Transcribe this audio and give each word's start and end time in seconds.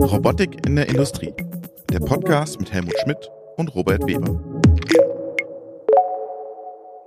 Robotik 0.00 0.66
in 0.66 0.76
der 0.76 0.88
Industrie. 0.88 1.34
Der 1.92 1.98
Podcast 1.98 2.58
mit 2.58 2.72
Helmut 2.72 2.94
Schmidt 3.02 3.30
und 3.58 3.74
Robert 3.74 4.06
Weber. 4.06 4.42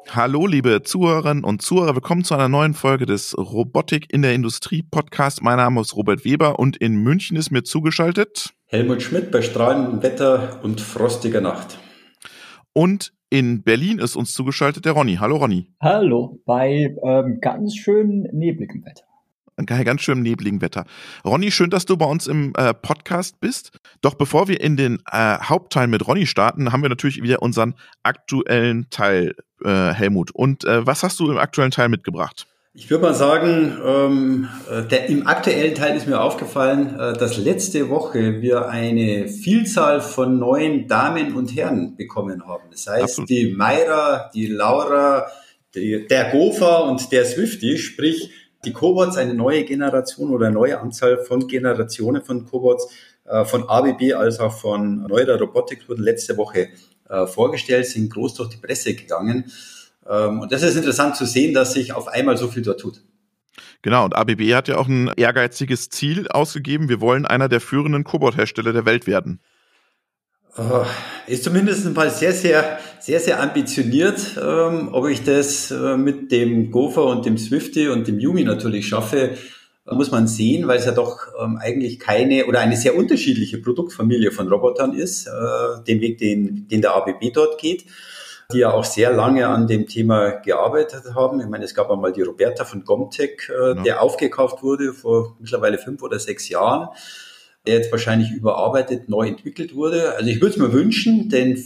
Hallo, 0.09 0.45
liebe 0.45 0.83
Zuhörerinnen 0.83 1.43
und 1.43 1.63
Zuhörer. 1.63 1.95
Willkommen 1.95 2.23
zu 2.23 2.35
einer 2.35 2.47
neuen 2.47 2.75
Folge 2.75 3.07
des 3.07 3.35
Robotik 3.35 4.13
in 4.13 4.21
der 4.21 4.35
Industrie 4.35 4.83
Podcast. 4.83 5.41
Mein 5.41 5.57
Name 5.57 5.81
ist 5.81 5.95
Robert 5.95 6.25
Weber 6.25 6.59
und 6.59 6.77
in 6.77 6.97
München 6.97 7.37
ist 7.37 7.49
mir 7.49 7.63
zugeschaltet 7.63 8.53
Helmut 8.67 9.01
Schmidt 9.01 9.31
bei 9.31 9.41
strahlendem 9.41 10.03
Wetter 10.03 10.59
und 10.61 10.79
frostiger 10.79 11.41
Nacht. 11.41 11.79
Und 12.73 13.13
in 13.31 13.63
Berlin 13.63 13.97
ist 13.97 14.15
uns 14.15 14.35
zugeschaltet 14.35 14.85
der 14.85 14.91
Ronny. 14.91 15.15
Hallo, 15.15 15.37
Ronny. 15.37 15.71
Hallo, 15.81 16.39
bei 16.45 16.95
ähm, 17.01 17.39
ganz 17.41 17.75
schön 17.75 18.27
nebligem 18.31 18.85
Wetter 18.85 19.05
ganz 19.55 20.01
schön 20.01 20.21
nebligen 20.21 20.61
Wetter. 20.61 20.85
Ronny, 21.25 21.51
schön, 21.51 21.69
dass 21.69 21.85
du 21.85 21.97
bei 21.97 22.05
uns 22.05 22.27
im 22.27 22.53
äh, 22.57 22.73
Podcast 22.73 23.39
bist. 23.39 23.71
Doch 24.01 24.15
bevor 24.15 24.47
wir 24.47 24.61
in 24.61 24.77
den 24.77 24.99
äh, 25.11 25.37
Hauptteil 25.39 25.87
mit 25.87 26.07
Ronny 26.07 26.25
starten, 26.25 26.71
haben 26.71 26.81
wir 26.81 26.89
natürlich 26.89 27.21
wieder 27.21 27.41
unseren 27.41 27.75
aktuellen 28.03 28.89
Teil, 28.89 29.35
äh, 29.63 29.93
Helmut. 29.93 30.31
Und 30.31 30.65
äh, 30.65 30.85
was 30.85 31.03
hast 31.03 31.19
du 31.19 31.31
im 31.31 31.37
aktuellen 31.37 31.71
Teil 31.71 31.89
mitgebracht? 31.89 32.47
Ich 32.75 32.89
würde 32.89 33.03
mal 33.03 33.13
sagen, 33.13 33.77
ähm, 33.85 34.49
äh, 34.71 34.81
der, 34.87 35.07
im 35.07 35.27
aktuellen 35.27 35.75
Teil 35.75 35.95
ist 35.95 36.07
mir 36.07 36.19
aufgefallen, 36.19 36.99
äh, 36.99 37.13
dass 37.13 37.37
letzte 37.37 37.89
Woche 37.89 38.41
wir 38.41 38.67
eine 38.67 39.27
Vielzahl 39.27 40.01
von 40.01 40.39
neuen 40.39 40.87
Damen 40.87 41.35
und 41.35 41.55
Herren 41.55 41.95
bekommen 41.95 42.47
haben. 42.47 42.63
Das 42.71 42.87
heißt, 42.87 43.03
Absolut. 43.03 43.29
die 43.29 43.53
Mayra, 43.55 44.31
die 44.33 44.47
Laura, 44.47 45.27
die, 45.75 46.07
der 46.07 46.31
Gopher 46.31 46.85
und 46.85 47.11
der 47.11 47.25
Swifty, 47.25 47.77
sprich 47.77 48.31
die 48.65 48.73
Cobots, 48.73 49.17
eine 49.17 49.33
neue 49.33 49.63
Generation 49.63 50.29
oder 50.29 50.47
eine 50.47 50.55
neue 50.55 50.79
Anzahl 50.79 51.17
von 51.17 51.47
Generationen 51.47 52.21
von 52.21 52.45
Cobots 52.45 52.87
äh, 53.25 53.45
von 53.45 53.69
ABB 53.69 54.13
als 54.13 54.39
auch 54.39 54.53
von 54.53 55.03
Neuer 55.03 55.39
Robotik 55.39 55.87
wurden 55.87 56.03
letzte 56.03 56.37
Woche 56.37 56.69
äh, 57.09 57.25
vorgestellt, 57.25 57.85
sind 57.85 58.11
groß 58.11 58.35
durch 58.35 58.49
die 58.49 58.57
Presse 58.57 58.95
gegangen. 58.95 59.51
Ähm, 60.09 60.41
und 60.41 60.51
das 60.51 60.63
ist 60.63 60.75
interessant 60.75 61.15
zu 61.15 61.25
sehen, 61.25 61.53
dass 61.53 61.73
sich 61.73 61.93
auf 61.93 62.07
einmal 62.07 62.37
so 62.37 62.47
viel 62.47 62.63
dort 62.63 62.81
tut. 62.81 63.01
Genau, 63.81 64.05
und 64.05 64.15
ABB 64.15 64.53
hat 64.53 64.67
ja 64.67 64.77
auch 64.77 64.87
ein 64.87 65.11
ehrgeiziges 65.15 65.89
Ziel 65.89 66.27
ausgegeben. 66.29 66.89
Wir 66.89 67.01
wollen 67.01 67.25
einer 67.25 67.49
der 67.49 67.59
führenden 67.59 68.03
Cobot-Hersteller 68.03 68.73
der 68.73 68.85
Welt 68.85 69.07
werden. 69.07 69.41
Oh, 70.55 70.85
ist 71.25 71.43
zumindest 71.43 71.91
mal 71.95 72.11
sehr, 72.11 72.31
sehr, 72.31 72.77
sehr, 72.99 73.19
sehr 73.19 73.41
ambitioniert. 73.41 74.37
Ähm, 74.39 74.89
ob 74.91 75.07
ich 75.07 75.23
das 75.23 75.71
äh, 75.71 75.97
mit 75.97 76.31
dem 76.31 76.69
Gopher 76.69 77.05
und 77.05 77.25
dem 77.25 77.39
Swifty 77.39 77.87
und 77.87 78.07
dem 78.07 78.19
Yumi 78.19 78.43
natürlich 78.43 78.87
schaffe, 78.87 79.31
äh, 79.87 79.95
muss 79.95 80.11
man 80.11 80.27
sehen, 80.27 80.67
weil 80.67 80.77
es 80.77 80.85
ja 80.85 80.91
doch 80.91 81.21
ähm, 81.41 81.57
eigentlich 81.59 81.99
keine 81.99 82.45
oder 82.45 82.59
eine 82.59 82.77
sehr 82.77 82.95
unterschiedliche 82.95 83.57
Produktfamilie 83.57 84.31
von 84.31 84.47
Robotern 84.47 84.93
ist, 84.93 85.25
äh, 85.25 85.83
den 85.87 86.01
Weg, 86.01 86.19
den, 86.19 86.67
den 86.67 86.81
der 86.81 86.95
ABB 86.97 87.31
dort 87.33 87.59
geht, 87.59 87.85
die 88.53 88.59
ja 88.59 88.71
auch 88.73 88.85
sehr 88.85 89.11
lange 89.11 89.47
an 89.47 89.65
dem 89.65 89.87
Thema 89.87 90.33
gearbeitet 90.33 91.15
haben. 91.15 91.39
Ich 91.39 91.47
meine, 91.47 91.65
es 91.65 91.73
gab 91.73 91.89
einmal 91.89 92.13
die 92.13 92.21
Roberta 92.21 92.63
von 92.63 92.83
Gomtech, 92.83 93.49
äh, 93.49 93.69
ja. 93.69 93.73
der 93.73 94.01
aufgekauft 94.03 94.61
wurde 94.61 94.93
vor 94.93 95.35
mittlerweile 95.39 95.79
fünf 95.79 96.03
oder 96.03 96.19
sechs 96.19 96.47
Jahren 96.47 96.89
der 97.65 97.75
jetzt 97.75 97.91
wahrscheinlich 97.91 98.31
überarbeitet, 98.31 99.09
neu 99.09 99.27
entwickelt 99.27 99.75
wurde. 99.75 100.15
Also 100.15 100.29
ich 100.29 100.41
würde 100.41 100.53
es 100.53 100.57
mir 100.57 100.73
wünschen, 100.73 101.29
denn 101.29 101.61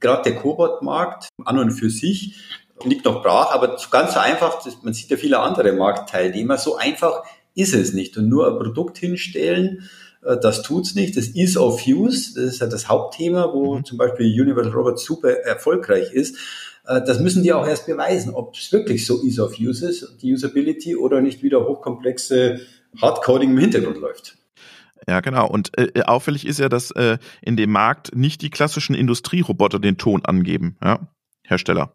gerade 0.00 0.30
der 0.30 0.40
Cobot-Markt 0.40 1.28
an 1.44 1.58
und 1.58 1.70
für 1.72 1.90
sich 1.90 2.36
liegt 2.84 3.04
noch 3.04 3.22
brach, 3.22 3.52
aber 3.52 3.76
ganz 3.90 4.14
so 4.14 4.20
einfach, 4.20 4.64
man 4.82 4.92
sieht 4.92 5.10
ja 5.10 5.16
viele 5.16 5.38
andere 5.38 5.72
Marktteilnehmer, 5.72 6.58
so 6.58 6.76
einfach 6.76 7.22
ist 7.54 7.74
es 7.74 7.92
nicht. 7.92 8.16
Und 8.16 8.28
nur 8.28 8.48
ein 8.48 8.58
Produkt 8.58 8.98
hinstellen, 8.98 9.88
äh, 10.24 10.36
das 10.40 10.62
tut's 10.62 10.94
nicht. 10.94 11.16
Das 11.16 11.34
Ease 11.34 11.60
of 11.60 11.86
Use, 11.86 12.34
das 12.34 12.54
ist 12.54 12.60
ja 12.60 12.66
das 12.66 12.88
Hauptthema, 12.88 13.52
wo 13.52 13.76
mhm. 13.76 13.84
zum 13.84 13.98
Beispiel 13.98 14.26
Universal 14.40 14.72
Robot 14.72 14.98
super 14.98 15.30
erfolgreich 15.30 16.12
ist. 16.12 16.36
Äh, 16.86 17.02
das 17.06 17.20
müssen 17.20 17.42
die 17.42 17.52
auch 17.52 17.66
erst 17.66 17.86
beweisen, 17.86 18.34
ob 18.34 18.56
es 18.56 18.72
wirklich 18.72 19.06
so 19.06 19.22
Ease 19.22 19.42
of 19.42 19.58
Use 19.58 19.86
ist, 19.86 20.16
die 20.22 20.32
Usability, 20.32 20.96
oder 20.96 21.20
nicht 21.20 21.42
wieder 21.42 21.66
hochkomplexe 21.66 22.60
Hardcoding 23.00 23.50
im 23.50 23.58
Hintergrund 23.58 23.98
läuft. 23.98 24.36
Ja, 25.08 25.20
genau. 25.20 25.48
Und 25.48 25.76
äh, 25.78 25.84
äh, 25.94 26.02
auffällig 26.02 26.46
ist 26.46 26.58
ja, 26.58 26.68
dass 26.68 26.90
äh, 26.92 27.18
in 27.40 27.56
dem 27.56 27.70
Markt 27.70 28.14
nicht 28.14 28.42
die 28.42 28.50
klassischen 28.50 28.94
Industrieroboter 28.94 29.78
den 29.78 29.98
Ton 29.98 30.24
angeben, 30.24 30.76
ja? 30.82 31.00
Hersteller. 31.44 31.94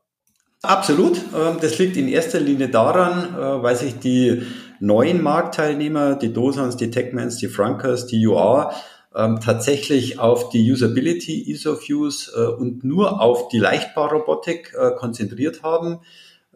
Absolut. 0.61 1.17
Ähm, 1.35 1.57
das 1.61 1.77
liegt 1.77 1.97
in 1.97 2.07
erster 2.07 2.39
Linie 2.39 2.69
daran, 2.69 3.35
äh, 3.35 3.63
weil 3.63 3.75
sich 3.75 3.99
die 3.99 4.41
neuen 4.79 5.21
Marktteilnehmer, 5.21 6.15
die 6.15 6.33
Dosans, 6.33 6.77
die 6.77 6.91
Techmans, 6.91 7.37
die 7.37 7.47
Frankers, 7.47 8.07
die 8.07 8.25
UR, 8.25 8.73
ähm, 9.15 9.39
tatsächlich 9.39 10.19
auf 10.19 10.49
die 10.49 10.71
Usability, 10.71 11.49
Ease 11.49 11.71
of 11.71 11.87
Use 11.89 12.31
äh, 12.35 12.59
und 12.59 12.83
nur 12.83 13.21
auf 13.21 13.49
die 13.49 13.59
Leichtbaurobotik 13.59 14.73
konzentriert 14.97 15.63
haben. 15.63 15.99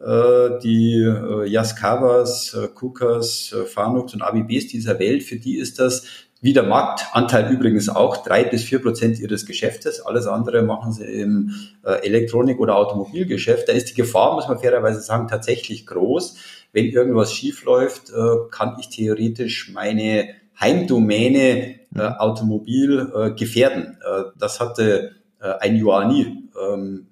Die 0.04 1.14
Yaskavas, 1.44 2.56
Kukas, 2.74 3.54
Fanucs 3.66 4.14
und 4.14 4.22
ABBs 4.22 4.66
dieser 4.66 4.98
Welt, 4.98 5.22
für 5.22 5.36
die 5.36 5.58
ist 5.58 5.78
das 5.78 6.04
wie 6.42 6.52
der 6.52 6.64
Marktanteil 6.64 7.52
übrigens 7.52 7.88
auch, 7.88 8.16
drei 8.16 8.42
bis 8.42 8.64
vier 8.64 8.82
Prozent 8.82 9.20
ihres 9.20 9.46
Geschäftes. 9.46 10.00
Alles 10.00 10.26
andere 10.26 10.62
machen 10.62 10.92
sie 10.92 11.04
im 11.04 11.54
äh, 11.84 12.04
Elektronik- 12.04 12.58
oder 12.58 12.76
Automobilgeschäft. 12.76 13.68
Da 13.68 13.72
ist 13.72 13.90
die 13.90 13.94
Gefahr, 13.94 14.34
muss 14.34 14.48
man 14.48 14.58
fairerweise 14.58 15.00
sagen, 15.00 15.28
tatsächlich 15.28 15.86
groß. 15.86 16.36
Wenn 16.72 16.86
irgendwas 16.86 17.32
schief 17.32 17.64
läuft, 17.64 18.10
äh, 18.10 18.50
kann 18.50 18.76
ich 18.80 18.88
theoretisch 18.88 19.70
meine 19.72 20.30
Heimdomäne 20.58 21.76
äh, 21.94 22.00
Automobil 22.18 23.12
äh, 23.14 23.30
gefährden. 23.30 23.98
Äh, 24.04 24.24
das 24.36 24.58
hatte 24.58 25.12
äh, 25.40 25.52
ein 25.60 25.76
Yuan 25.76 26.08
nie. 26.08 26.48
Ähm, 26.60 27.06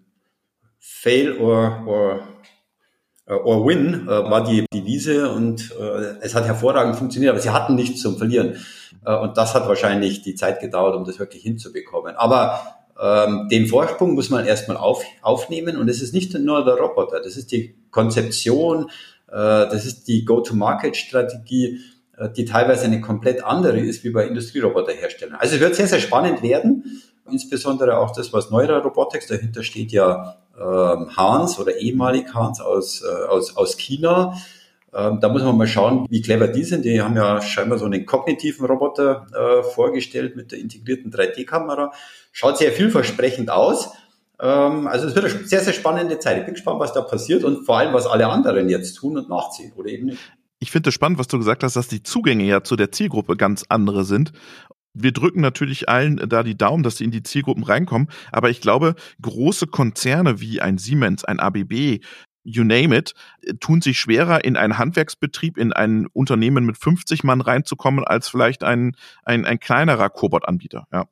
fail 0.80 1.38
or, 1.38 1.84
or 1.86 2.20
or 3.34 3.66
win 3.66 4.06
äh, 4.06 4.08
war 4.08 4.44
die 4.44 4.64
Devise 4.72 5.30
und 5.30 5.72
äh, 5.78 6.16
es 6.20 6.34
hat 6.34 6.46
hervorragend 6.46 6.96
funktioniert, 6.96 7.30
aber 7.32 7.41
sie 7.41 7.50
hatten 7.50 7.74
nichts 7.74 8.00
zum 8.00 8.16
Verlieren. 8.18 8.56
Äh, 9.04 9.16
und 9.16 9.36
das 9.36 9.54
hat 9.54 9.68
wahrscheinlich 9.68 10.22
die 10.22 10.34
Zeit 10.34 10.60
gedauert, 10.60 10.96
um 10.96 11.04
das 11.04 11.18
wirklich 11.18 11.42
hinzubekommen. 11.42 12.16
Aber 12.16 12.60
ähm, 13.00 13.48
den 13.50 13.66
Vorsprung 13.66 14.14
muss 14.14 14.30
man 14.30 14.44
erstmal 14.46 14.76
auf, 14.76 15.04
aufnehmen 15.22 15.76
und 15.76 15.88
es 15.88 16.02
ist 16.02 16.12
nicht 16.12 16.34
nur 16.34 16.64
der 16.64 16.74
Roboter, 16.74 17.20
das 17.22 17.36
ist 17.36 17.50
die 17.52 17.74
Konzeption, 17.91 18.91
äh, 19.28 19.32
das 19.32 19.86
ist 19.86 20.06
die 20.08 20.24
Go-to-Market-Strategie, 20.24 21.80
äh, 22.18 22.28
die 22.30 22.44
teilweise 22.44 22.84
eine 22.84 23.00
komplett 23.00 23.42
andere 23.42 23.80
ist 23.80 24.04
wie 24.04 24.10
bei 24.10 24.26
Industrieroboterherstellern. 24.26 25.36
Also 25.36 25.54
es 25.54 25.60
wird 25.60 25.74
sehr, 25.74 25.86
sehr 25.86 26.00
spannend 26.00 26.42
werden, 26.42 27.02
insbesondere 27.30 27.98
auch 27.98 28.10
das, 28.10 28.32
was 28.32 28.50
Neurer 28.50 28.82
Robotics, 28.82 29.28
dahinter 29.28 29.62
steht 29.62 29.92
ja 29.92 30.36
ähm, 30.60 31.16
Hans 31.16 31.59
oder 31.59 31.76
ehemalig 31.78 32.34
Hans 32.34 32.60
aus, 32.60 33.03
äh, 33.03 33.26
aus, 33.26 33.56
aus 33.56 33.76
China. 33.76 34.37
Ähm, 34.93 35.21
da 35.21 35.28
muss 35.28 35.43
man 35.43 35.56
mal 35.56 35.66
schauen, 35.66 36.06
wie 36.10 36.21
clever 36.21 36.48
die 36.48 36.65
sind. 36.65 36.84
Die 36.84 37.00
haben 37.00 37.16
ja 37.16 37.41
scheinbar 37.41 37.78
so 37.78 37.84
einen 37.84 38.06
kognitiven 38.06 38.66
Roboter 38.66 39.26
äh, 39.32 39.62
vorgestellt 39.62 40.37
mit 40.37 40.53
der 40.53 40.59
integrierten 40.59 41.12
3D-Kamera. 41.12 41.93
Schaut 42.32 42.59
sehr 42.59 42.72
vielversprechend 42.72 43.50
aus. 43.50 43.91
Ähm, 44.41 44.88
also 44.88 45.06
es 45.06 45.15
wird 45.15 45.26
eine 45.26 45.44
sehr, 45.44 45.60
sehr 45.60 45.72
spannende 45.72 46.19
Zeit. 46.19 46.38
Ich 46.38 46.44
bin 46.44 46.54
gespannt, 46.54 46.81
was 46.81 46.92
da 46.92 47.03
passiert 47.03 47.44
und 47.44 47.65
vor 47.65 47.78
allem, 47.78 47.94
was 47.94 48.06
alle 48.06 48.27
anderen 48.27 48.69
jetzt 48.69 48.94
tun 48.94 49.16
und 49.16 49.28
nachziehen 49.28 49.72
oder 49.77 49.88
eben 49.88 50.06
nicht. 50.06 50.19
Ich 50.62 50.71
finde 50.71 50.91
es 50.91 50.94
spannend, 50.94 51.19
was 51.19 51.28
du 51.28 51.38
gesagt 51.38 51.62
hast, 51.62 51.77
dass 51.77 51.88
die 51.88 52.03
Zugänge 52.03 52.44
ja 52.44 52.62
zu 52.62 52.77
der 52.77 52.92
Zielgruppe 52.92 53.37
ganz 53.37 53.65
andere 53.69 54.04
sind 54.04 54.32
wir 54.95 55.12
drücken 55.12 55.41
natürlich 55.41 55.89
allen 55.89 56.17
da 56.17 56.43
die 56.43 56.56
Daumen, 56.56 56.83
dass 56.83 56.97
sie 56.97 57.05
in 57.05 57.11
die 57.11 57.23
Zielgruppen 57.23 57.65
reinkommen. 57.65 58.09
Aber 58.33 58.51
ich 58.51 58.61
glaube, 58.61 58.95
große 59.23 59.67
Konzerne 59.67 60.41
wie 60.41 60.61
ein 60.61 60.78
Siemens, 60.78 61.25
ein 61.25 61.41
ABB, 61.41 62.01
you 62.43 62.65
name 62.65 62.97
it, 62.97 63.15
tun 63.61 63.81
sich 63.81 63.99
schwerer, 63.99 64.45
in 64.45 64.56
einen 64.56 64.78
Handwerksbetrieb, 64.78 65.59
in 65.59 65.73
ein 65.73 66.06
Unternehmen 66.12 66.65
mit 66.65 66.78
50 66.78 67.25
Mann 67.25 67.41
reinzukommen, 67.41 68.04
als 68.04 68.28
vielleicht 68.28 68.65
ein, 68.65 68.97
ein, 69.25 69.45
ein 69.45 69.60
kleinerer 69.60 70.09
Cobot-Anbieter. 70.09 70.87
Ja. 70.93 71.07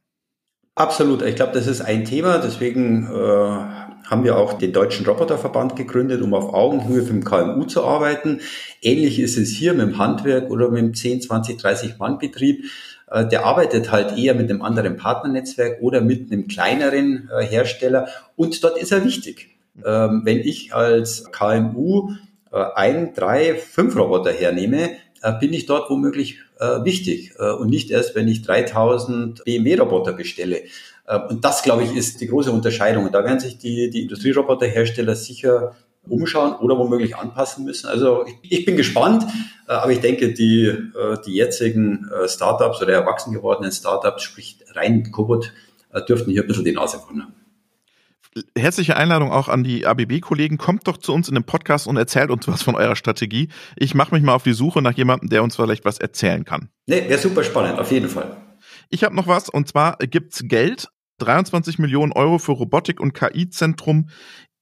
Absolut. 0.74 1.22
Ich 1.22 1.34
glaube, 1.34 1.52
das 1.52 1.66
ist 1.66 1.80
ein 1.80 2.04
Thema. 2.04 2.38
Deswegen 2.38 3.04
äh, 3.04 3.08
haben 3.10 4.22
wir 4.22 4.36
auch 4.36 4.52
den 4.52 4.72
Deutschen 4.72 5.04
Roboterverband 5.06 5.74
gegründet, 5.74 6.22
um 6.22 6.34
auf 6.34 6.54
Augenhöhe 6.54 7.02
für 7.02 7.12
den 7.12 7.24
KMU 7.24 7.64
zu 7.64 7.84
arbeiten. 7.84 8.40
Ähnlich 8.80 9.18
ist 9.18 9.36
es 9.36 9.50
hier 9.50 9.74
mit 9.74 9.82
dem 9.82 9.98
Handwerk 9.98 10.50
oder 10.50 10.70
mit 10.70 10.80
dem 10.80 10.94
10, 10.94 11.22
20, 11.22 11.58
30 11.58 11.98
Mann 11.98 12.18
Betrieb. 12.18 12.64
Äh, 13.10 13.26
der 13.26 13.44
arbeitet 13.44 13.90
halt 13.90 14.16
eher 14.18 14.34
mit 14.34 14.50
einem 14.50 14.62
anderen 14.62 14.96
Partnernetzwerk 14.96 15.80
oder 15.80 16.00
mit 16.00 16.30
einem 16.30 16.48
kleineren 16.48 17.30
äh, 17.32 17.44
Hersteller 17.44 18.08
und 18.36 18.62
dort 18.62 18.78
ist 18.78 18.92
er 18.92 19.04
wichtig. 19.04 19.56
Ähm, 19.84 20.22
wenn 20.24 20.40
ich 20.40 20.74
als 20.74 21.30
KMU 21.30 22.12
äh, 22.52 22.64
ein, 22.74 23.14
drei, 23.14 23.54
fünf 23.54 23.96
Roboter 23.96 24.32
hernehme, 24.32 24.90
bin 25.40 25.52
ich 25.52 25.66
dort 25.66 25.90
womöglich 25.90 26.38
wichtig 26.84 27.32
und 27.40 27.70
nicht 27.70 27.90
erst, 27.90 28.14
wenn 28.14 28.28
ich 28.28 28.42
3000 28.42 29.44
BMW-Roboter 29.44 30.12
bestelle. 30.12 30.62
Und 31.28 31.44
das, 31.44 31.64
glaube 31.64 31.82
ich, 31.82 31.96
ist 31.96 32.20
die 32.20 32.28
große 32.28 32.52
Unterscheidung. 32.52 33.04
Und 33.04 33.14
da 33.14 33.24
werden 33.24 33.40
sich 33.40 33.58
die, 33.58 33.90
die 33.90 34.02
Industrieroboterhersteller 34.02 35.16
sicher 35.16 35.74
umschauen 36.08 36.54
oder 36.56 36.78
womöglich 36.78 37.16
anpassen 37.16 37.64
müssen. 37.64 37.88
Also 37.88 38.24
ich, 38.26 38.58
ich 38.58 38.64
bin 38.64 38.76
gespannt, 38.76 39.24
äh, 39.68 39.72
aber 39.72 39.92
ich 39.92 40.00
denke, 40.00 40.32
die, 40.32 40.66
äh, 40.66 41.16
die 41.26 41.34
jetzigen 41.34 42.08
äh, 42.08 42.28
Startups 42.28 42.82
oder 42.82 42.92
erwachsen 42.92 43.32
gewordenen 43.32 43.72
Startups, 43.72 44.22
sprich 44.22 44.58
rein 44.74 45.10
Cobot, 45.10 45.52
äh, 45.92 46.02
dürften 46.02 46.30
hier 46.30 46.42
ein 46.42 46.48
bisschen 46.48 46.64
die 46.64 46.72
Nase 46.72 46.98
vorne 46.98 47.24
haben 47.24 47.34
herzliche 48.56 48.96
Einladung 48.96 49.32
auch 49.32 49.48
an 49.48 49.64
die 49.64 49.86
ABB-Kollegen. 49.86 50.58
Kommt 50.58 50.86
doch 50.86 50.96
zu 50.96 51.12
uns 51.12 51.28
in 51.28 51.34
den 51.34 51.44
Podcast 51.44 51.86
und 51.86 51.96
erzählt 51.96 52.30
uns 52.30 52.46
was 52.48 52.62
von 52.62 52.74
eurer 52.74 52.96
Strategie. 52.96 53.48
Ich 53.76 53.94
mache 53.94 54.14
mich 54.14 54.22
mal 54.22 54.34
auf 54.34 54.42
die 54.42 54.52
Suche 54.52 54.82
nach 54.82 54.92
jemandem, 54.92 55.28
der 55.28 55.42
uns 55.42 55.56
vielleicht 55.56 55.84
was 55.84 55.98
erzählen 55.98 56.44
kann. 56.44 56.68
Nee, 56.86 57.08
wäre 57.08 57.18
super 57.18 57.44
spannend, 57.44 57.78
auf 57.78 57.90
jeden 57.90 58.08
Fall. 58.08 58.36
Ich 58.90 59.04
habe 59.04 59.14
noch 59.14 59.26
was 59.26 59.48
und 59.48 59.68
zwar 59.68 59.96
gibt's 59.98 60.42
Geld 60.44 60.88
23 61.18 61.78
Millionen 61.78 62.12
Euro 62.12 62.38
für 62.38 62.52
Robotik- 62.52 63.00
und 63.00 63.12
KI-Zentrum 63.12 64.08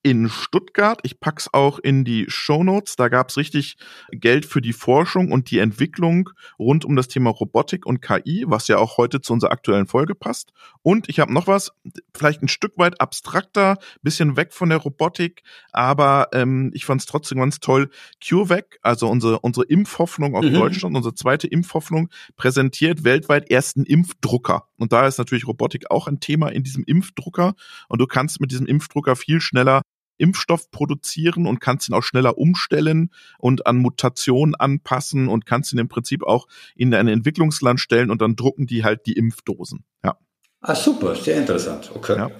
in 0.06 0.28
Stuttgart. 0.28 1.00
Ich 1.02 1.18
pack's 1.18 1.48
auch 1.52 1.80
in 1.80 2.04
die 2.04 2.26
Show 2.28 2.62
Notes. 2.62 2.94
Da 2.94 3.08
gab's 3.08 3.36
richtig 3.36 3.76
Geld 4.12 4.46
für 4.46 4.60
die 4.60 4.72
Forschung 4.72 5.32
und 5.32 5.50
die 5.50 5.58
Entwicklung 5.58 6.30
rund 6.60 6.84
um 6.84 6.94
das 6.94 7.08
Thema 7.08 7.30
Robotik 7.30 7.84
und 7.86 8.02
KI, 8.02 8.44
was 8.46 8.68
ja 8.68 8.78
auch 8.78 8.98
heute 8.98 9.20
zu 9.20 9.32
unserer 9.32 9.50
aktuellen 9.50 9.88
Folge 9.88 10.14
passt. 10.14 10.52
Und 10.82 11.08
ich 11.08 11.18
habe 11.18 11.32
noch 11.32 11.48
was, 11.48 11.72
vielleicht 12.14 12.40
ein 12.40 12.46
Stück 12.46 12.78
weit 12.78 13.00
abstrakter, 13.00 13.78
bisschen 14.00 14.36
weg 14.36 14.52
von 14.52 14.68
der 14.68 14.78
Robotik, 14.78 15.42
aber 15.72 16.28
ähm, 16.32 16.70
ich 16.72 16.84
fand 16.84 17.00
es 17.00 17.08
trotzdem 17.08 17.38
ganz 17.38 17.58
toll. 17.58 17.90
CureVac, 18.24 18.78
also 18.82 19.08
unsere 19.08 19.40
unsere 19.40 19.66
Impfhoffnung 19.66 20.36
auf 20.36 20.44
mhm. 20.44 20.54
Deutschland, 20.54 20.96
unsere 20.96 21.16
zweite 21.16 21.48
Impfhoffnung, 21.48 22.10
präsentiert 22.36 23.02
weltweit 23.02 23.50
ersten 23.50 23.82
Impfdrucker. 23.82 24.68
Und 24.76 24.92
da 24.92 25.08
ist 25.08 25.18
natürlich 25.18 25.48
Robotik 25.48 25.90
auch 25.90 26.06
ein 26.06 26.20
Thema 26.20 26.50
in 26.50 26.62
diesem 26.62 26.84
Impfdrucker. 26.84 27.54
Und 27.88 28.00
du 28.00 28.06
kannst 28.06 28.40
mit 28.40 28.52
diesem 28.52 28.66
Impfdrucker 28.66 29.16
viel 29.16 29.40
schneller 29.40 29.82
Impfstoff 30.18 30.70
produzieren 30.70 31.46
und 31.46 31.60
kannst 31.60 31.88
ihn 31.88 31.94
auch 31.94 32.02
schneller 32.02 32.38
umstellen 32.38 33.10
und 33.38 33.66
an 33.66 33.76
Mutationen 33.76 34.54
anpassen 34.54 35.28
und 35.28 35.46
kannst 35.46 35.72
ihn 35.72 35.78
im 35.78 35.88
Prinzip 35.88 36.22
auch 36.22 36.46
in 36.74 36.94
ein 36.94 37.08
Entwicklungsland 37.08 37.80
stellen 37.80 38.10
und 38.10 38.20
dann 38.22 38.36
drucken 38.36 38.66
die 38.66 38.84
halt 38.84 39.06
die 39.06 39.14
Impfdosen. 39.14 39.84
Ja. 40.04 40.16
Ah, 40.60 40.74
super, 40.74 41.14
sehr 41.14 41.36
interessant. 41.36 41.90
Okay. 41.94 42.16
Ja. 42.16 42.30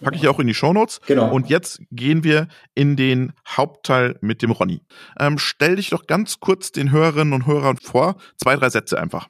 Packe 0.00 0.16
ich 0.16 0.28
auch 0.28 0.38
in 0.38 0.46
die 0.46 0.54
Shownotes. 0.54 1.00
Genau. 1.06 1.32
Und 1.32 1.48
jetzt 1.48 1.80
gehen 1.90 2.24
wir 2.24 2.48
in 2.74 2.96
den 2.96 3.32
Hauptteil 3.46 4.16
mit 4.20 4.42
dem 4.42 4.52
Ronny. 4.52 4.82
Ähm, 5.18 5.38
stell 5.38 5.76
dich 5.76 5.90
doch 5.90 6.06
ganz 6.06 6.40
kurz 6.40 6.72
den 6.72 6.92
Hörerinnen 6.92 7.34
und 7.34 7.46
Hörern 7.46 7.78
vor. 7.78 8.16
Zwei, 8.36 8.56
drei 8.56 8.70
Sätze 8.70 9.00
einfach. 9.00 9.28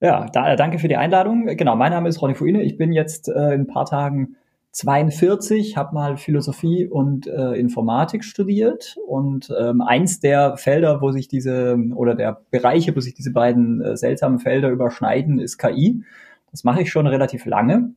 Ja, 0.00 0.26
da, 0.32 0.56
danke 0.56 0.78
für 0.78 0.88
die 0.88 0.96
Einladung. 0.96 1.46
Genau, 1.56 1.76
mein 1.76 1.92
Name 1.92 2.08
ist 2.08 2.20
Ronny 2.22 2.34
Fuine. 2.34 2.62
Ich 2.62 2.76
bin 2.76 2.92
jetzt 2.92 3.28
äh, 3.28 3.54
in 3.54 3.62
ein 3.62 3.66
paar 3.66 3.84
Tagen 3.84 4.36
42, 4.72 5.76
habe 5.76 5.94
mal 5.94 6.16
Philosophie 6.16 6.86
und 6.86 7.26
äh, 7.26 7.54
Informatik 7.54 8.24
studiert 8.24 8.96
und 9.06 9.52
ähm, 9.58 9.80
eins 9.80 10.20
der 10.20 10.56
Felder, 10.56 11.00
wo 11.00 11.10
sich 11.10 11.26
diese 11.26 11.76
oder 11.94 12.14
der 12.14 12.40
Bereiche, 12.50 12.94
wo 12.94 13.00
sich 13.00 13.14
diese 13.14 13.32
beiden 13.32 13.80
äh, 13.82 13.96
seltsamen 13.96 14.38
Felder 14.38 14.70
überschneiden, 14.70 15.40
ist 15.40 15.58
KI. 15.58 16.04
Das 16.52 16.64
mache 16.64 16.82
ich 16.82 16.90
schon 16.90 17.06
relativ 17.06 17.46
lange 17.46 17.94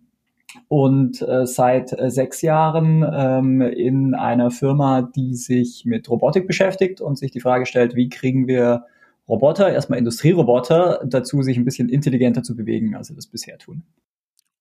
und 0.68 1.22
äh, 1.22 1.46
seit 1.46 1.98
äh, 1.98 2.10
sechs 2.10 2.42
Jahren 2.42 3.06
ähm, 3.12 3.62
in 3.62 4.16
einer 4.16 4.52
Firma, 4.52 5.02
die 5.02 5.36
sich 5.36 5.86
mit 5.86 6.10
Robotik 6.10 6.48
beschäftigt 6.48 7.02
und 7.02 7.18
sich 7.18 7.32
die 7.32 7.40
Frage 7.40 7.66
stellt, 7.66 7.96
wie 7.96 8.10
kriegen 8.10 8.48
wir 8.48 8.86
Roboter, 9.28 9.72
erstmal 9.72 10.00
Industrieroboter, 10.00 11.06
dazu 11.06 11.44
sich 11.44 11.58
ein 11.58 11.66
bisschen 11.66 11.88
intelligenter 11.88 12.44
zu 12.44 12.56
bewegen, 12.56 12.96
als 12.96 13.08
sie 13.08 13.16
das 13.16 13.28
bisher 13.28 13.58
tun. 13.58 13.84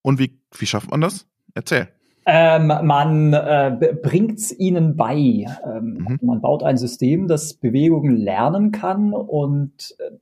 Und 0.03 0.19
wie, 0.19 0.39
wie 0.57 0.67
schafft 0.67 0.91
man 0.91 1.01
das? 1.01 1.27
Erzähl. 1.55 1.89
Ähm, 2.25 2.69
man 2.69 3.33
äh, 3.33 3.95
bringt 4.01 4.39
es 4.39 4.57
ihnen 4.57 4.97
bei. 4.97 5.47
Ähm, 5.65 6.07
mhm. 6.09 6.19
Man 6.23 6.41
baut 6.41 6.63
ein 6.63 6.77
System, 6.77 7.27
das 7.27 7.55
Bewegungen 7.55 8.17
lernen 8.17 8.71
kann 8.71 9.13
und 9.13 9.97
äh, 9.99 10.13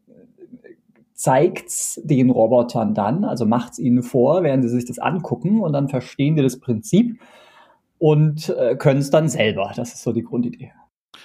zeigt 1.12 2.00
den 2.02 2.30
Robotern 2.30 2.94
dann, 2.94 3.24
also 3.24 3.44
macht 3.44 3.74
es 3.74 3.78
ihnen 3.78 4.02
vor, 4.02 4.42
während 4.42 4.64
sie 4.64 4.70
sich 4.70 4.86
das 4.86 4.98
angucken 4.98 5.60
und 5.60 5.74
dann 5.74 5.90
verstehen 5.90 6.36
die 6.36 6.42
das 6.42 6.58
Prinzip 6.58 7.20
und 7.98 8.48
äh, 8.48 8.74
können 8.76 9.00
es 9.00 9.10
dann 9.10 9.28
selber. 9.28 9.70
Das 9.76 9.92
ist 9.92 10.02
so 10.02 10.12
die 10.12 10.22
Grundidee. 10.22 10.72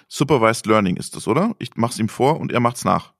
Supervised 0.10 0.66
Learning 0.66 0.98
ist 0.98 1.16
das, 1.16 1.28
oder? 1.28 1.56
Ich 1.60 1.76
mache 1.76 1.94
es 1.94 2.00
ihm 2.00 2.10
vor 2.10 2.40
und 2.42 2.52
er 2.52 2.60
macht 2.60 2.76
es 2.76 2.84
nach. 2.84 3.15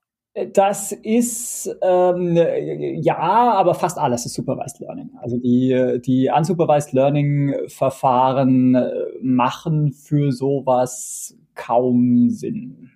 Das 0.52 0.92
ist 0.92 1.74
ähm, 1.80 2.36
ja, 2.36 3.16
aber 3.16 3.74
fast 3.74 3.96
alles 3.96 4.26
ist 4.26 4.34
Supervised 4.34 4.80
Learning. 4.80 5.10
Also 5.22 5.38
die, 5.38 5.98
die 6.04 6.30
Unsupervised 6.30 6.92
Learning 6.92 7.54
Verfahren 7.68 8.74
äh, 8.74 8.90
machen 9.22 9.92
für 9.92 10.32
sowas 10.32 11.38
kaum 11.54 12.28
Sinn. 12.28 12.90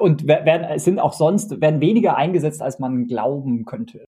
Und 0.00 0.26
werden, 0.26 0.78
sind 0.78 0.98
auch 0.98 1.12
sonst, 1.12 1.60
werden 1.60 1.82
weniger 1.82 2.16
eingesetzt, 2.16 2.62
als 2.62 2.78
man 2.78 3.06
glauben 3.06 3.66
könnte. 3.66 4.06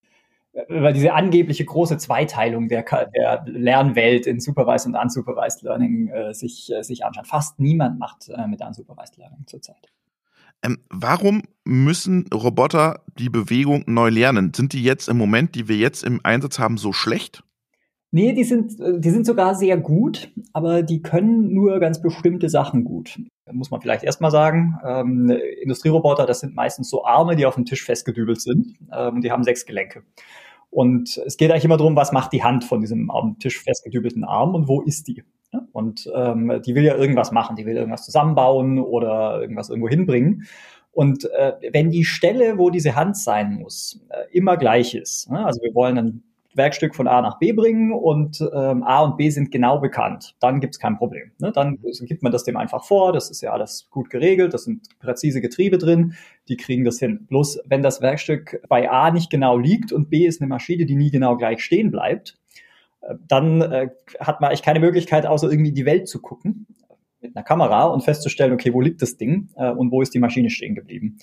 Weil 0.68 0.94
diese 0.94 1.12
angebliche 1.12 1.66
große 1.66 1.98
Zweiteilung 1.98 2.68
der, 2.68 2.84
der 3.14 3.44
Lernwelt 3.46 4.26
in 4.26 4.40
Supervised 4.40 4.86
und 4.86 4.96
Unsupervised 4.96 5.62
Learning 5.62 6.08
äh, 6.08 6.32
sich, 6.32 6.72
äh, 6.72 6.82
sich 6.82 7.04
anschaut. 7.04 7.26
Fast 7.26 7.60
niemand 7.60 7.98
macht 7.98 8.30
äh, 8.30 8.46
mit 8.46 8.64
Unsupervised 8.64 9.18
Learning 9.18 9.46
zurzeit. 9.46 9.90
Ähm, 10.62 10.78
warum 10.90 11.42
müssen 11.64 12.26
Roboter 12.32 13.04
die 13.18 13.30
Bewegung 13.30 13.84
neu 13.86 14.08
lernen? 14.10 14.52
Sind 14.54 14.72
die 14.72 14.82
jetzt 14.82 15.08
im 15.08 15.16
Moment, 15.16 15.54
die 15.54 15.68
wir 15.68 15.76
jetzt 15.76 16.04
im 16.04 16.20
Einsatz 16.22 16.58
haben, 16.58 16.76
so 16.76 16.92
schlecht? 16.92 17.42
Nee, 18.12 18.32
die 18.32 18.42
sind, 18.42 18.76
die 18.80 19.10
sind 19.10 19.24
sogar 19.24 19.54
sehr 19.54 19.76
gut, 19.76 20.32
aber 20.52 20.82
die 20.82 21.00
können 21.00 21.54
nur 21.54 21.78
ganz 21.78 22.02
bestimmte 22.02 22.48
Sachen 22.48 22.82
gut. 22.84 23.20
Muss 23.52 23.70
man 23.70 23.80
vielleicht 23.80 24.02
erstmal 24.02 24.32
sagen. 24.32 24.78
Ähm, 24.84 25.30
Industrieroboter, 25.62 26.26
das 26.26 26.40
sind 26.40 26.54
meistens 26.56 26.90
so 26.90 27.04
Arme, 27.04 27.36
die 27.36 27.46
auf 27.46 27.54
dem 27.54 27.66
Tisch 27.66 27.84
festgedübelt 27.84 28.40
sind. 28.40 28.78
Ähm, 28.92 29.20
die 29.20 29.30
haben 29.30 29.44
sechs 29.44 29.64
Gelenke. 29.64 30.02
Und 30.70 31.20
es 31.26 31.36
geht 31.36 31.50
eigentlich 31.50 31.64
immer 31.64 31.76
darum, 31.76 31.96
was 31.96 32.12
macht 32.12 32.32
die 32.32 32.44
Hand 32.44 32.64
von 32.64 32.80
diesem 32.80 33.10
am 33.10 33.38
Tisch 33.38 33.60
festgedübelten 33.60 34.24
Arm 34.24 34.54
und 34.54 34.68
wo 34.68 34.80
ist 34.80 35.08
die? 35.08 35.24
Und 35.72 36.08
ähm, 36.14 36.60
die 36.64 36.76
will 36.76 36.84
ja 36.84 36.96
irgendwas 36.96 37.32
machen, 37.32 37.56
die 37.56 37.66
will 37.66 37.76
irgendwas 37.76 38.04
zusammenbauen 38.04 38.78
oder 38.78 39.40
irgendwas 39.40 39.68
irgendwo 39.68 39.88
hinbringen. 39.88 40.46
Und 40.92 41.24
äh, 41.32 41.54
wenn 41.72 41.90
die 41.90 42.04
Stelle, 42.04 42.56
wo 42.58 42.70
diese 42.70 42.94
Hand 42.94 43.16
sein 43.16 43.54
muss, 43.54 44.00
äh, 44.10 44.36
immer 44.36 44.56
gleich 44.56 44.94
ist, 44.94 45.30
ne? 45.30 45.44
also 45.44 45.60
wir 45.62 45.74
wollen 45.74 45.98
ein 45.98 46.22
Werkstück 46.54 46.94
von 46.94 47.06
A 47.06 47.20
nach 47.22 47.38
B 47.38 47.52
bringen 47.52 47.92
und 47.92 48.40
ähm, 48.40 48.82
A 48.82 49.02
und 49.02 49.16
B 49.16 49.30
sind 49.30 49.50
genau 49.50 49.78
bekannt, 49.78 50.34
dann 50.40 50.60
gibt's 50.60 50.78
kein 50.78 50.96
Problem. 50.96 51.30
Ne? 51.38 51.52
Dann 51.52 51.78
gibt 52.02 52.22
man 52.22 52.32
das 52.32 52.44
dem 52.44 52.56
einfach 52.56 52.84
vor, 52.84 53.12
das 53.12 53.30
ist 53.30 53.40
ja 53.40 53.52
alles 53.52 53.88
gut 53.90 54.10
geregelt, 54.10 54.54
das 54.54 54.64
sind 54.64 54.88
präzise 54.98 55.40
Getriebe 55.40 55.78
drin, 55.78 56.14
die 56.48 56.56
kriegen 56.56 56.84
das 56.84 56.98
hin. 56.98 57.26
Bloß 57.28 57.60
wenn 57.66 57.82
das 57.82 58.00
Werkstück 58.02 58.62
bei 58.68 58.90
A 58.90 59.10
nicht 59.10 59.30
genau 59.30 59.56
liegt 59.56 59.92
und 59.92 60.10
B 60.10 60.26
ist 60.26 60.40
eine 60.40 60.48
Maschine, 60.48 60.86
die 60.86 60.96
nie 60.96 61.10
genau 61.10 61.36
gleich 61.36 61.62
stehen 61.62 61.90
bleibt, 61.90 62.36
dann 63.26 63.62
äh, 63.62 63.88
hat 64.18 64.40
man 64.40 64.48
eigentlich 64.48 64.62
keine 64.62 64.80
Möglichkeit, 64.80 65.26
außer 65.26 65.50
irgendwie 65.50 65.72
die 65.72 65.86
Welt 65.86 66.08
zu 66.08 66.20
gucken 66.20 66.66
mit 67.20 67.36
einer 67.36 67.44
Kamera 67.44 67.84
und 67.84 68.02
festzustellen, 68.02 68.52
okay, 68.52 68.72
wo 68.72 68.80
liegt 68.80 69.02
das 69.02 69.16
Ding 69.16 69.48
äh, 69.56 69.70
und 69.70 69.90
wo 69.90 70.02
ist 70.02 70.14
die 70.14 70.18
Maschine 70.18 70.50
stehen 70.50 70.74
geblieben. 70.74 71.18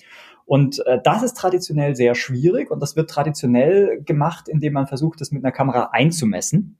Und 0.46 0.84
äh, 0.86 0.98
das 1.02 1.22
ist 1.22 1.36
traditionell 1.36 1.96
sehr 1.96 2.14
schwierig 2.14 2.70
und 2.70 2.80
das 2.80 2.96
wird 2.96 3.10
traditionell 3.10 4.02
gemacht, 4.04 4.48
indem 4.48 4.74
man 4.74 4.86
versucht, 4.86 5.20
das 5.20 5.32
mit 5.32 5.44
einer 5.44 5.52
Kamera 5.52 5.90
einzumessen. 5.92 6.76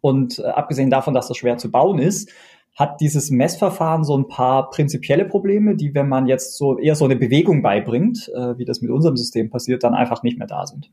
Und 0.00 0.38
äh, 0.38 0.46
abgesehen 0.46 0.90
davon, 0.90 1.14
dass 1.14 1.28
das 1.28 1.36
schwer 1.36 1.58
zu 1.58 1.70
bauen 1.70 1.98
ist, 1.98 2.30
hat 2.74 3.00
dieses 3.00 3.30
Messverfahren 3.30 4.04
so 4.04 4.16
ein 4.16 4.28
paar 4.28 4.70
prinzipielle 4.70 5.24
Probleme, 5.24 5.74
die, 5.74 5.94
wenn 5.94 6.08
man 6.08 6.26
jetzt 6.26 6.56
so 6.56 6.78
eher 6.78 6.94
so 6.94 7.04
eine 7.04 7.16
Bewegung 7.16 7.60
beibringt, 7.60 8.30
äh, 8.34 8.56
wie 8.56 8.64
das 8.64 8.80
mit 8.80 8.90
unserem 8.90 9.16
System 9.16 9.50
passiert, 9.50 9.82
dann 9.82 9.94
einfach 9.94 10.22
nicht 10.22 10.38
mehr 10.38 10.46
da 10.46 10.66
sind. 10.66 10.90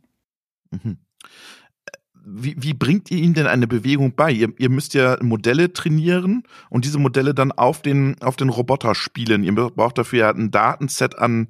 Mhm 0.72 0.98
wie, 2.26 2.56
wie 2.58 2.74
bringt 2.74 3.12
ihr 3.12 3.20
ihnen 3.20 3.34
denn 3.34 3.48
eine 3.48 3.68
Bewegung 3.68 4.14
bei? 4.16 4.32
Ihr, 4.32 4.50
ihr 4.58 4.70
müsst 4.70 4.94
ja 4.94 5.18
Modelle 5.22 5.72
trainieren 5.74 6.44
und 6.70 6.86
diese 6.86 7.00
Modelle 7.00 7.34
dann 7.34 7.52
auf 7.52 7.82
den, 7.82 8.16
auf 8.22 8.36
den 8.36 8.50
Roboter 8.50 8.96
spielen. 8.96 9.44
Ihr 9.44 9.54
braucht 9.54 9.98
dafür 9.98 10.20
ja 10.20 10.30
ein 10.32 10.52
Datenset 10.52 11.18
an, 11.18 11.48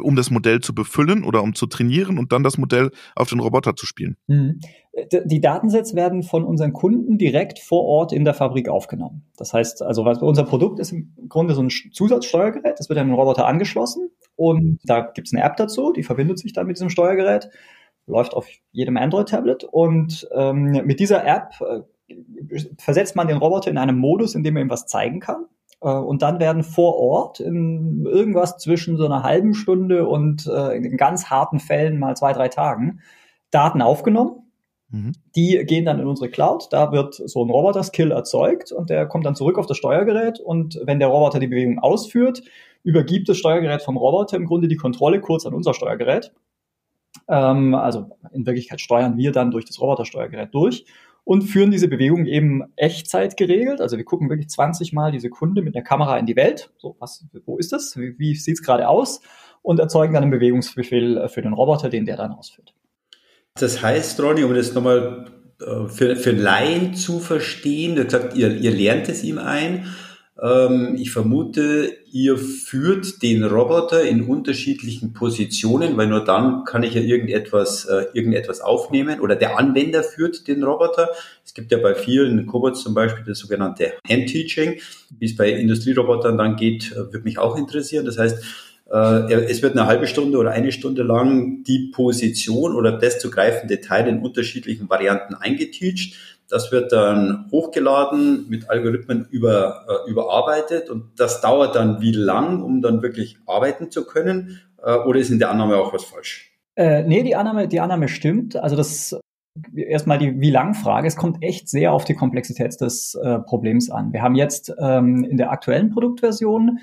um 0.00 0.16
das 0.16 0.30
Modell 0.30 0.60
zu 0.60 0.74
befüllen 0.74 1.24
oder 1.24 1.42
um 1.42 1.54
zu 1.54 1.66
trainieren 1.66 2.18
und 2.18 2.32
dann 2.32 2.42
das 2.42 2.56
Modell 2.56 2.90
auf 3.14 3.28
den 3.28 3.40
Roboter 3.40 3.76
zu 3.76 3.84
spielen. 3.84 4.16
Mhm. 4.26 4.60
Die 5.24 5.40
Datensets 5.40 5.94
werden 5.94 6.22
von 6.22 6.44
unseren 6.44 6.72
Kunden 6.72 7.18
direkt 7.18 7.58
vor 7.58 7.84
Ort 7.84 8.12
in 8.12 8.24
der 8.24 8.34
Fabrik 8.34 8.68
aufgenommen. 8.68 9.24
Das 9.36 9.52
heißt, 9.52 9.82
also 9.82 10.04
unser 10.04 10.44
Produkt 10.44 10.78
ist 10.78 10.92
im 10.92 11.14
Grunde 11.28 11.54
so 11.54 11.62
ein 11.62 11.70
Zusatzsteuergerät, 11.70 12.78
das 12.78 12.88
wird 12.88 12.98
an 12.98 13.08
den 13.08 13.16
Roboter 13.16 13.46
angeschlossen 13.46 14.10
und 14.36 14.78
da 14.84 15.00
gibt 15.00 15.28
es 15.28 15.34
eine 15.34 15.42
App 15.42 15.56
dazu, 15.56 15.92
die 15.92 16.02
verbindet 16.02 16.38
sich 16.38 16.52
dann 16.52 16.66
mit 16.66 16.76
diesem 16.76 16.90
Steuergerät 16.90 17.48
läuft 18.06 18.34
auf 18.34 18.46
jedem 18.72 18.96
Android-Tablet 18.96 19.64
und 19.64 20.28
ähm, 20.32 20.72
mit 20.84 21.00
dieser 21.00 21.26
App 21.26 21.52
äh, 21.60 22.58
versetzt 22.78 23.16
man 23.16 23.28
den 23.28 23.38
Roboter 23.38 23.70
in 23.70 23.78
einem 23.78 23.98
Modus, 23.98 24.34
in 24.34 24.44
dem 24.44 24.56
er 24.56 24.62
ihm 24.62 24.70
was 24.70 24.86
zeigen 24.86 25.20
kann. 25.20 25.46
Äh, 25.80 25.88
und 25.88 26.22
dann 26.22 26.40
werden 26.40 26.62
vor 26.62 26.96
Ort 26.96 27.40
in 27.40 28.04
irgendwas 28.04 28.58
zwischen 28.58 28.96
so 28.96 29.04
einer 29.04 29.22
halben 29.22 29.54
Stunde 29.54 30.06
und 30.06 30.46
äh, 30.46 30.76
in 30.76 30.96
ganz 30.96 31.30
harten 31.30 31.60
Fällen 31.60 31.98
mal 31.98 32.16
zwei, 32.16 32.32
drei 32.32 32.48
Tagen 32.48 33.00
Daten 33.50 33.82
aufgenommen 33.82 34.42
Mhm. 34.92 35.12
Die 35.34 35.64
gehen 35.64 35.86
dann 35.86 35.98
in 35.98 36.06
unsere 36.06 36.30
Cloud, 36.30 36.68
da 36.70 36.92
wird 36.92 37.14
so 37.14 37.42
ein 37.42 37.50
Roboter-Skill 37.50 38.12
erzeugt 38.12 38.72
und 38.72 38.90
der 38.90 39.06
kommt 39.06 39.24
dann 39.24 39.34
zurück 39.34 39.58
auf 39.58 39.66
das 39.66 39.78
Steuergerät 39.78 40.38
und 40.38 40.80
wenn 40.84 40.98
der 40.98 41.08
Roboter 41.08 41.40
die 41.40 41.46
Bewegung 41.46 41.78
ausführt, 41.78 42.42
übergibt 42.84 43.28
das 43.28 43.38
Steuergerät 43.38 43.82
vom 43.82 43.96
Roboter 43.96 44.36
im 44.36 44.44
Grunde 44.44 44.68
die 44.68 44.76
Kontrolle 44.76 45.20
kurz 45.20 45.46
an 45.46 45.54
unser 45.54 45.72
Steuergerät. 45.72 46.32
Ähm, 47.28 47.74
also 47.74 48.16
in 48.32 48.46
Wirklichkeit 48.46 48.80
steuern 48.80 49.16
wir 49.16 49.32
dann 49.32 49.50
durch 49.50 49.64
das 49.64 49.80
Robotersteuergerät 49.80 50.52
durch 50.52 50.84
und 51.24 51.42
führen 51.42 51.70
diese 51.70 51.88
Bewegung 51.88 52.26
eben 52.26 52.64
Echtzeit 52.76 53.36
geregelt. 53.36 53.80
Also 53.80 53.96
wir 53.96 54.04
gucken 54.04 54.28
wirklich 54.28 54.48
20 54.48 54.92
Mal 54.92 55.12
die 55.12 55.20
Sekunde 55.20 55.62
mit 55.62 55.74
der 55.74 55.82
Kamera 55.82 56.18
in 56.18 56.26
die 56.26 56.36
Welt. 56.36 56.70
So, 56.78 56.96
was, 56.98 57.24
wo 57.46 57.58
ist 57.58 57.72
das? 57.72 57.96
Wie, 57.96 58.18
wie 58.18 58.34
sieht 58.34 58.58
es 58.58 58.62
gerade 58.62 58.88
aus? 58.88 59.20
Und 59.62 59.78
erzeugen 59.78 60.14
dann 60.14 60.24
einen 60.24 60.32
Bewegungsbefehl 60.32 61.18
äh, 61.18 61.28
für 61.28 61.42
den 61.42 61.52
Roboter, 61.52 61.88
den 61.88 62.06
der 62.06 62.16
dann 62.16 62.32
ausführt. 62.32 62.74
Das 63.54 63.82
heißt, 63.82 64.20
Ronny, 64.20 64.42
um 64.42 64.54
das 64.54 64.74
nochmal 64.74 65.26
äh, 65.60 65.86
für, 65.86 66.16
für 66.16 66.32
Laien 66.32 66.94
zu 66.94 67.20
verstehen, 67.20 67.94
du 67.94 68.02
hast 68.02 68.12
gesagt, 68.12 68.36
ihr, 68.36 68.56
ihr 68.56 68.72
lernt 68.72 69.08
es 69.08 69.22
ihm 69.22 69.38
ein. 69.38 69.86
Ähm, 70.42 70.96
ich 70.98 71.12
vermute, 71.12 71.96
ihr 72.10 72.36
führt 72.36 73.22
den 73.22 73.44
Roboter 73.44 74.02
in 74.02 74.22
unterschiedlichen 74.22 75.12
Positionen, 75.12 75.96
weil 75.96 76.08
nur 76.08 76.24
dann 76.24 76.64
kann 76.64 76.82
ich 76.82 76.94
ja 76.94 77.00
irgendetwas, 77.00 77.84
äh, 77.84 78.06
irgendetwas 78.12 78.60
aufnehmen 78.60 79.20
oder 79.20 79.36
der 79.36 79.56
Anwender 79.56 80.02
führt 80.02 80.48
den 80.48 80.64
Roboter. 80.64 81.10
Es 81.44 81.54
gibt 81.54 81.70
ja 81.70 81.78
bei 81.78 81.94
vielen 81.94 82.46
Cobots 82.46 82.82
zum 82.82 82.92
Beispiel 82.92 83.24
das 83.24 83.38
sogenannte 83.38 83.92
Hand-Teaching. 84.08 84.80
Wie 85.16 85.26
es 85.26 85.36
bei 85.36 85.50
Industrierobotern 85.50 86.36
dann 86.36 86.56
geht, 86.56 86.90
äh, 86.90 86.96
würde 86.96 87.20
mich 87.20 87.38
auch 87.38 87.56
interessieren. 87.56 88.04
Das 88.04 88.18
heißt, 88.18 88.42
äh, 88.92 89.32
es 89.44 89.62
wird 89.62 89.76
eine 89.76 89.86
halbe 89.86 90.06
Stunde 90.06 90.38
oder 90.38 90.50
eine 90.50 90.72
Stunde 90.72 91.02
lang 91.02 91.62
die 91.64 91.90
Position 91.94 92.74
oder 92.74 92.98
das 92.98 93.20
zu 93.20 93.30
greifende 93.30 93.80
Teil 93.80 94.08
in 94.08 94.20
unterschiedlichen 94.20 94.90
Varianten 94.90 95.34
eingeteacht. 95.34 96.14
Das 96.52 96.70
wird 96.70 96.92
dann 96.92 97.48
hochgeladen, 97.50 98.46
mit 98.50 98.68
Algorithmen 98.68 99.26
über, 99.30 99.86
äh, 99.88 100.10
überarbeitet 100.10 100.90
und 100.90 101.18
das 101.18 101.40
dauert 101.40 101.74
dann 101.74 102.02
wie 102.02 102.12
lang, 102.12 102.62
um 102.62 102.82
dann 102.82 103.00
wirklich 103.00 103.38
arbeiten 103.46 103.90
zu 103.90 104.04
können? 104.04 104.60
Äh, 104.84 104.98
oder 104.98 105.18
ist 105.18 105.30
in 105.30 105.38
der 105.38 105.50
Annahme 105.50 105.78
auch 105.78 105.94
was 105.94 106.04
falsch? 106.04 106.52
Äh, 106.76 107.04
nee, 107.04 107.22
die 107.22 107.36
Annahme, 107.36 107.68
die 107.68 107.80
Annahme 107.80 108.06
stimmt. 108.08 108.56
Also 108.56 108.76
das 108.76 109.18
erstmal 109.74 110.18
die 110.18 110.40
wie 110.40 110.50
lang 110.50 110.74
Frage. 110.74 111.08
Es 111.08 111.16
kommt 111.16 111.42
echt 111.42 111.70
sehr 111.70 111.94
auf 111.94 112.04
die 112.04 112.14
Komplexität 112.14 112.78
des 112.82 113.14
äh, 113.14 113.38
Problems 113.38 113.90
an. 113.90 114.12
Wir 114.12 114.20
haben 114.20 114.34
jetzt 114.34 114.74
ähm, 114.78 115.24
in 115.24 115.38
der 115.38 115.52
aktuellen 115.52 115.88
Produktversion 115.88 116.80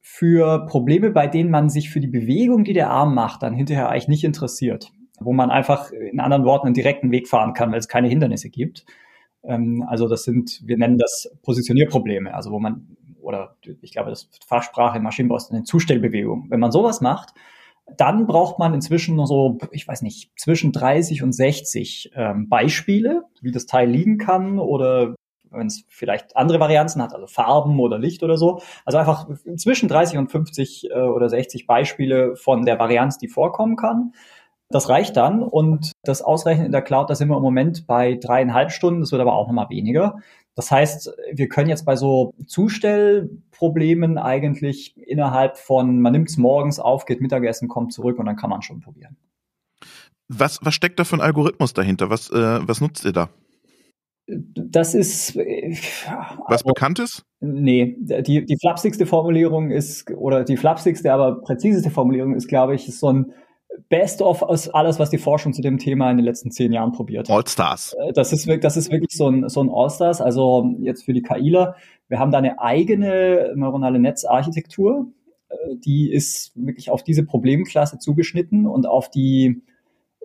für 0.00 0.66
Probleme, 0.66 1.10
bei 1.10 1.28
denen 1.28 1.50
man 1.50 1.68
sich 1.70 1.90
für 1.90 2.00
die 2.00 2.08
Bewegung, 2.08 2.64
die 2.64 2.72
der 2.72 2.90
Arm 2.90 3.14
macht, 3.14 3.44
dann 3.44 3.54
hinterher 3.54 3.88
eigentlich 3.88 4.08
nicht 4.08 4.24
interessiert. 4.24 4.90
Wo 5.20 5.32
man 5.32 5.50
einfach 5.50 5.92
in 5.92 6.18
anderen 6.18 6.44
Worten 6.44 6.66
einen 6.66 6.74
direkten 6.74 7.12
Weg 7.12 7.28
fahren 7.28 7.54
kann, 7.54 7.70
weil 7.70 7.78
es 7.78 7.86
keine 7.86 8.08
Hindernisse 8.08 8.50
gibt. 8.50 8.84
Ähm, 9.44 9.84
also 9.86 10.08
das 10.08 10.24
sind, 10.24 10.60
wir 10.64 10.76
nennen 10.76 10.98
das 10.98 11.30
Positionierprobleme, 11.42 12.32
also 12.34 12.50
wo 12.50 12.58
man, 12.58 12.96
oder 13.20 13.56
ich 13.80 13.92
glaube, 13.92 14.10
das 14.10 14.28
Fachsprache 14.46 14.98
im 14.98 15.04
Maschinenbau 15.04 15.36
ist 15.36 15.50
eine 15.50 15.64
Zustellbewegung. 15.64 16.46
Wenn 16.48 16.60
man 16.60 16.72
sowas 16.72 17.00
macht, 17.00 17.34
dann 17.96 18.26
braucht 18.26 18.58
man 18.58 18.74
inzwischen 18.74 19.16
noch 19.16 19.26
so, 19.26 19.58
ich 19.70 19.86
weiß 19.86 20.02
nicht, 20.02 20.30
zwischen 20.38 20.72
30 20.72 21.22
und 21.22 21.32
60 21.32 22.12
ähm, 22.14 22.48
Beispiele, 22.48 23.24
wie 23.40 23.50
das 23.50 23.66
Teil 23.66 23.90
liegen 23.90 24.18
kann 24.18 24.58
oder 24.58 25.14
wenn 25.50 25.66
es 25.66 25.84
vielleicht 25.88 26.36
andere 26.36 26.60
Varianzen 26.60 27.02
hat, 27.02 27.14
also 27.14 27.26
Farben 27.26 27.78
oder 27.78 27.98
Licht 27.98 28.22
oder 28.22 28.36
so. 28.36 28.62
Also 28.84 28.98
einfach 28.98 29.28
zwischen 29.56 29.88
30 29.88 30.18
und 30.18 30.30
50 30.30 30.90
äh, 30.90 30.94
oder 30.94 31.28
60 31.28 31.66
Beispiele 31.66 32.36
von 32.36 32.64
der 32.64 32.78
Varianz, 32.78 33.18
die 33.18 33.28
vorkommen 33.28 33.76
kann. 33.76 34.12
Das 34.72 34.88
reicht 34.88 35.16
dann 35.16 35.42
und 35.42 35.92
das 36.02 36.22
Ausrechnen 36.22 36.66
in 36.66 36.72
der 36.72 36.82
Cloud, 36.82 37.10
da 37.10 37.14
sind 37.14 37.28
wir 37.28 37.36
im 37.36 37.42
Moment 37.42 37.86
bei 37.86 38.14
dreieinhalb 38.14 38.72
Stunden, 38.72 39.00
das 39.00 39.12
wird 39.12 39.20
aber 39.20 39.34
auch 39.34 39.46
nochmal 39.46 39.70
weniger. 39.70 40.18
Das 40.54 40.70
heißt, 40.70 41.14
wir 41.32 41.48
können 41.48 41.70
jetzt 41.70 41.84
bei 41.84 41.96
so 41.96 42.34
Zustellproblemen 42.46 44.18
eigentlich 44.18 44.96
innerhalb 44.96 45.56
von, 45.56 46.00
man 46.00 46.12
nimmt 46.12 46.28
es 46.28 46.36
morgens 46.36 46.78
auf, 46.78 47.06
geht 47.06 47.20
Mittagessen, 47.20 47.68
kommt 47.68 47.92
zurück 47.92 48.18
und 48.18 48.26
dann 48.26 48.36
kann 48.36 48.50
man 48.50 48.62
schon 48.62 48.80
probieren. 48.80 49.16
Was, 50.28 50.58
was 50.62 50.74
steckt 50.74 50.98
da 50.98 51.04
für 51.04 51.16
ein 51.16 51.20
Algorithmus 51.20 51.72
dahinter? 51.72 52.10
Was, 52.10 52.30
äh, 52.30 52.60
was 52.66 52.80
nutzt 52.80 53.04
ihr 53.04 53.12
da? 53.12 53.30
Das 54.26 54.94
ist. 54.94 55.36
Äh, 55.36 55.76
Was 56.06 56.62
also, 56.62 56.64
Bekanntes? 56.66 57.22
Nee, 57.40 57.96
die, 57.98 58.44
die 58.44 58.56
flapsigste 58.60 59.04
Formulierung 59.04 59.70
ist, 59.70 60.10
oder 60.10 60.44
die 60.44 60.56
flapsigste, 60.56 61.12
aber 61.12 61.40
präziseste 61.42 61.90
Formulierung 61.90 62.34
ist, 62.34 62.48
glaube 62.48 62.74
ich, 62.74 62.86
so 62.96 63.08
ein 63.08 63.32
Best-of 63.88 64.42
aus 64.42 64.68
alles, 64.68 64.98
was 64.98 65.10
die 65.10 65.18
Forschung 65.18 65.52
zu 65.52 65.62
dem 65.62 65.78
Thema 65.78 66.10
in 66.10 66.16
den 66.16 66.24
letzten 66.24 66.50
zehn 66.50 66.72
Jahren 66.72 66.92
probiert. 66.92 67.30
All-Stars. 67.30 67.94
Äh, 67.94 68.12
das 68.12 68.32
ist, 68.32 68.48
das 68.62 68.76
ist 68.76 68.90
wirklich 68.90 69.16
so 69.16 69.28
ein, 69.28 69.48
so 69.48 69.62
ein 69.62 69.70
All-Stars. 69.70 70.20
Also 70.20 70.74
jetzt 70.80 71.04
für 71.04 71.12
die 71.12 71.22
KIler. 71.22 71.76
Wir 72.08 72.18
haben 72.18 72.30
da 72.30 72.38
eine 72.38 72.60
eigene 72.60 73.52
neuronale 73.54 73.98
Netzarchitektur. 73.98 75.06
Äh, 75.48 75.76
die 75.84 76.10
ist 76.10 76.52
wirklich 76.54 76.90
auf 76.90 77.02
diese 77.02 77.24
Problemklasse 77.24 77.98
zugeschnitten 77.98 78.66
und 78.66 78.86
auf 78.86 79.10
die 79.10 79.62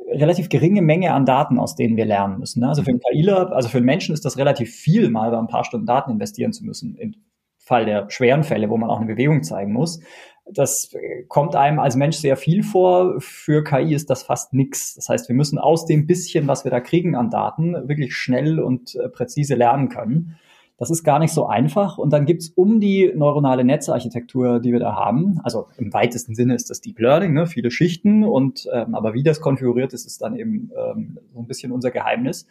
relativ 0.10 0.50
geringe 0.50 0.82
Menge 0.82 1.14
an 1.14 1.26
Daten, 1.26 1.60
aus 1.60 1.76
denen 1.76 1.98
wir 1.98 2.06
lernen 2.06 2.40
müssen. 2.40 2.62
Ne? 2.62 2.70
Also 2.70 2.84
für 2.84 2.92
einen 2.92 3.02
KIler, 3.02 3.52
also 3.52 3.70
für 3.70 3.78
einen 3.78 3.86
Menschen 3.86 4.14
ist 4.14 4.26
das 4.26 4.38
relativ 4.38 4.72
viel, 4.72 5.10
mal 5.10 5.34
ein 5.36 5.48
paar 5.48 5.66
Stunden 5.66 5.86
Daten 5.86 6.12
investieren 6.12 6.54
zu 6.54 6.64
müssen, 6.66 6.96
im 6.96 7.16
Fall 7.58 7.86
der 7.86 8.10
schweren 8.10 8.44
Fälle, 8.44 8.70
wo 8.70 8.78
man 8.78 8.90
auch 8.90 8.98
eine 8.98 9.08
Bewegung 9.08 9.44
zeigen 9.44 9.74
muss. 9.74 10.00
Das 10.52 10.92
kommt 11.28 11.56
einem 11.56 11.80
als 11.80 11.96
Mensch 11.96 12.18
sehr 12.18 12.38
viel 12.38 12.64
vor. 12.64 13.16
Für 13.20 13.64
KI 13.64 13.94
ist 13.94 14.10
das 14.10 14.24
fast 14.24 14.54
nichts. 14.54 14.96
Das 14.96 15.10
heißt, 15.10 15.28
wir 15.30 15.36
müssen 15.36 15.58
aus 15.58 15.86
dem 15.86 16.08
bisschen, 16.08 16.48
was 16.48 16.64
wir 16.64 16.72
da 16.72 16.80
kriegen 16.80 17.16
an 17.16 17.30
Daten, 17.30 17.74
wirklich 17.88 18.16
schnell 18.16 18.60
und 18.60 18.96
äh, 18.96 19.10
präzise 19.10 19.56
lernen 19.56 19.90
können. 19.90 20.38
Das 20.78 20.92
ist 20.92 21.04
gar 21.04 21.18
nicht 21.18 21.34
so 21.34 21.48
einfach. 21.48 21.98
Und 21.98 22.14
dann 22.14 22.26
gibt's 22.26 22.50
um 22.50 22.80
die 22.80 23.12
neuronale 23.16 23.64
Netzarchitektur, 23.64 24.60
die 24.60 24.72
wir 24.72 24.80
da 24.80 24.96
haben, 24.96 25.40
also 25.44 25.68
im 25.78 25.92
weitesten 25.92 26.36
Sinne 26.36 26.54
ist 26.54 26.70
das 26.70 26.82
Deep 26.82 27.00
Learning, 27.00 27.34
ne, 27.34 27.48
viele 27.48 27.72
Schichten, 27.72 28.24
und 28.24 28.70
ähm, 28.72 28.94
aber 28.94 29.14
wie 29.16 29.24
das 29.24 29.42
konfiguriert 29.42 29.94
ist, 29.94 30.06
ist 30.06 30.22
dann 30.22 30.36
eben 30.36 30.72
ähm, 30.78 31.18
so 31.34 31.40
ein 31.40 31.48
bisschen 31.48 31.72
unser 31.72 31.90
Geheimnis. 31.90 32.46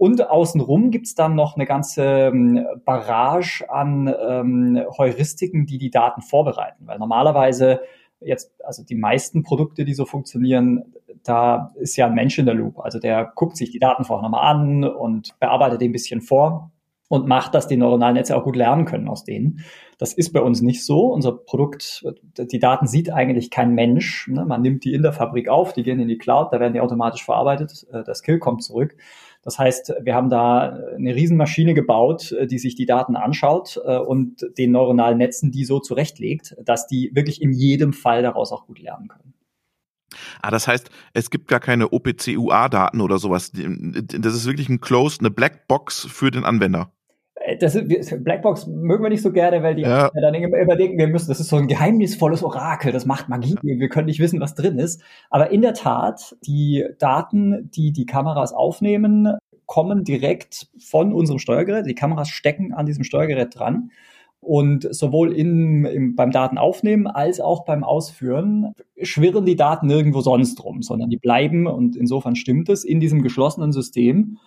Und 0.00 0.30
außenrum 0.30 0.90
gibt's 0.90 1.14
dann 1.14 1.34
noch 1.34 1.56
eine 1.56 1.66
ganze 1.66 2.02
ähm, 2.32 2.66
Barrage 2.86 3.66
an 3.68 4.10
ähm, 4.26 4.82
Heuristiken, 4.96 5.66
die 5.66 5.76
die 5.76 5.90
Daten 5.90 6.22
vorbereiten. 6.22 6.86
Weil 6.86 6.98
normalerweise 6.98 7.80
jetzt, 8.18 8.50
also 8.64 8.82
die 8.82 8.94
meisten 8.94 9.42
Produkte, 9.42 9.84
die 9.84 9.92
so 9.92 10.06
funktionieren, 10.06 10.94
da 11.22 11.74
ist 11.74 11.96
ja 11.96 12.06
ein 12.06 12.14
Mensch 12.14 12.38
in 12.38 12.46
der 12.46 12.54
Loop. 12.54 12.78
Also 12.78 12.98
der 12.98 13.30
guckt 13.34 13.58
sich 13.58 13.72
die 13.72 13.78
Daten 13.78 14.04
vorher 14.04 14.22
nochmal 14.22 14.50
an 14.50 14.84
und 14.84 15.38
bearbeitet 15.38 15.82
die 15.82 15.88
ein 15.90 15.92
bisschen 15.92 16.22
vor 16.22 16.70
und 17.08 17.26
macht, 17.26 17.54
dass 17.54 17.68
die 17.68 17.76
neuronalen 17.76 18.14
Netze 18.14 18.38
auch 18.38 18.44
gut 18.44 18.56
lernen 18.56 18.86
können 18.86 19.06
aus 19.06 19.24
denen. 19.24 19.66
Das 19.98 20.14
ist 20.14 20.32
bei 20.32 20.40
uns 20.40 20.62
nicht 20.62 20.82
so. 20.82 21.12
Unser 21.12 21.32
Produkt, 21.32 22.06
die 22.38 22.58
Daten 22.58 22.86
sieht 22.86 23.12
eigentlich 23.12 23.50
kein 23.50 23.74
Mensch. 23.74 24.28
Ne? 24.28 24.46
Man 24.46 24.62
nimmt 24.62 24.82
die 24.84 24.94
in 24.94 25.02
der 25.02 25.12
Fabrik 25.12 25.50
auf, 25.50 25.74
die 25.74 25.82
gehen 25.82 26.00
in 26.00 26.08
die 26.08 26.16
Cloud, 26.16 26.54
da 26.54 26.58
werden 26.58 26.72
die 26.72 26.80
automatisch 26.80 27.22
verarbeitet, 27.22 27.86
äh, 27.92 28.02
der 28.02 28.14
Skill 28.14 28.38
kommt 28.38 28.62
zurück. 28.62 28.96
Das 29.42 29.58
heißt, 29.58 29.94
wir 30.02 30.14
haben 30.14 30.28
da 30.28 30.78
eine 30.94 31.14
Riesenmaschine 31.14 31.74
gebaut, 31.74 32.32
äh, 32.32 32.46
die 32.46 32.58
sich 32.58 32.74
die 32.74 32.86
Daten 32.86 33.16
anschaut 33.16 33.80
äh, 33.84 33.98
und 33.98 34.46
den 34.58 34.72
neuronalen 34.72 35.18
Netzen 35.18 35.50
die 35.50 35.64
so 35.64 35.80
zurechtlegt, 35.80 36.56
dass 36.64 36.86
die 36.86 37.10
wirklich 37.14 37.40
in 37.40 37.52
jedem 37.52 37.92
Fall 37.92 38.22
daraus 38.22 38.52
auch 38.52 38.66
gut 38.66 38.78
lernen 38.78 39.08
können. 39.08 39.34
Ah, 40.42 40.50
das 40.50 40.66
heißt, 40.66 40.90
es 41.14 41.30
gibt 41.30 41.48
gar 41.48 41.60
keine 41.60 41.92
OPC-UA-Daten 41.92 43.00
oder 43.00 43.18
sowas. 43.18 43.52
Das 43.52 44.34
ist 44.34 44.46
wirklich 44.46 44.68
ein 44.68 44.80
Closed, 44.80 45.20
eine 45.20 45.30
Blackbox 45.30 46.06
für 46.10 46.30
den 46.30 46.44
Anwender. 46.44 46.92
Äh, 47.40 47.56
das 47.56 47.74
ist, 47.74 48.22
Blackbox 48.22 48.66
mögen 48.66 49.02
wir 49.02 49.10
nicht 49.10 49.22
so 49.22 49.32
gerne, 49.32 49.62
weil 49.62 49.74
die 49.74 49.82
ja. 49.82 50.10
dann 50.10 50.34
immer 50.34 50.76
denken, 50.76 50.98
wir 50.98 51.08
müssen, 51.08 51.28
das 51.28 51.40
ist 51.40 51.48
so 51.48 51.56
ein 51.56 51.66
geheimnisvolles 51.66 52.42
Orakel, 52.42 52.92
das 52.92 53.06
macht 53.06 53.28
Magie, 53.28 53.56
wir 53.62 53.88
können 53.88 54.06
nicht 54.06 54.20
wissen, 54.20 54.40
was 54.40 54.54
drin 54.54 54.78
ist. 54.78 55.02
Aber 55.30 55.50
in 55.50 55.62
der 55.62 55.74
Tat, 55.74 56.36
die 56.46 56.84
Daten, 56.98 57.70
die 57.70 57.92
die 57.92 58.06
Kameras 58.06 58.52
aufnehmen, 58.52 59.36
kommen 59.66 60.04
direkt 60.04 60.68
von 60.78 61.12
unserem 61.12 61.38
Steuergerät. 61.38 61.86
Die 61.86 61.94
Kameras 61.94 62.28
stecken 62.28 62.72
an 62.72 62.86
diesem 62.86 63.04
Steuergerät 63.04 63.56
dran. 63.56 63.90
Und 64.40 64.92
sowohl 64.92 65.32
in, 65.32 65.84
im, 65.84 66.16
beim 66.16 66.30
Datenaufnehmen 66.30 67.06
als 67.06 67.40
auch 67.40 67.66
beim 67.66 67.84
Ausführen 67.84 68.72
schwirren 69.00 69.44
die 69.44 69.54
Daten 69.54 69.86
nirgendwo 69.86 70.22
sonst 70.22 70.64
rum, 70.64 70.80
sondern 70.82 71.10
die 71.10 71.18
bleiben, 71.18 71.66
und 71.66 71.94
insofern 71.94 72.36
stimmt 72.36 72.70
es, 72.70 72.84
in 72.84 73.00
diesem 73.00 73.22
geschlossenen 73.22 73.70
System 73.70 74.38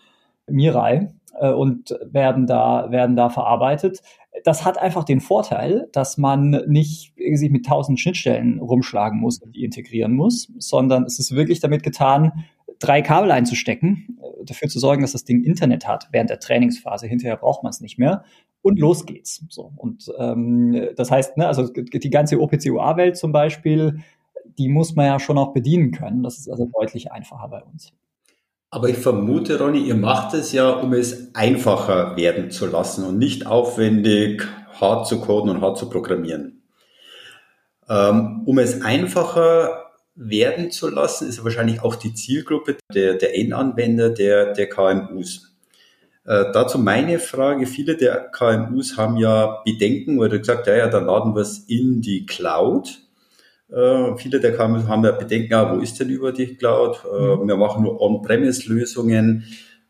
Mirai 0.49 1.13
äh, 1.39 1.51
und 1.51 1.97
werden 2.03 2.47
da, 2.47 2.91
werden 2.91 3.15
da 3.15 3.29
verarbeitet. 3.29 4.01
Das 4.43 4.65
hat 4.65 4.77
einfach 4.77 5.03
den 5.03 5.19
Vorteil, 5.19 5.87
dass 5.91 6.17
man 6.17 6.63
nicht 6.67 7.13
sich 7.33 7.51
mit 7.51 7.65
tausend 7.65 7.99
Schnittstellen 7.99 8.59
rumschlagen 8.59 9.19
muss 9.19 9.39
und 9.39 9.55
die 9.55 9.63
integrieren 9.63 10.13
muss, 10.13 10.51
sondern 10.57 11.03
es 11.03 11.19
ist 11.19 11.35
wirklich 11.35 11.59
damit 11.59 11.83
getan, 11.83 12.45
drei 12.79 13.01
Kabel 13.01 13.31
einzustecken, 13.31 14.19
äh, 14.21 14.45
dafür 14.45 14.67
zu 14.67 14.79
sorgen, 14.79 15.01
dass 15.01 15.13
das 15.13 15.23
Ding 15.23 15.43
Internet 15.43 15.87
hat 15.87 16.09
während 16.11 16.29
der 16.29 16.39
Trainingsphase. 16.39 17.07
Hinterher 17.07 17.37
braucht 17.37 17.63
man 17.63 17.69
es 17.69 17.81
nicht 17.81 17.97
mehr. 17.97 18.23
Und 18.61 18.79
los 18.79 19.05
geht's. 19.05 19.45
So. 19.49 19.73
Und 19.75 20.11
ähm, 20.17 20.89
das 20.95 21.11
heißt, 21.11 21.37
ne, 21.37 21.47
also 21.47 21.67
die 21.67 22.09
ganze 22.09 22.39
OPC-UA-Welt 22.39 23.17
zum 23.17 23.31
Beispiel, 23.31 23.99
die 24.57 24.69
muss 24.69 24.95
man 24.95 25.05
ja 25.05 25.19
schon 25.19 25.37
auch 25.37 25.53
bedienen 25.53 25.91
können. 25.91 26.23
Das 26.23 26.37
ist 26.37 26.49
also 26.49 26.69
deutlich 26.73 27.11
einfacher 27.11 27.47
bei 27.49 27.61
uns. 27.61 27.93
Aber 28.73 28.89
ich 28.89 28.97
vermute, 28.97 29.59
Ronny, 29.59 29.83
ihr 29.83 29.93
macht 29.93 30.33
es 30.33 30.51
ja, 30.51 30.71
um 30.71 30.93
es 30.93 31.35
einfacher 31.35 32.17
werden 32.17 32.49
zu 32.49 32.65
lassen 32.65 33.05
und 33.05 33.19
nicht 33.19 33.45
aufwendig 33.45 34.47
hart 34.81 35.07
zu 35.07 35.21
coden 35.21 35.51
und 35.51 35.61
hart 35.61 35.77
zu 35.77 35.91
programmieren. 35.91 36.63
Ähm, 37.87 38.41
um 38.47 38.57
es 38.57 38.81
einfacher 38.81 39.91
werden 40.15 40.71
zu 40.71 40.89
lassen, 40.89 41.29
ist 41.29 41.43
wahrscheinlich 41.43 41.83
auch 41.83 41.93
die 41.93 42.15
Zielgruppe 42.15 42.77
der, 42.91 43.13
der 43.13 43.37
Endanwender, 43.37 44.09
der, 44.09 44.53
der 44.53 44.67
KMUs. 44.69 45.55
Äh, 46.25 46.45
dazu 46.51 46.79
meine 46.79 47.19
Frage, 47.19 47.67
viele 47.67 47.95
der 47.95 48.31
KMUs 48.31 48.97
haben 48.97 49.17
ja 49.17 49.61
Bedenken 49.63 50.17
oder 50.17 50.39
gesagt, 50.39 50.65
ja, 50.65 50.75
ja, 50.75 50.87
dann 50.87 51.05
laden 51.05 51.35
wir 51.35 51.41
es 51.41 51.59
in 51.59 52.01
die 52.01 52.25
Cloud. 52.25 53.02
Äh, 53.73 54.15
viele 54.17 54.39
der 54.39 54.55
KMUs 54.55 54.87
haben 54.87 55.03
ja 55.03 55.11
Bedenken, 55.11 55.51
ja, 55.51 55.75
wo 55.75 55.79
ist 55.79 55.99
denn 55.99 56.09
über 56.09 56.31
die 56.31 56.55
Cloud? 56.55 57.03
Äh, 57.05 57.35
mhm. 57.35 57.47
wir 57.47 57.57
machen 57.57 57.83
nur 57.83 57.99
On-Premise-Lösungen. 57.99 59.45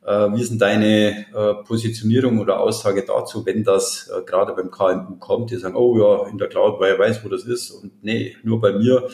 Äh, 0.05 0.31
wie 0.33 0.41
ist 0.41 0.51
denn 0.51 0.59
deine 0.59 1.25
äh, 1.33 1.53
Positionierung 1.65 2.39
oder 2.39 2.61
Aussage 2.61 3.03
dazu, 3.05 3.45
wenn 3.45 3.63
das 3.63 4.09
äh, 4.09 4.23
gerade 4.23 4.53
beim 4.53 4.71
KMU 4.71 5.17
kommt, 5.17 5.51
die 5.51 5.57
sagen, 5.57 5.75
oh 5.75 5.97
ja, 5.97 6.29
in 6.29 6.37
der 6.37 6.47
Cloud, 6.47 6.79
weil 6.79 6.93
er 6.93 6.99
weiß, 6.99 7.25
wo 7.25 7.29
das 7.29 7.43
ist 7.43 7.71
und 7.71 8.03
nee, 8.03 8.35
nur 8.43 8.61
bei 8.61 8.73
mir 8.73 9.07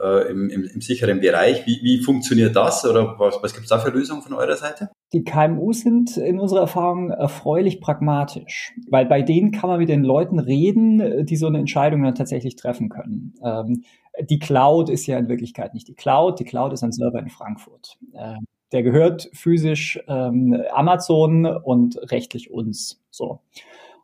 äh, 0.00 0.30
im, 0.30 0.50
im, 0.50 0.64
im, 0.64 0.80
sicheren 0.80 1.20
Bereich. 1.20 1.66
Wie, 1.66 1.80
wie 1.82 2.02
funktioniert 2.02 2.56
das 2.56 2.84
oder 2.84 3.16
was, 3.18 3.42
was 3.42 3.52
gibt 3.52 3.64
es 3.64 3.70
da 3.70 3.78
für 3.78 3.90
Lösungen 3.90 4.22
von 4.22 4.34
eurer 4.34 4.56
Seite? 4.56 4.88
Die 5.12 5.22
KMU 5.22 5.72
sind 5.72 6.16
in 6.16 6.40
unserer 6.40 6.60
Erfahrung 6.60 7.10
erfreulich 7.10 7.80
pragmatisch, 7.80 8.72
weil 8.88 9.06
bei 9.06 9.22
denen 9.22 9.52
kann 9.52 9.68
man 9.68 9.78
mit 9.78 9.88
den 9.88 10.02
Leuten 10.02 10.38
reden, 10.38 11.26
die 11.26 11.36
so 11.36 11.46
eine 11.46 11.58
Entscheidung 11.58 12.02
dann 12.02 12.14
tatsächlich 12.14 12.56
treffen 12.56 12.88
können. 12.88 13.34
Ähm, 13.44 13.82
die 14.20 14.38
Cloud 14.38 14.88
ist 14.88 15.06
ja 15.06 15.18
in 15.18 15.28
Wirklichkeit 15.28 15.74
nicht 15.74 15.88
die 15.88 15.94
Cloud, 15.94 16.38
die 16.38 16.44
Cloud 16.44 16.72
ist 16.72 16.82
ein 16.82 16.92
Server 16.92 17.18
in 17.18 17.30
Frankfurt. 17.30 17.98
Ähm, 18.14 18.46
der 18.72 18.82
gehört 18.82 19.28
physisch 19.34 20.00
ähm, 20.08 20.62
Amazon 20.72 21.46
und 21.46 21.98
rechtlich 22.10 22.50
uns. 22.50 23.02
So. 23.10 23.40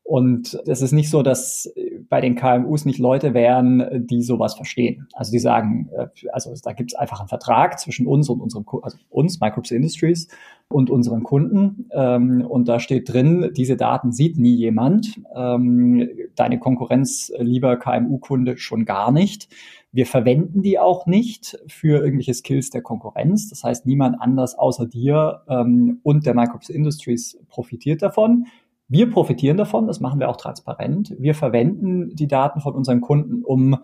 Und 0.09 0.59
es 0.67 0.81
ist 0.81 0.93
nicht 0.93 1.11
so, 1.11 1.23
dass 1.23 1.71
bei 2.09 2.23
den 2.23 2.35
KMUs 2.35 2.87
nicht 2.87 2.99
Leute 2.99 3.35
wären, 3.35 4.07
die 4.07 4.23
sowas 4.23 4.55
verstehen. 4.55 5.07
Also 5.13 5.33
die 5.33 5.39
sagen, 5.39 5.91
äh, 5.95 6.07
also 6.33 6.51
da 6.65 6.73
gibt 6.73 6.93
es 6.93 6.99
einfach 6.99 7.21
einen 7.21 7.29
Vertrag 7.29 7.79
zwischen 7.79 8.07
uns 8.07 8.31
und 8.31 8.41
unserem, 8.41 8.65
also 8.81 8.97
uns, 9.11 9.39
Microps 9.39 9.71
Industries 9.71 10.29
und 10.69 10.89
unseren 10.89 11.25
Kunden. 11.25 11.91
Ähm, 11.93 12.41
und 12.41 12.69
da 12.69 12.81
steht 12.81 13.13
drin, 13.13 13.51
diese 13.55 13.77
Daten 13.77 14.11
sieht 14.11 14.39
nie 14.39 14.55
jemand. 14.55 15.21
Ähm, 15.37 16.09
deine 16.35 16.59
Konkurrenz, 16.59 17.31
lieber 17.39 17.77
KMU-Kunde, 17.77 18.57
schon 18.57 18.87
gar 18.87 19.13
nicht. 19.13 19.51
Wir 19.93 20.07
verwenden 20.07 20.63
die 20.63 20.79
auch 20.79 21.05
nicht 21.05 21.59
für 21.67 22.03
irgendwelche 22.03 22.33
Skills 22.33 22.71
der 22.71 22.81
Konkurrenz. 22.81 23.51
Das 23.51 23.63
heißt, 23.63 23.85
niemand 23.85 24.23
anders 24.23 24.59
außer 24.59 24.87
dir 24.87 25.43
ähm, 25.51 26.01
und 26.03 26.25
der 26.25 26.35
Microps 26.35 26.71
Industries 26.71 27.39
profitiert 27.49 28.01
davon. 28.01 28.47
Wir 28.89 29.11
profitieren 29.11 29.57
davon, 29.59 29.87
das 29.87 30.01
machen 30.01 30.19
wir 30.19 30.29
auch 30.31 30.37
transparent. 30.37 31.15
Wir 31.19 31.35
verwenden 31.35 32.15
die 32.15 32.27
Daten 32.27 32.61
von 32.61 32.75
unseren 32.75 33.01
Kunden, 33.01 33.45
um 33.45 33.77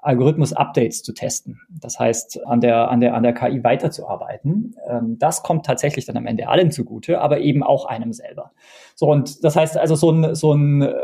Algorithmus-Updates 0.00 1.02
zu 1.02 1.12
testen. 1.12 1.60
Das 1.68 1.98
heißt, 1.98 2.46
an 2.46 2.60
der, 2.60 2.90
an 2.90 3.00
der, 3.00 3.14
an 3.14 3.22
der 3.22 3.34
KI 3.34 3.62
weiterzuarbeiten. 3.62 4.74
Ähm, 4.88 5.18
das 5.18 5.42
kommt 5.42 5.66
tatsächlich 5.66 6.06
dann 6.06 6.16
am 6.16 6.26
Ende 6.26 6.48
allen 6.48 6.70
zugute, 6.70 7.20
aber 7.20 7.40
eben 7.40 7.62
auch 7.62 7.84
einem 7.86 8.12
selber. 8.12 8.52
So, 8.94 9.10
und 9.10 9.44
das 9.44 9.56
heißt 9.56 9.76
also, 9.76 9.96
so 9.96 10.10
ein, 10.10 10.34
so 10.34 10.52
ein, 10.52 10.82
äh, 10.82 10.94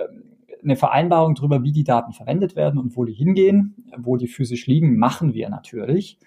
eine 0.62 0.76
Vereinbarung 0.76 1.34
darüber, 1.34 1.62
wie 1.62 1.72
die 1.72 1.84
Daten 1.84 2.12
verwendet 2.12 2.56
werden 2.56 2.80
und 2.80 2.96
wo 2.96 3.04
die 3.04 3.12
hingehen, 3.12 3.84
wo 3.98 4.16
die 4.16 4.28
physisch 4.28 4.66
liegen, 4.66 4.96
machen 4.96 5.34
wir 5.34 5.50
natürlich. 5.50 6.18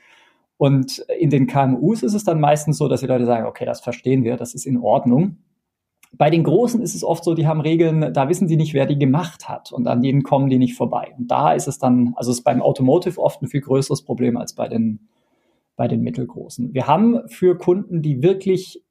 Und 0.57 0.99
in 1.19 1.29
den 1.29 1.47
KMUs 1.47 2.03
ist 2.03 2.13
es 2.13 2.23
dann 2.23 2.39
meistens 2.39 2.77
so, 2.77 2.87
dass 2.87 3.01
die 3.01 3.07
Leute 3.07 3.25
sagen, 3.25 3.45
okay, 3.45 3.65
das 3.65 3.81
verstehen 3.81 4.23
wir, 4.23 4.37
das 4.37 4.53
ist 4.53 4.65
in 4.65 4.77
Ordnung. 4.77 5.37
Bei 6.13 6.29
den 6.29 6.43
Großen 6.43 6.81
ist 6.81 6.95
es 6.95 7.03
oft 7.03 7.23
so, 7.23 7.33
die 7.33 7.47
haben 7.47 7.61
Regeln, 7.61 8.13
da 8.13 8.29
wissen 8.29 8.47
sie 8.47 8.55
nicht, 8.55 8.73
wer 8.73 8.85
die 8.85 8.97
gemacht 8.97 9.49
hat 9.49 9.71
und 9.71 9.87
an 9.87 10.01
denen 10.01 10.23
kommen 10.23 10.49
die 10.49 10.57
nicht 10.57 10.75
vorbei. 10.75 11.13
Und 11.17 11.29
da 11.29 11.53
ist 11.53 11.67
es 11.67 11.79
dann, 11.79 12.13
also 12.15 12.31
ist 12.31 12.43
beim 12.43 12.61
Automotive 12.61 13.21
oft 13.21 13.41
ein 13.41 13.47
viel 13.47 13.61
größeres 13.61 14.03
Problem 14.03 14.37
als 14.37 14.53
bei 14.53 14.67
den, 14.67 15.07
bei 15.75 15.87
den 15.87 16.01
Mittelgroßen. 16.01 16.73
Wir 16.73 16.87
haben 16.87 17.27
für 17.27 17.57
Kunden, 17.57 18.01
die 18.01 18.23
wirklich, 18.23 18.83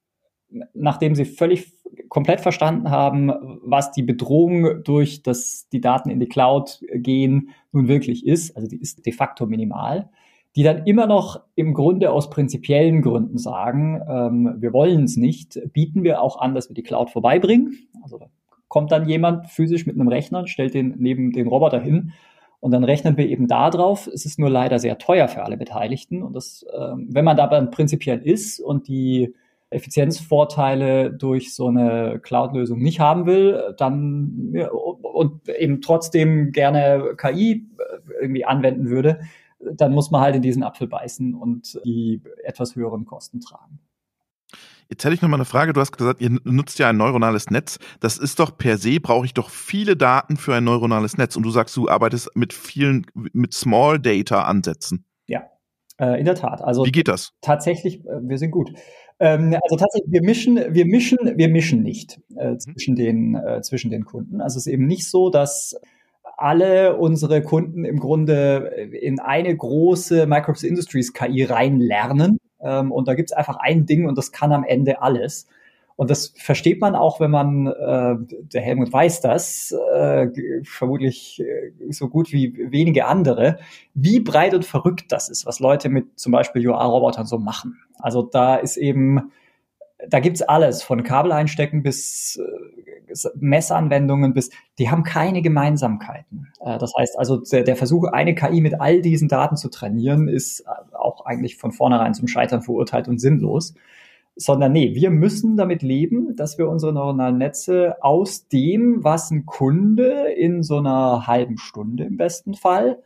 nachdem 0.74 1.14
sie 1.14 1.24
völlig 1.24 1.72
komplett 2.08 2.40
verstanden 2.40 2.90
haben, 2.90 3.32
was 3.62 3.92
die 3.92 4.02
Bedrohung 4.02 4.82
durch 4.84 5.22
das, 5.22 5.68
die 5.72 5.80
Daten 5.80 6.10
in 6.10 6.20
die 6.20 6.28
Cloud 6.28 6.80
gehen 6.94 7.50
nun 7.72 7.88
wirklich 7.88 8.26
ist, 8.26 8.56
also 8.56 8.68
die 8.68 8.80
ist 8.80 9.04
de 9.04 9.12
facto 9.12 9.46
minimal, 9.46 10.10
die 10.56 10.62
dann 10.62 10.86
immer 10.86 11.06
noch 11.06 11.42
im 11.54 11.74
Grunde 11.74 12.10
aus 12.10 12.30
prinzipiellen 12.30 13.02
Gründen 13.02 13.36
sagen, 13.36 14.00
ähm, 14.08 14.54
wir 14.58 14.72
wollen 14.72 15.04
es 15.04 15.18
nicht, 15.18 15.60
bieten 15.74 16.02
wir 16.02 16.22
auch 16.22 16.40
an, 16.40 16.54
dass 16.54 16.70
wir 16.70 16.74
die 16.74 16.82
Cloud 16.82 17.10
vorbeibringen. 17.10 17.88
Also 18.02 18.18
da 18.18 18.26
kommt 18.68 18.90
dann 18.90 19.06
jemand 19.06 19.48
physisch 19.48 19.86
mit 19.86 19.96
einem 19.96 20.08
Rechner, 20.08 20.46
stellt 20.46 20.72
den 20.72 20.94
neben 20.98 21.32
den 21.32 21.46
Roboter 21.46 21.78
hin 21.78 22.12
und 22.60 22.70
dann 22.72 22.84
rechnen 22.84 23.18
wir 23.18 23.28
eben 23.28 23.48
da 23.48 23.68
drauf. 23.68 24.08
Es 24.12 24.24
ist 24.24 24.38
nur 24.38 24.48
leider 24.48 24.78
sehr 24.78 24.96
teuer 24.96 25.28
für 25.28 25.44
alle 25.44 25.58
Beteiligten. 25.58 26.22
Und 26.22 26.34
das, 26.34 26.64
ähm, 26.74 27.08
wenn 27.10 27.24
man 27.24 27.36
da 27.36 27.46
dann 27.48 27.70
prinzipiell 27.70 28.18
ist 28.18 28.58
und 28.58 28.88
die 28.88 29.34
Effizienzvorteile 29.68 31.12
durch 31.12 31.54
so 31.54 31.66
eine 31.66 32.18
Cloud-Lösung 32.22 32.78
nicht 32.78 32.98
haben 32.98 33.26
will, 33.26 33.74
dann 33.76 34.52
ja, 34.54 34.70
und 34.70 35.48
eben 35.50 35.82
trotzdem 35.82 36.52
gerne 36.52 37.14
KI 37.16 37.66
äh, 37.78 38.22
irgendwie 38.22 38.46
anwenden 38.46 38.88
würde, 38.88 39.20
dann 39.74 39.92
muss 39.92 40.10
man 40.10 40.20
halt 40.20 40.36
in 40.36 40.42
diesen 40.42 40.62
Apfel 40.62 40.86
beißen 40.86 41.34
und 41.34 41.80
die 41.84 42.22
etwas 42.44 42.76
höheren 42.76 43.04
Kosten 43.04 43.40
tragen. 43.40 43.80
Jetzt 44.88 45.04
hätte 45.04 45.14
ich 45.14 45.22
noch 45.22 45.28
mal 45.28 45.36
eine 45.36 45.44
Frage. 45.44 45.72
Du 45.72 45.80
hast 45.80 45.96
gesagt, 45.96 46.20
ihr 46.20 46.30
nutzt 46.44 46.78
ja 46.78 46.90
ein 46.90 46.96
neuronales 46.96 47.50
Netz. 47.50 47.78
Das 48.00 48.18
ist 48.18 48.38
doch 48.38 48.56
per 48.56 48.78
se, 48.78 49.00
brauche 49.00 49.26
ich 49.26 49.34
doch 49.34 49.50
viele 49.50 49.96
Daten 49.96 50.36
für 50.36 50.54
ein 50.54 50.64
neuronales 50.64 51.18
Netz. 51.18 51.34
Und 51.36 51.42
du 51.42 51.50
sagst, 51.50 51.76
du 51.76 51.88
arbeitest 51.88 52.30
mit 52.36 52.52
vielen, 52.52 53.04
mit 53.14 53.52
Small 53.52 53.98
Data 53.98 54.42
Ansätzen. 54.42 55.04
Ja, 55.26 55.42
äh, 55.98 56.20
in 56.20 56.24
der 56.24 56.36
Tat. 56.36 56.62
Also 56.62 56.84
Wie 56.84 56.92
geht 56.92 57.08
das? 57.08 57.32
Tatsächlich, 57.40 58.04
äh, 58.06 58.20
wir 58.22 58.38
sind 58.38 58.52
gut. 58.52 58.72
Ähm, 59.18 59.56
also 59.60 59.76
tatsächlich, 59.76 60.12
wir 60.12 60.22
mischen, 60.22 60.60
wir 60.68 60.86
mischen, 60.86 61.18
wir 61.36 61.48
mischen 61.48 61.82
nicht 61.82 62.20
äh, 62.36 62.52
mhm. 62.52 62.60
zwischen 62.60 62.94
den, 62.94 63.34
äh, 63.34 63.62
zwischen 63.62 63.90
den 63.90 64.04
Kunden. 64.04 64.40
Also 64.40 64.58
es 64.58 64.66
ist 64.66 64.72
eben 64.72 64.86
nicht 64.86 65.10
so, 65.10 65.30
dass 65.30 65.74
alle 66.36 66.96
unsere 66.96 67.42
Kunden 67.42 67.84
im 67.84 67.98
Grunde 67.98 68.88
in 69.00 69.20
eine 69.20 69.56
große 69.56 70.26
Microsoft 70.26 70.64
Industries 70.64 71.12
KI 71.12 71.44
reinlernen. 71.44 72.38
Ähm, 72.60 72.92
und 72.92 73.08
da 73.08 73.14
gibt's 73.14 73.32
einfach 73.32 73.56
ein 73.56 73.86
Ding 73.86 74.06
und 74.06 74.16
das 74.18 74.32
kann 74.32 74.52
am 74.52 74.64
Ende 74.64 75.02
alles. 75.02 75.46
Und 75.96 76.10
das 76.10 76.34
versteht 76.36 76.80
man 76.82 76.94
auch, 76.94 77.20
wenn 77.20 77.30
man, 77.30 77.66
äh, 77.66 78.16
der 78.52 78.60
Helmut 78.60 78.92
weiß 78.92 79.22
das, 79.22 79.74
äh, 79.94 80.28
vermutlich 80.62 81.40
äh, 81.40 81.72
so 81.90 82.08
gut 82.08 82.32
wie 82.32 82.70
wenige 82.70 83.06
andere, 83.06 83.58
wie 83.94 84.20
breit 84.20 84.52
und 84.52 84.66
verrückt 84.66 85.06
das 85.08 85.30
ist, 85.30 85.46
was 85.46 85.58
Leute 85.58 85.88
mit 85.88 86.18
zum 86.18 86.32
Beispiel 86.32 86.68
UA-Robotern 86.68 87.24
so 87.24 87.38
machen. 87.38 87.78
Also 87.98 88.22
da 88.22 88.56
ist 88.56 88.76
eben, 88.76 89.32
da 90.08 90.20
gibt's 90.20 90.42
alles, 90.42 90.82
von 90.82 91.02
Kabel 91.02 91.32
einstecken 91.32 91.82
bis 91.82 92.36
äh, 92.36 92.76
Messanwendungen 93.36 94.34
bis, 94.34 94.50
die 94.78 94.90
haben 94.90 95.02
keine 95.02 95.42
Gemeinsamkeiten. 95.42 96.48
Äh, 96.60 96.78
das 96.78 96.92
heißt 96.96 97.18
also, 97.18 97.38
der, 97.38 97.62
der, 97.64 97.76
Versuch, 97.76 98.04
eine 98.08 98.34
KI 98.34 98.60
mit 98.60 98.80
all 98.80 99.00
diesen 99.00 99.28
Daten 99.28 99.56
zu 99.56 99.68
trainieren, 99.70 100.28
ist 100.28 100.60
äh, 100.60 100.94
auch 100.96 101.24
eigentlich 101.26 101.56
von 101.56 101.72
vornherein 101.72 102.14
zum 102.14 102.28
Scheitern 102.28 102.62
verurteilt 102.62 103.08
und 103.08 103.20
sinnlos. 103.20 103.74
Sondern 104.38 104.72
nee, 104.72 104.94
wir 104.94 105.10
müssen 105.10 105.56
damit 105.56 105.82
leben, 105.82 106.36
dass 106.36 106.58
wir 106.58 106.68
unsere 106.68 106.92
neuronalen 106.92 107.38
Netze 107.38 107.96
aus 108.02 108.48
dem, 108.48 109.02
was 109.02 109.30
ein 109.30 109.46
Kunde 109.46 110.26
in 110.36 110.62
so 110.62 110.76
einer 110.76 111.26
halben 111.26 111.56
Stunde 111.56 112.04
im 112.04 112.18
besten 112.18 112.52
Fall 112.52 112.98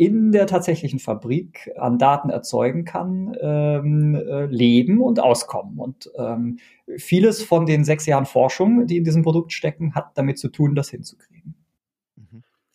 in 0.00 0.32
der 0.32 0.46
tatsächlichen 0.46 0.98
Fabrik 0.98 1.70
an 1.76 1.98
Daten 1.98 2.30
erzeugen 2.30 2.86
kann, 2.86 3.36
ähm, 3.38 4.14
äh, 4.14 4.46
leben 4.46 5.02
und 5.02 5.20
auskommen. 5.20 5.78
Und 5.78 6.10
ähm, 6.16 6.58
vieles 6.96 7.42
von 7.42 7.66
den 7.66 7.84
sechs 7.84 8.06
Jahren 8.06 8.24
Forschung, 8.24 8.86
die 8.86 8.96
in 8.96 9.04
diesem 9.04 9.22
Produkt 9.22 9.52
stecken, 9.52 9.94
hat 9.94 10.12
damit 10.14 10.38
zu 10.38 10.48
tun, 10.48 10.74
das 10.74 10.88
hinzukriegen. 10.88 11.54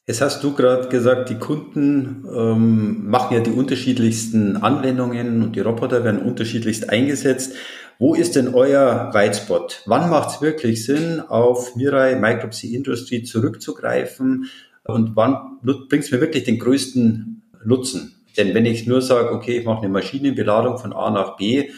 Jetzt 0.06 0.22
hast 0.22 0.44
du 0.44 0.54
gerade 0.54 0.88
gesagt, 0.90 1.30
die 1.30 1.40
Kunden 1.40 2.28
ähm, 2.32 3.10
machen 3.10 3.34
ja 3.34 3.40
die 3.40 3.50
unterschiedlichsten 3.50 4.58
Anwendungen 4.58 5.42
und 5.42 5.56
die 5.56 5.62
Roboter 5.62 6.04
werden 6.04 6.22
unterschiedlichst 6.22 6.92
eingesetzt. 6.92 7.56
Wo 7.98 8.14
ist 8.14 8.36
denn 8.36 8.54
euer 8.54 9.10
Weitspot? 9.14 9.82
Wann 9.88 10.12
macht 10.12 10.30
es 10.30 10.42
wirklich 10.44 10.86
Sinn, 10.86 11.22
auf 11.22 11.76
Mirai 11.76 12.18
Micropsy 12.18 12.76
Industry 12.76 13.24
zurückzugreifen? 13.24 14.46
Und 14.86 15.15
wann 15.15 15.60
bringt 15.63 16.04
es 16.04 16.12
mir 16.12 16.21
wirklich 16.21 16.43
den 16.43 16.60
größten 16.60 17.43
Nutzen? 17.65 18.15
Denn 18.38 18.54
wenn 18.54 18.65
ich 18.65 18.86
nur 18.88 19.02
sage, 19.02 19.32
okay, 19.32 19.60
ich 19.60 19.65
mache 19.65 19.80
eine 19.80 19.89
Maschinenbeladung 19.89 20.78
von 20.78 20.93
A 20.93 21.10
nach 21.10 21.38
B, 21.38 21.60
äh, 21.60 21.69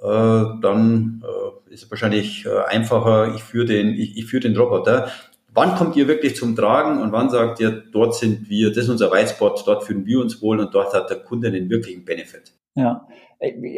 dann 0.00 1.22
äh, 1.24 1.72
ist 1.72 1.84
es 1.84 1.90
wahrscheinlich 1.90 2.46
äh, 2.46 2.64
einfacher, 2.68 3.34
ich 3.34 3.42
führe 3.42 3.66
den, 3.66 3.88
ich, 3.94 4.16
ich 4.16 4.26
führe 4.26 4.42
den 4.42 4.56
Roboter. 4.56 5.08
Wann 5.52 5.76
kommt 5.76 5.96
ihr 5.96 6.08
wirklich 6.08 6.36
zum 6.36 6.56
Tragen 6.56 7.00
und 7.00 7.12
wann 7.12 7.30
sagt 7.30 7.60
ihr, 7.60 7.70
dort 7.92 8.14
sind 8.14 8.48
wir, 8.48 8.70
das 8.70 8.84
ist 8.84 8.88
unser 8.88 9.12
Whitespot, 9.12 9.62
dort 9.66 9.84
fühlen 9.84 10.04
wir 10.04 10.20
uns 10.20 10.42
wohl 10.42 10.58
und 10.58 10.74
dort 10.74 10.92
hat 10.94 11.10
der 11.10 11.20
Kunde 11.20 11.50
den 11.50 11.70
wirklichen 11.70 12.04
Benefit? 12.04 12.54
Ja, 12.74 13.06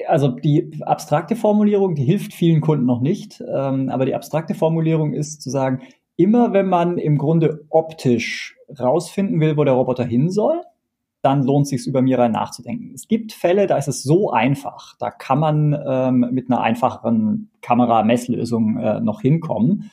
also 0.08 0.28
die 0.28 0.70
abstrakte 0.82 1.36
Formulierung, 1.36 1.94
die 1.94 2.04
hilft 2.04 2.32
vielen 2.32 2.62
Kunden 2.62 2.86
noch 2.86 3.00
nicht, 3.00 3.42
ähm, 3.46 3.90
aber 3.90 4.06
die 4.06 4.14
abstrakte 4.14 4.54
Formulierung 4.54 5.12
ist 5.12 5.42
zu 5.42 5.50
sagen, 5.50 5.82
immer 6.16 6.52
wenn 6.52 6.68
man 6.68 6.98
im 6.98 7.18
Grunde 7.18 7.64
optisch 7.70 8.56
rausfinden 8.78 9.40
will, 9.40 9.56
wo 9.56 9.64
der 9.64 9.74
Roboter 9.74 10.04
hin 10.04 10.30
soll, 10.30 10.62
dann 11.22 11.42
lohnt 11.42 11.64
es 11.64 11.70
sich 11.70 11.86
über 11.86 12.02
Mirai 12.02 12.28
nachzudenken. 12.28 12.92
Es 12.94 13.08
gibt 13.08 13.32
Fälle, 13.32 13.66
da 13.66 13.76
ist 13.76 13.88
es 13.88 14.02
so 14.02 14.30
einfach, 14.30 14.96
da 14.98 15.10
kann 15.10 15.40
man 15.40 15.76
ähm, 15.86 16.28
mit 16.30 16.50
einer 16.50 16.60
einfacheren 16.60 17.50
Kameramesslösung 17.62 18.76
äh, 18.78 19.00
noch 19.00 19.20
hinkommen. 19.22 19.90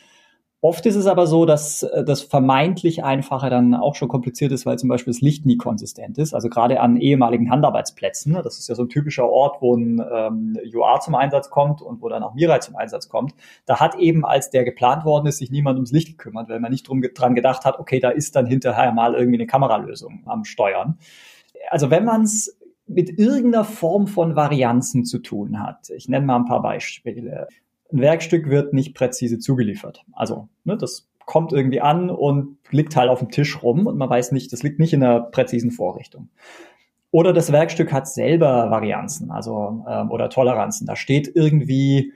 Oft 0.63 0.85
ist 0.85 0.95
es 0.95 1.07
aber 1.07 1.27
so, 1.27 1.45
dass 1.45 1.83
äh, 1.83 2.05
das 2.05 2.21
vermeintlich 2.21 3.03
Einfache 3.03 3.49
dann 3.49 3.73
auch 3.73 3.95
schon 3.95 4.07
kompliziert 4.07 4.53
ist, 4.53 4.65
weil 4.65 4.79
zum 4.79 4.87
Beispiel 4.87 5.11
das 5.11 5.19
Licht 5.19 5.45
nie 5.45 5.57
konsistent 5.57 6.17
ist. 6.17 6.33
Also 6.33 6.47
gerade 6.47 6.79
an 6.79 6.95
ehemaligen 6.95 7.51
Handarbeitsplätzen. 7.51 8.31
Ne, 8.31 8.41
das 8.41 8.59
ist 8.59 8.69
ja 8.69 8.75
so 8.75 8.83
ein 8.83 8.87
typischer 8.87 9.27
Ort, 9.27 9.61
wo 9.61 9.75
ein 9.75 10.01
ähm, 10.09 10.57
UR 10.73 11.01
zum 11.01 11.15
Einsatz 11.15 11.49
kommt 11.49 11.81
und 11.81 12.01
wo 12.01 12.07
dann 12.07 12.23
auch 12.23 12.33
Mirai 12.33 12.59
zum 12.59 12.77
Einsatz 12.77 13.09
kommt. 13.09 13.33
Da 13.65 13.81
hat 13.81 13.95
eben, 13.95 14.23
als 14.23 14.51
der 14.51 14.63
geplant 14.63 15.03
worden 15.03 15.27
ist, 15.27 15.39
sich 15.39 15.51
niemand 15.51 15.75
ums 15.75 15.91
Licht 15.91 16.07
gekümmert, 16.07 16.47
weil 16.47 16.61
man 16.61 16.71
nicht 16.71 16.87
drum, 16.87 17.03
dran 17.13 17.35
gedacht 17.35 17.65
hat, 17.65 17.77
okay, 17.77 17.99
da 17.99 18.11
ist 18.11 18.37
dann 18.37 18.45
hinterher 18.45 18.93
mal 18.93 19.15
irgendwie 19.15 19.39
eine 19.39 19.47
Kameralösung 19.47 20.23
am 20.27 20.45
Steuern. 20.45 20.97
Also 21.71 21.91
wenn 21.91 22.05
man 22.05 22.21
es 22.21 22.57
mit 22.87 23.19
irgendeiner 23.19 23.65
Form 23.65 24.07
von 24.07 24.37
Varianzen 24.37 25.03
zu 25.03 25.19
tun 25.19 25.59
hat. 25.61 25.89
Ich 25.89 26.07
nenne 26.07 26.25
mal 26.25 26.37
ein 26.37 26.45
paar 26.45 26.61
Beispiele 26.61 27.47
ein 27.91 27.99
Werkstück 27.99 28.49
wird 28.49 28.73
nicht 28.73 28.95
präzise 28.95 29.39
zugeliefert. 29.39 30.03
Also, 30.13 30.47
ne, 30.63 30.77
das 30.77 31.09
kommt 31.25 31.53
irgendwie 31.53 31.81
an 31.81 32.09
und 32.09 32.57
liegt 32.71 32.95
halt 32.95 33.09
auf 33.09 33.19
dem 33.19 33.29
Tisch 33.29 33.61
rum 33.61 33.87
und 33.87 33.97
man 33.97 34.09
weiß 34.09 34.31
nicht, 34.31 34.51
das 34.51 34.63
liegt 34.63 34.79
nicht 34.79 34.93
in 34.93 35.03
einer 35.03 35.21
präzisen 35.21 35.71
Vorrichtung. 35.71 36.29
Oder 37.11 37.31
das 37.31 37.51
Werkstück 37.51 37.93
hat 37.93 38.07
selber 38.07 38.71
Varianzen, 38.71 39.29
also 39.29 39.85
ähm, 39.87 40.09
oder 40.09 40.29
Toleranzen. 40.29 40.87
Da 40.87 40.95
steht 40.95 41.31
irgendwie, 41.35 42.13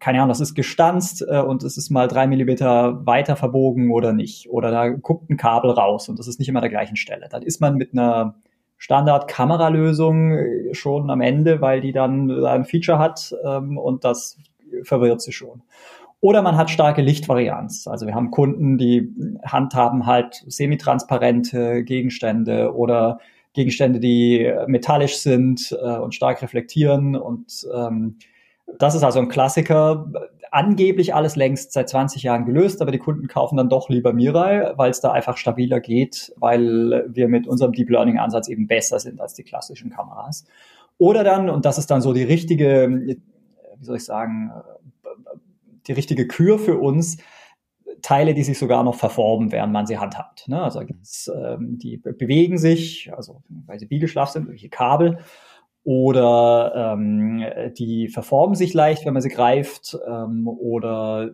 keine 0.00 0.18
Ahnung, 0.18 0.30
das 0.30 0.40
ist 0.40 0.54
gestanzt 0.54 1.24
äh, 1.26 1.40
und 1.40 1.62
es 1.62 1.76
ist 1.76 1.90
mal 1.90 2.08
drei 2.08 2.26
Millimeter 2.26 3.06
weiter 3.06 3.36
verbogen 3.36 3.92
oder 3.92 4.12
nicht. 4.12 4.50
Oder 4.50 4.72
da 4.72 4.88
guckt 4.88 5.30
ein 5.30 5.36
Kabel 5.36 5.70
raus 5.70 6.08
und 6.08 6.18
das 6.18 6.26
ist 6.26 6.40
nicht 6.40 6.48
immer 6.48 6.58
an 6.58 6.64
der 6.64 6.70
gleichen 6.70 6.96
Stelle. 6.96 7.28
Dann 7.30 7.42
ist 7.42 7.60
man 7.60 7.76
mit 7.76 7.92
einer 7.92 8.34
Standard-Kameralösung 8.78 10.32
äh, 10.32 10.74
schon 10.74 11.10
am 11.10 11.20
Ende, 11.20 11.60
weil 11.60 11.80
die 11.80 11.92
dann 11.92 12.44
ein 12.44 12.64
Feature 12.64 12.98
hat 12.98 13.32
ähm, 13.44 13.78
und 13.78 14.04
das 14.04 14.36
verwirrt 14.84 15.20
sie 15.20 15.32
schon. 15.32 15.62
Oder 16.20 16.42
man 16.42 16.56
hat 16.56 16.68
starke 16.68 17.00
Lichtvarianz. 17.00 17.86
Also 17.86 18.06
wir 18.06 18.14
haben 18.14 18.30
Kunden, 18.30 18.76
die 18.76 19.10
handhaben 19.42 20.04
halt 20.04 20.44
semitransparente 20.46 21.82
Gegenstände 21.82 22.74
oder 22.74 23.20
Gegenstände, 23.54 24.00
die 24.00 24.52
metallisch 24.66 25.18
sind 25.18 25.76
äh, 25.80 25.96
und 25.96 26.14
stark 26.14 26.42
reflektieren. 26.42 27.16
Und 27.16 27.66
ähm, 27.74 28.18
das 28.78 28.94
ist 28.94 29.02
also 29.02 29.18
ein 29.18 29.28
Klassiker. 29.28 30.12
Angeblich 30.52 31.14
alles 31.14 31.36
längst 31.36 31.72
seit 31.72 31.88
20 31.88 32.22
Jahren 32.22 32.44
gelöst, 32.44 32.82
aber 32.82 32.92
die 32.92 32.98
Kunden 32.98 33.26
kaufen 33.26 33.56
dann 33.56 33.68
doch 33.68 33.88
lieber 33.88 34.12
Mirai, 34.12 34.72
weil 34.76 34.90
es 34.90 35.00
da 35.00 35.12
einfach 35.12 35.36
stabiler 35.36 35.80
geht, 35.80 36.32
weil 36.36 37.06
wir 37.08 37.28
mit 37.28 37.46
unserem 37.46 37.72
Deep 37.72 37.88
Learning 37.88 38.18
Ansatz 38.18 38.48
eben 38.48 38.66
besser 38.66 38.98
sind 38.98 39.20
als 39.20 39.34
die 39.34 39.44
klassischen 39.44 39.90
Kameras. 39.90 40.44
Oder 40.98 41.24
dann, 41.24 41.48
und 41.48 41.64
das 41.64 41.78
ist 41.78 41.90
dann 41.90 42.02
so 42.02 42.12
die 42.12 42.24
richtige 42.24 43.16
wie 43.80 43.84
soll 43.84 43.96
ich 43.96 44.04
sagen, 44.04 44.52
die 45.86 45.92
richtige 45.92 46.28
Kür 46.28 46.58
für 46.58 46.78
uns, 46.78 47.16
Teile, 48.02 48.34
die 48.34 48.42
sich 48.42 48.58
sogar 48.58 48.82
noch 48.84 48.94
verformen, 48.94 49.52
während 49.52 49.72
man 49.72 49.86
sie 49.86 49.98
handhabt. 49.98 50.48
Ne? 50.48 50.62
Also 50.62 50.80
gibt's, 50.80 51.30
ähm, 51.34 51.78
die 51.78 51.96
bewegen 51.96 52.58
sich, 52.58 53.10
also 53.14 53.42
weil 53.66 53.78
sie 53.78 53.86
biegelschlaf 53.86 54.30
sind, 54.30 54.48
welche 54.48 54.68
Kabel, 54.68 55.18
oder 55.82 56.94
ähm, 56.94 57.44
die 57.78 58.08
verformen 58.08 58.54
sich 58.54 58.74
leicht, 58.74 59.06
wenn 59.06 59.14
man 59.14 59.22
sie 59.22 59.30
greift, 59.30 59.98
ähm, 60.06 60.46
oder 60.46 61.30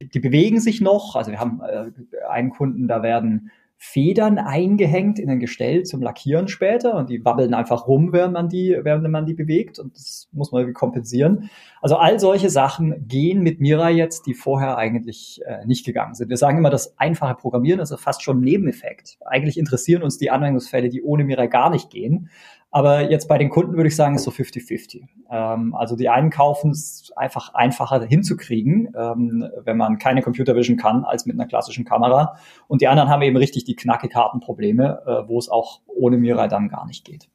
die 0.00 0.20
bewegen 0.20 0.60
sich 0.60 0.80
noch. 0.80 1.14
Also 1.14 1.30
wir 1.30 1.40
haben 1.40 1.60
äh, 1.60 1.90
einen 2.28 2.50
Kunden, 2.50 2.88
da 2.88 3.02
werden 3.02 3.50
Federn 3.82 4.36
eingehängt 4.36 5.18
in 5.18 5.30
ein 5.30 5.40
Gestell 5.40 5.84
zum 5.84 6.02
Lackieren 6.02 6.48
später 6.48 6.96
und 6.96 7.08
die 7.08 7.24
wabbeln 7.24 7.54
einfach 7.54 7.86
rum, 7.86 8.12
während 8.12 8.34
man 8.34 8.50
die, 8.50 8.78
während 8.82 9.08
man 9.08 9.24
die 9.24 9.32
bewegt 9.32 9.78
und 9.78 9.96
das 9.96 10.28
muss 10.32 10.52
man 10.52 10.60
irgendwie 10.60 10.74
kompensieren. 10.74 11.48
Also 11.80 11.96
all 11.96 12.20
solche 12.20 12.50
Sachen 12.50 13.08
gehen 13.08 13.42
mit 13.42 13.58
Mira 13.58 13.88
jetzt, 13.88 14.26
die 14.26 14.34
vorher 14.34 14.76
eigentlich 14.76 15.40
äh, 15.46 15.64
nicht 15.64 15.86
gegangen 15.86 16.12
sind. 16.12 16.28
Wir 16.28 16.36
sagen 16.36 16.58
immer, 16.58 16.68
das 16.68 16.98
einfache 16.98 17.36
Programmieren 17.36 17.80
ist 17.80 17.98
fast 17.98 18.22
schon 18.22 18.40
ein 18.40 18.44
Nebeneffekt. 18.44 19.16
Eigentlich 19.24 19.56
interessieren 19.56 20.02
uns 20.02 20.18
die 20.18 20.30
Anwendungsfälle, 20.30 20.90
die 20.90 21.02
ohne 21.02 21.24
Mira 21.24 21.46
gar 21.46 21.70
nicht 21.70 21.88
gehen. 21.88 22.28
Aber 22.72 23.10
jetzt 23.10 23.26
bei 23.26 23.36
den 23.36 23.50
Kunden 23.50 23.76
würde 23.76 23.88
ich 23.88 23.96
sagen, 23.96 24.14
ist 24.14 24.22
so 24.22 24.30
50-50. 24.30 25.02
Ähm, 25.30 25.74
also 25.74 25.96
die 25.96 26.08
einen 26.08 26.30
kaufen 26.30 26.70
es 26.70 27.10
einfach 27.16 27.52
einfacher 27.54 28.04
hinzukriegen, 28.04 28.92
ähm, 28.96 29.48
wenn 29.64 29.76
man 29.76 29.98
keine 29.98 30.22
Computer 30.22 30.54
Vision 30.54 30.76
kann, 30.76 31.04
als 31.04 31.26
mit 31.26 31.34
einer 31.34 31.46
klassischen 31.46 31.84
Kamera. 31.84 32.36
Und 32.68 32.80
die 32.80 32.86
anderen 32.86 33.08
haben 33.08 33.22
eben 33.22 33.36
richtig 33.36 33.64
die 33.64 33.74
knackig 33.74 34.14
harten 34.14 34.38
Probleme, 34.40 35.02
äh, 35.04 35.28
wo 35.28 35.38
es 35.38 35.48
auch 35.48 35.80
ohne 35.86 36.16
Mirai 36.16 36.46
dann 36.46 36.68
gar 36.68 36.86
nicht 36.86 37.04
geht. 37.04 37.28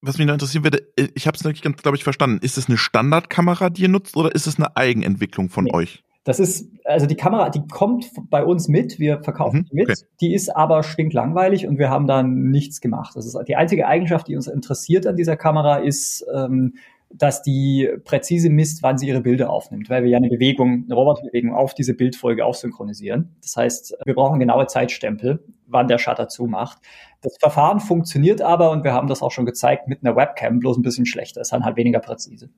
Was 0.00 0.18
mich 0.18 0.26
noch 0.26 0.34
interessieren 0.34 0.64
würde, 0.64 0.82
äh, 0.96 1.08
ich 1.14 1.28
habe 1.28 1.36
es 1.36 1.44
nicht 1.44 1.62
ganz, 1.62 1.80
glaube 1.80 1.96
ich, 1.96 2.04
verstanden. 2.04 2.38
Ist 2.42 2.58
es 2.58 2.68
eine 2.68 2.78
Standardkamera, 2.78 3.70
die 3.70 3.82
ihr 3.82 3.88
nutzt, 3.88 4.16
oder 4.16 4.34
ist 4.34 4.46
es 4.48 4.56
eine 4.56 4.76
Eigenentwicklung 4.76 5.50
von 5.50 5.64
nee. 5.64 5.72
euch? 5.72 6.02
Das 6.28 6.40
ist, 6.40 6.70
also 6.84 7.06
die 7.06 7.14
Kamera, 7.14 7.48
die 7.48 7.66
kommt 7.66 8.10
bei 8.28 8.44
uns 8.44 8.68
mit, 8.68 8.98
wir 8.98 9.22
verkaufen 9.22 9.60
mhm, 9.60 9.64
die 9.64 9.74
mit, 9.76 9.88
okay. 9.88 10.06
die 10.20 10.34
ist 10.34 10.54
aber 10.54 10.82
stinklangweilig 10.82 11.66
und 11.66 11.78
wir 11.78 11.88
haben 11.88 12.06
da 12.06 12.22
nichts 12.22 12.82
gemacht. 12.82 13.16
Das 13.16 13.24
ist 13.24 13.34
die 13.48 13.56
einzige 13.56 13.86
Eigenschaft, 13.86 14.28
die 14.28 14.36
uns 14.36 14.46
interessiert 14.46 15.06
an 15.06 15.16
dieser 15.16 15.38
Kamera, 15.38 15.76
ist, 15.76 16.26
ähm, 16.34 16.74
dass 17.08 17.40
die 17.40 17.88
präzise 18.04 18.50
misst, 18.50 18.82
wann 18.82 18.98
sie 18.98 19.08
ihre 19.08 19.22
Bilder 19.22 19.48
aufnimmt, 19.48 19.88
weil 19.88 20.02
wir 20.02 20.10
ja 20.10 20.18
eine 20.18 20.28
Bewegung, 20.28 20.84
eine 20.84 20.94
Roboterbewegung 20.94 21.54
auf 21.54 21.72
diese 21.72 21.94
Bildfolge 21.94 22.44
aufsynchronisieren. 22.44 23.34
Das 23.40 23.56
heißt, 23.56 23.96
wir 24.04 24.14
brauchen 24.14 24.38
genaue 24.38 24.66
Zeitstempel, 24.66 25.42
wann 25.66 25.88
der 25.88 25.96
Shutter 25.96 26.28
zumacht. 26.28 26.76
Das 27.22 27.38
Verfahren 27.40 27.80
funktioniert 27.80 28.42
aber 28.42 28.70
und 28.72 28.84
wir 28.84 28.92
haben 28.92 29.08
das 29.08 29.22
auch 29.22 29.32
schon 29.32 29.46
gezeigt 29.46 29.88
mit 29.88 30.04
einer 30.04 30.14
Webcam, 30.14 30.58
bloß 30.58 30.76
ein 30.76 30.82
bisschen 30.82 31.06
schlechter, 31.06 31.40
ist 31.40 31.54
dann 31.54 31.64
halt 31.64 31.78
weniger 31.78 32.00
präzise. 32.00 32.50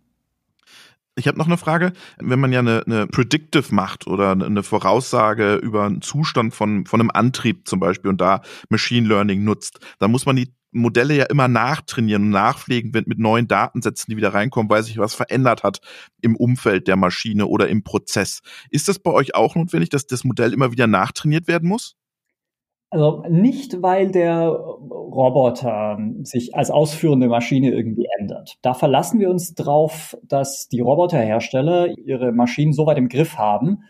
Ich 1.16 1.27
habe 1.27 1.38
noch 1.38 1.46
eine 1.46 1.59
Frage. 1.59 1.92
Wenn 2.18 2.40
man 2.40 2.53
ja 2.53 2.61
eine, 2.61 2.83
eine 2.87 3.07
Predictive 3.07 3.75
macht 3.75 4.07
oder 4.07 4.31
eine 4.33 4.62
Voraussage 4.62 5.57
über 5.57 5.85
einen 5.85 6.03
Zustand 6.03 6.55
von, 6.55 6.87
von 6.87 7.01
einem 7.01 7.11
Antrieb 7.11 7.68
zum 7.68 7.81
Beispiel 7.81 8.11
und 8.11 8.20
da 8.20 8.42
Machine 8.68 9.07
Learning 9.07 9.44
nutzt, 9.44 9.81
dann 9.99 10.11
muss 10.12 10.25
man 10.25 10.37
die 10.37 10.55
Modelle 10.73 11.14
ja 11.14 11.25
immer 11.25 11.49
nachtrainieren 11.49 12.25
und 12.25 12.31
nachpflegen 12.31 12.92
mit 12.92 13.18
neuen 13.18 13.49
Datensätzen, 13.49 14.11
die 14.11 14.16
wieder 14.16 14.35
reinkommen, 14.35 14.70
weil 14.70 14.83
sich 14.83 14.99
was 14.99 15.14
verändert 15.14 15.64
hat 15.64 15.81
im 16.20 16.37
Umfeld 16.37 16.87
der 16.87 16.96
Maschine 16.96 17.46
oder 17.46 17.68
im 17.68 17.83
Prozess. 17.83 18.40
Ist 18.70 18.88
das 18.88 19.01
bei 19.01 19.11
euch 19.11 19.35
auch 19.35 19.57
notwendig, 19.57 19.90
dass 19.90 20.07
das 20.07 20.25
Modell 20.25 20.53
immer 20.53 20.70
wieder 20.70 20.87
nachtrainiert 20.87 21.49
werden 21.49 21.68
muss? 21.68 21.96
Also 22.92 23.22
nicht, 23.29 23.83
weil 23.83 24.11
der 24.11 24.48
Roboter 24.48 25.96
sich 26.22 26.57
als 26.57 26.72
ausführende 26.72 27.29
Maschine 27.29 27.70
irgendwie 27.70 28.09
ändert. 28.18 28.59
Da 28.62 28.74
verlassen 28.74 29.20
wir 29.20 29.31
uns 29.31 29.55
drauf, 29.55 30.16
dass 30.24 30.68
die 30.68 30.81
Roboterhersteller 30.81 31.96
ihre 31.98 32.33
Maschinen 32.33 32.72
so 32.72 32.87
weit 32.87 32.98
im 32.98 33.09
Griff 33.09 33.38
haben, 33.38 33.85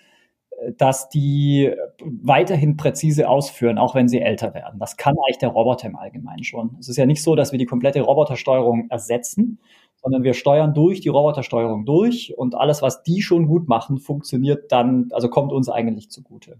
dass 0.76 1.08
die 1.08 1.72
weiterhin 2.04 2.76
präzise 2.76 3.28
ausführen, 3.28 3.78
auch 3.78 3.94
wenn 3.94 4.08
sie 4.08 4.20
älter 4.20 4.52
werden. 4.52 4.78
Das 4.78 4.98
kann 4.98 5.14
eigentlich 5.16 5.38
der 5.38 5.48
Roboter 5.48 5.88
im 5.88 5.96
Allgemeinen 5.96 6.44
schon. 6.44 6.76
Es 6.78 6.88
ist 6.88 6.98
ja 6.98 7.06
nicht 7.06 7.22
so, 7.22 7.34
dass 7.34 7.52
wir 7.52 7.58
die 7.58 7.66
komplette 7.66 8.02
Robotersteuerung 8.02 8.88
ersetzen, 8.90 9.60
sondern 10.02 10.22
wir 10.22 10.34
steuern 10.34 10.74
durch 10.74 11.00
die 11.00 11.08
Robotersteuerung 11.08 11.86
durch 11.86 12.36
und 12.36 12.54
alles, 12.54 12.82
was 12.82 13.02
die 13.02 13.22
schon 13.22 13.46
gut 13.46 13.68
machen, 13.68 13.98
funktioniert 13.98 14.70
dann, 14.72 15.08
also 15.12 15.28
kommt 15.28 15.52
uns 15.52 15.70
eigentlich 15.70 16.10
zugute. 16.10 16.58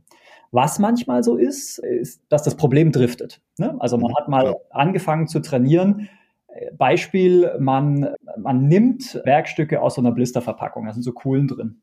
Was 0.53 0.79
manchmal 0.79 1.23
so 1.23 1.37
ist, 1.37 1.79
ist, 1.79 2.23
dass 2.29 2.43
das 2.43 2.57
Problem 2.57 2.91
driftet. 2.91 3.41
Ne? 3.59 3.77
Also 3.79 3.99
man 3.99 4.13
hat 4.17 4.29
mal 4.29 4.57
angefangen 4.71 5.29
zu 5.29 5.41
trainieren. 5.41 6.09
Beispiel, 6.77 7.53
man, 7.61 8.09
man 8.37 8.67
nimmt 8.67 9.21
Werkstücke 9.25 9.81
aus 9.81 9.95
so 9.95 10.01
einer 10.01 10.11
Blisterverpackung, 10.11 10.87
da 10.87 10.93
sind 10.93 11.05
so 11.05 11.13
Kohlen 11.13 11.47
drin. 11.47 11.81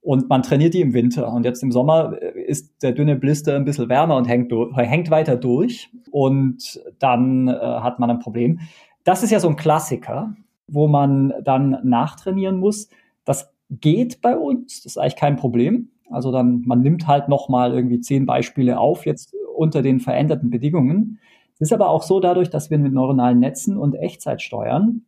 Und 0.00 0.28
man 0.28 0.42
trainiert 0.42 0.74
die 0.74 0.80
im 0.80 0.94
Winter. 0.94 1.32
Und 1.32 1.44
jetzt 1.44 1.62
im 1.62 1.72
Sommer 1.72 2.16
ist 2.22 2.82
der 2.82 2.92
dünne 2.92 3.16
Blister 3.16 3.56
ein 3.56 3.64
bisschen 3.64 3.88
wärmer 3.88 4.16
und 4.16 4.26
hängt, 4.26 4.52
hängt 4.76 5.10
weiter 5.10 5.36
durch. 5.36 5.90
Und 6.10 6.80
dann 7.00 7.48
äh, 7.48 7.52
hat 7.52 7.98
man 7.98 8.10
ein 8.10 8.20
Problem. 8.20 8.60
Das 9.04 9.22
ist 9.22 9.30
ja 9.30 9.40
so 9.40 9.48
ein 9.48 9.56
Klassiker, 9.56 10.34
wo 10.68 10.86
man 10.86 11.34
dann 11.42 11.78
nachtrainieren 11.82 12.58
muss. 12.58 12.88
Das 13.24 13.52
geht 13.70 14.20
bei 14.22 14.36
uns, 14.36 14.82
das 14.82 14.92
ist 14.92 14.98
eigentlich 14.98 15.16
kein 15.16 15.36
Problem. 15.36 15.90
Also 16.10 16.32
dann, 16.32 16.62
man 16.66 16.80
nimmt 16.80 17.06
halt 17.06 17.28
nochmal 17.28 17.74
irgendwie 17.74 18.00
zehn 18.00 18.26
Beispiele 18.26 18.78
auf, 18.78 19.06
jetzt 19.06 19.34
unter 19.56 19.82
den 19.82 20.00
veränderten 20.00 20.50
Bedingungen. 20.50 21.18
Es 21.54 21.62
ist 21.68 21.72
aber 21.72 21.90
auch 21.90 22.02
so 22.02 22.20
dadurch, 22.20 22.50
dass 22.50 22.70
wir 22.70 22.78
mit 22.78 22.92
neuronalen 22.92 23.40
Netzen 23.40 23.76
und 23.76 23.94
Echtzeit 23.94 24.40
steuern, 24.42 25.02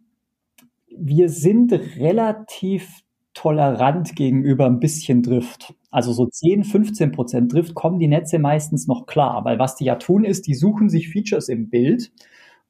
wir 0.96 1.28
sind 1.28 1.72
relativ 1.72 3.02
tolerant 3.34 4.16
gegenüber 4.16 4.66
ein 4.66 4.80
bisschen 4.80 5.22
Drift. 5.22 5.74
Also 5.90 6.12
so 6.12 6.26
10, 6.26 6.64
15 6.64 7.12
Prozent 7.12 7.52
Drift 7.52 7.74
kommen 7.74 7.98
die 7.98 8.08
Netze 8.08 8.38
meistens 8.38 8.86
noch 8.86 9.06
klar, 9.06 9.44
weil 9.44 9.58
was 9.58 9.76
die 9.76 9.84
ja 9.84 9.96
tun 9.96 10.24
ist, 10.24 10.46
die 10.46 10.54
suchen 10.54 10.88
sich 10.88 11.08
Features 11.08 11.48
im 11.48 11.70
Bild 11.70 12.12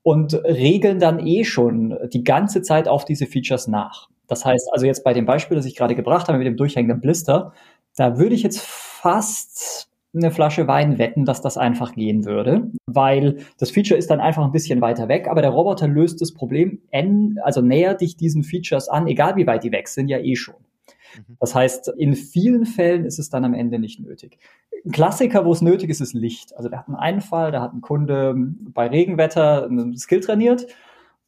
und 0.02 0.34
regeln 0.44 0.98
dann 0.98 1.26
eh 1.26 1.44
schon 1.44 1.96
die 2.12 2.24
ganze 2.24 2.62
Zeit 2.62 2.88
auf 2.88 3.04
diese 3.04 3.26
Features 3.26 3.68
nach. 3.68 4.08
Das 4.26 4.44
heißt, 4.44 4.70
also 4.72 4.86
jetzt 4.86 5.02
bei 5.02 5.12
dem 5.12 5.26
Beispiel, 5.26 5.56
das 5.56 5.66
ich 5.66 5.76
gerade 5.76 5.94
gebracht 5.94 6.28
habe 6.28 6.38
mit 6.38 6.46
dem 6.46 6.56
durchhängenden 6.56 7.00
Blister, 7.00 7.52
da 8.00 8.16
würde 8.16 8.34
ich 8.34 8.42
jetzt 8.42 8.62
fast 8.62 9.90
eine 10.14 10.30
Flasche 10.30 10.66
Wein 10.66 10.98
wetten, 10.98 11.26
dass 11.26 11.42
das 11.42 11.58
einfach 11.58 11.92
gehen 11.92 12.24
würde, 12.24 12.70
weil 12.86 13.44
das 13.58 13.70
Feature 13.70 13.98
ist 13.98 14.10
dann 14.10 14.20
einfach 14.20 14.42
ein 14.42 14.52
bisschen 14.52 14.80
weiter 14.80 15.08
weg, 15.08 15.28
aber 15.28 15.42
der 15.42 15.50
Roboter 15.50 15.86
löst 15.86 16.22
das 16.22 16.32
Problem, 16.32 16.80
also 17.42 17.60
nähert 17.60 18.00
dich 18.00 18.16
diesen 18.16 18.42
Features 18.42 18.88
an, 18.88 19.06
egal 19.06 19.36
wie 19.36 19.46
weit 19.46 19.64
die 19.64 19.70
weg 19.70 19.86
sind, 19.86 20.08
ja 20.08 20.18
eh 20.18 20.34
schon. 20.34 20.56
Mhm. 21.14 21.36
Das 21.40 21.54
heißt, 21.54 21.92
in 21.98 22.14
vielen 22.14 22.64
Fällen 22.64 23.04
ist 23.04 23.18
es 23.18 23.28
dann 23.28 23.44
am 23.44 23.52
Ende 23.52 23.78
nicht 23.78 24.00
nötig. 24.00 24.38
Ein 24.84 24.92
Klassiker, 24.92 25.44
wo 25.44 25.52
es 25.52 25.60
nötig 25.60 25.90
ist, 25.90 26.00
ist 26.00 26.14
Licht. 26.14 26.56
Also 26.56 26.70
wir 26.70 26.78
hatten 26.78 26.94
einen 26.94 27.20
Fall, 27.20 27.52
da 27.52 27.60
hat 27.60 27.74
ein 27.74 27.82
Kunde 27.82 28.34
bei 28.34 28.86
Regenwetter 28.86 29.66
einen 29.66 29.96
Skill 29.98 30.20
trainiert 30.20 30.66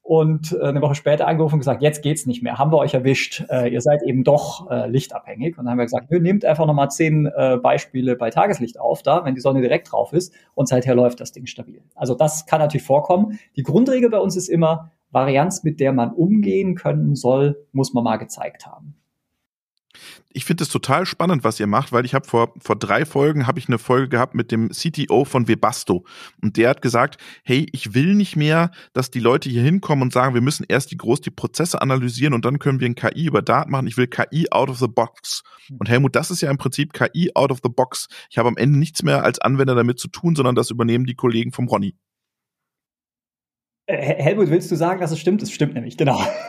und 0.03 0.53
äh, 0.53 0.65
eine 0.65 0.83
Woche 0.83 0.95
später 0.95 1.29
angerufen 1.29 1.55
und 1.55 1.61
gesagt, 1.61 1.81
jetzt 1.81 2.03
geht's 2.03 2.27
nicht 2.27 2.43
mehr, 2.43 2.59
haben 2.59 2.73
wir 2.73 2.79
euch 2.79 2.95
erwischt, 2.95 3.45
äh, 3.49 3.73
ihr 3.73 3.81
seid 3.81 4.03
eben 4.03 4.25
doch 4.25 4.71
äh, 4.71 4.89
lichtabhängig. 4.89 5.57
Und 5.57 5.65
dann 5.65 5.73
haben 5.73 5.79
wir 5.79 5.85
gesagt, 5.85 6.11
nehmt 6.11 6.45
einfach 6.45 6.67
nochmal 6.67 6.91
zehn 6.91 7.27
äh, 7.27 7.59
Beispiele 7.63 8.17
bei 8.17 8.31
Tageslicht 8.31 8.81
auf, 8.81 9.03
da, 9.03 9.25
wenn 9.25 9.35
die 9.35 9.41
Sonne 9.41 9.61
direkt 9.61 9.93
drauf 9.93 10.13
ist 10.13 10.35
und 10.55 10.69
seither 10.69 10.95
läuft 10.95 11.21
das 11.21 11.33
Ding 11.33 11.47
stabil. 11.47 11.83
Also 11.95 12.15
das 12.15 12.47
kann 12.47 12.61
natürlich 12.61 12.87
vorkommen. 12.87 13.39
Die 13.57 13.63
Grundregel 13.63 14.11
bei 14.11 14.19
uns 14.19 14.37
ist 14.37 14.49
immer, 14.49 14.91
Varianz, 15.11 15.63
mit 15.63 15.79
der 15.79 15.93
man 15.93 16.13
umgehen 16.13 16.75
können 16.75 17.15
soll, 17.15 17.67
muss 17.73 17.93
man 17.93 18.03
mal 18.03 18.17
gezeigt 18.17 18.67
haben 18.67 18.97
ich 20.33 20.45
finde 20.45 20.65
es 20.65 20.71
total 20.71 21.07
spannend, 21.07 21.45
was 21.45 21.61
ihr 21.61 21.67
macht, 21.67 21.93
weil 21.93 22.05
ich 22.05 22.15
habe 22.15 22.27
vor 22.27 22.55
vor 22.59 22.77
drei 22.77 23.05
Folgen 23.05 23.47
habe 23.47 23.59
ich 23.59 23.69
eine 23.69 23.79
Folge 23.79 24.09
gehabt 24.09 24.35
mit 24.35 24.51
dem 24.51 24.71
CTO 24.71 25.25
von 25.25 25.49
Webasto 25.49 26.05
und 26.43 26.57
der 26.57 26.71
hat 26.71 26.83
gesagt, 26.83 27.19
hey, 27.45 27.67
ich 27.73 27.95
will 27.95 28.15
nicht 28.15 28.37
mehr, 28.37 28.71
dass 28.93 29.11
die 29.11 29.21
Leute 29.21 29.49
hier 29.49 29.63
hinkommen 29.63 30.03
und 30.03 30.13
sagen, 30.13 30.35
wir 30.35 30.41
müssen 30.41 30.65
erst 30.69 30.91
die 30.91 30.97
groß 30.97 31.21
die 31.21 31.31
Prozesse 31.31 31.83
analysieren 31.83 32.35
und 32.35 32.45
dann 32.45 32.59
können 32.59 32.81
wir 32.81 32.89
ein 32.89 32.95
KI 32.95 33.27
über 33.27 33.43
Daten 33.43 33.71
machen. 33.71 33.87
Ich 33.87 33.97
will 33.97 34.07
KI 34.07 34.51
out 34.51 34.71
of 34.71 34.79
the 34.79 34.89
box. 34.89 35.43
Und 35.79 35.89
Helmut, 35.89 36.17
das 36.17 36.31
ist 36.31 36.41
ja 36.41 36.51
im 36.51 36.59
Prinzip 36.59 36.93
KI 36.93 37.31
out 37.35 37.51
of 37.51 37.61
the 37.63 37.69
box. 37.69 38.09
Ich 38.31 38.39
habe 38.39 38.49
am 38.49 38.57
Ende 38.57 38.79
nichts 38.79 39.03
mehr 39.03 39.25
als 39.25 39.39
Anwender 39.39 39.75
damit 39.75 39.99
zu 39.99 40.09
tun, 40.09 40.35
sondern 40.35 40.55
das 40.55 40.71
übernehmen 40.71 41.07
die 41.07 41.15
Kollegen 41.15 41.53
vom 41.53 41.69
Ronny. 41.69 41.95
Äh, 43.87 43.97
Helmut, 43.97 44.49
willst 44.49 44.71
du 44.71 44.77
sagen, 44.77 45.01
dass 45.01 45.11
es 45.11 45.19
stimmt? 45.19 45.43
Es 45.43 45.51
stimmt 45.51 45.75
nämlich, 45.75 45.97
genau. 45.97 46.21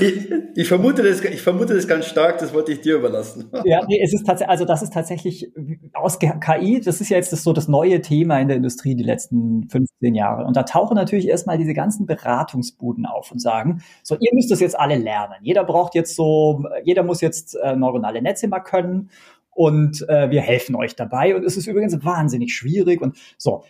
ich, 0.00 0.30
ich, 0.54 0.68
vermute 0.68 1.02
das, 1.02 1.20
ich 1.24 1.42
vermute 1.42 1.74
das 1.74 1.88
ganz 1.88 2.06
stark, 2.06 2.38
das 2.38 2.54
wollte 2.54 2.70
ich 2.70 2.80
dir 2.80 2.94
überlassen. 2.94 3.50
ja, 3.64 3.84
nee, 3.88 4.00
es 4.00 4.14
ist 4.14 4.24
tatsächlich, 4.24 4.48
also 4.48 4.64
das 4.64 4.82
ist 4.82 4.92
tatsächlich 4.92 5.50
aus 5.94 6.20
KI, 6.20 6.80
das 6.80 7.00
ist 7.00 7.08
ja 7.08 7.16
jetzt 7.16 7.32
das, 7.32 7.42
so 7.42 7.52
das 7.52 7.66
neue 7.66 8.02
Thema 8.02 8.38
in 8.38 8.46
der 8.46 8.56
Industrie 8.56 8.94
die 8.94 9.02
letzten 9.02 9.68
15 9.68 10.14
Jahre. 10.14 10.44
Und 10.44 10.56
da 10.56 10.62
tauchen 10.62 10.94
natürlich 10.94 11.26
erstmal 11.26 11.58
diese 11.58 11.74
ganzen 11.74 12.06
Beratungsbuden 12.06 13.06
auf 13.06 13.32
und 13.32 13.40
sagen, 13.40 13.82
so, 14.04 14.14
ihr 14.14 14.30
müsst 14.32 14.52
das 14.52 14.60
jetzt 14.60 14.78
alle 14.78 14.96
lernen. 14.96 15.34
Jeder 15.42 15.64
braucht 15.64 15.96
jetzt 15.96 16.14
so, 16.14 16.64
jeder 16.84 17.02
muss 17.02 17.20
jetzt 17.20 17.56
äh, 17.56 17.74
neuronale 17.74 18.22
Netze 18.22 18.46
mal 18.46 18.60
können 18.60 19.10
und 19.50 20.08
äh, 20.08 20.30
wir 20.30 20.40
helfen 20.40 20.74
euch 20.74 20.96
dabei. 20.96 21.34
Und 21.34 21.44
es 21.44 21.56
ist 21.56 21.66
übrigens 21.66 22.04
wahnsinnig 22.04 22.54
schwierig 22.54 23.02
und 23.02 23.16
so. 23.36 23.64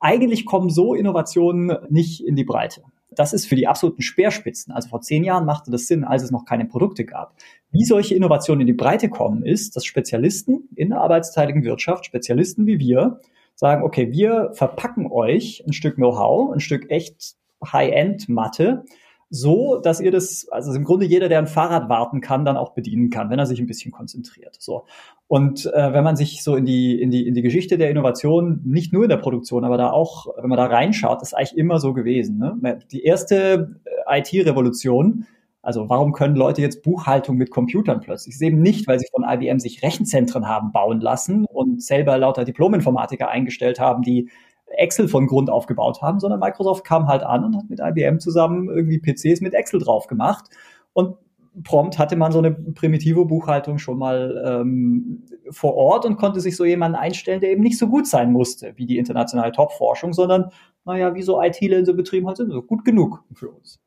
Eigentlich 0.00 0.46
kommen 0.46 0.70
so 0.70 0.94
Innovationen 0.94 1.76
nicht 1.88 2.24
in 2.24 2.36
die 2.36 2.44
Breite. 2.44 2.82
Das 3.10 3.32
ist 3.32 3.46
für 3.46 3.56
die 3.56 3.66
absoluten 3.66 4.02
Speerspitzen. 4.02 4.72
Also 4.72 4.90
vor 4.90 5.00
zehn 5.00 5.24
Jahren 5.24 5.44
machte 5.44 5.70
das 5.70 5.86
Sinn, 5.86 6.04
als 6.04 6.22
es 6.22 6.30
noch 6.30 6.44
keine 6.44 6.66
Produkte 6.66 7.04
gab. 7.04 7.34
Wie 7.70 7.84
solche 7.84 8.14
Innovationen 8.14 8.60
in 8.60 8.66
die 8.66 8.74
Breite 8.74 9.08
kommen, 9.08 9.44
ist, 9.44 9.74
dass 9.74 9.84
Spezialisten 9.84 10.68
in 10.76 10.90
der 10.90 11.00
arbeitsteiligen 11.00 11.64
Wirtschaft, 11.64 12.06
Spezialisten 12.06 12.66
wie 12.66 12.78
wir, 12.78 13.20
sagen, 13.54 13.82
okay, 13.82 14.12
wir 14.12 14.50
verpacken 14.52 15.10
euch 15.10 15.64
ein 15.66 15.72
Stück 15.72 15.96
Know-how, 15.96 16.52
ein 16.52 16.60
Stück 16.60 16.90
echt 16.90 17.34
High-End-Mathe 17.64 18.84
so, 19.30 19.78
dass 19.80 20.00
ihr 20.00 20.10
das, 20.10 20.48
also 20.50 20.72
im 20.72 20.84
Grunde 20.84 21.04
jeder, 21.04 21.28
der 21.28 21.38
ein 21.38 21.46
Fahrrad 21.46 21.88
warten 21.88 22.20
kann, 22.20 22.44
dann 22.44 22.56
auch 22.56 22.72
bedienen 22.72 23.10
kann, 23.10 23.28
wenn 23.28 23.38
er 23.38 23.46
sich 23.46 23.60
ein 23.60 23.66
bisschen 23.66 23.92
konzentriert. 23.92 24.56
So. 24.58 24.86
Und 25.28 25.66
äh, 25.66 25.92
wenn 25.92 26.04
man 26.04 26.16
sich 26.16 26.42
so 26.42 26.56
in 26.56 26.64
die, 26.64 27.00
in, 27.00 27.10
die, 27.10 27.28
in 27.28 27.34
die 27.34 27.42
Geschichte 27.42 27.76
der 27.76 27.90
Innovation, 27.90 28.62
nicht 28.64 28.94
nur 28.94 29.02
in 29.02 29.10
der 29.10 29.18
Produktion, 29.18 29.62
aber 29.62 29.76
da 29.76 29.90
auch, 29.90 30.26
wenn 30.40 30.48
man 30.48 30.56
da 30.56 30.64
reinschaut, 30.64 31.20
ist 31.20 31.34
eigentlich 31.34 31.56
immer 31.56 31.80
so 31.80 31.92
gewesen. 31.92 32.38
Ne? 32.38 32.78
Die 32.90 33.04
erste 33.04 33.76
äh, 34.06 34.20
IT-Revolution, 34.20 35.26
also 35.60 35.90
warum 35.90 36.12
können 36.12 36.34
Leute 36.34 36.62
jetzt 36.62 36.82
Buchhaltung 36.82 37.36
mit 37.36 37.50
Computern 37.50 38.00
plötzlich? 38.00 38.36
ist 38.36 38.42
eben 38.42 38.62
nicht, 38.62 38.88
weil 38.88 38.98
sie 38.98 39.08
von 39.12 39.22
IBM 39.22 39.58
sich 39.58 39.82
Rechenzentren 39.82 40.48
haben 40.48 40.72
bauen 40.72 41.02
lassen 41.02 41.44
und 41.44 41.82
selber 41.82 42.16
lauter 42.16 42.44
Diplominformatiker 42.46 43.28
eingestellt 43.28 43.78
haben, 43.78 44.02
die 44.02 44.30
Excel 44.68 45.08
von 45.08 45.26
Grund 45.26 45.50
auf 45.50 45.66
gebaut 45.66 46.00
haben, 46.00 46.20
sondern 46.20 46.40
Microsoft 46.40 46.84
kam 46.84 47.06
halt 47.06 47.22
an 47.22 47.44
und 47.44 47.56
hat 47.56 47.68
mit 47.68 47.80
IBM 47.80 48.18
zusammen 48.18 48.70
irgendwie 48.70 48.98
PCs 48.98 49.42
mit 49.42 49.52
Excel 49.52 49.80
drauf 49.80 50.06
gemacht. 50.06 50.46
Und 50.94 51.16
prompt 51.64 51.98
hatte 51.98 52.16
man 52.16 52.32
so 52.32 52.38
eine 52.38 52.52
primitive 52.52 53.24
Buchhaltung 53.24 53.78
schon 53.78 53.98
mal 53.98 54.42
ähm, 54.44 55.24
vor 55.50 55.74
Ort 55.74 56.04
und 56.04 56.16
konnte 56.16 56.40
sich 56.40 56.56
so 56.56 56.64
jemanden 56.64 56.96
einstellen, 56.96 57.40
der 57.40 57.50
eben 57.50 57.62
nicht 57.62 57.78
so 57.78 57.88
gut 57.88 58.06
sein 58.06 58.32
musste 58.32 58.72
wie 58.76 58.86
die 58.86 58.98
internationale 58.98 59.52
Top-Forschung, 59.52 60.12
sondern, 60.12 60.50
naja, 60.84 61.14
wie 61.14 61.22
so 61.22 61.42
IT-Ler 61.42 61.78
in 61.78 61.84
so 61.84 61.94
Betrieben 61.94 62.26
halt 62.26 62.36
sind, 62.36 62.50
so 62.50 62.62
gut 62.62 62.84
genug 62.84 63.22
für 63.34 63.50
uns. 63.50 63.80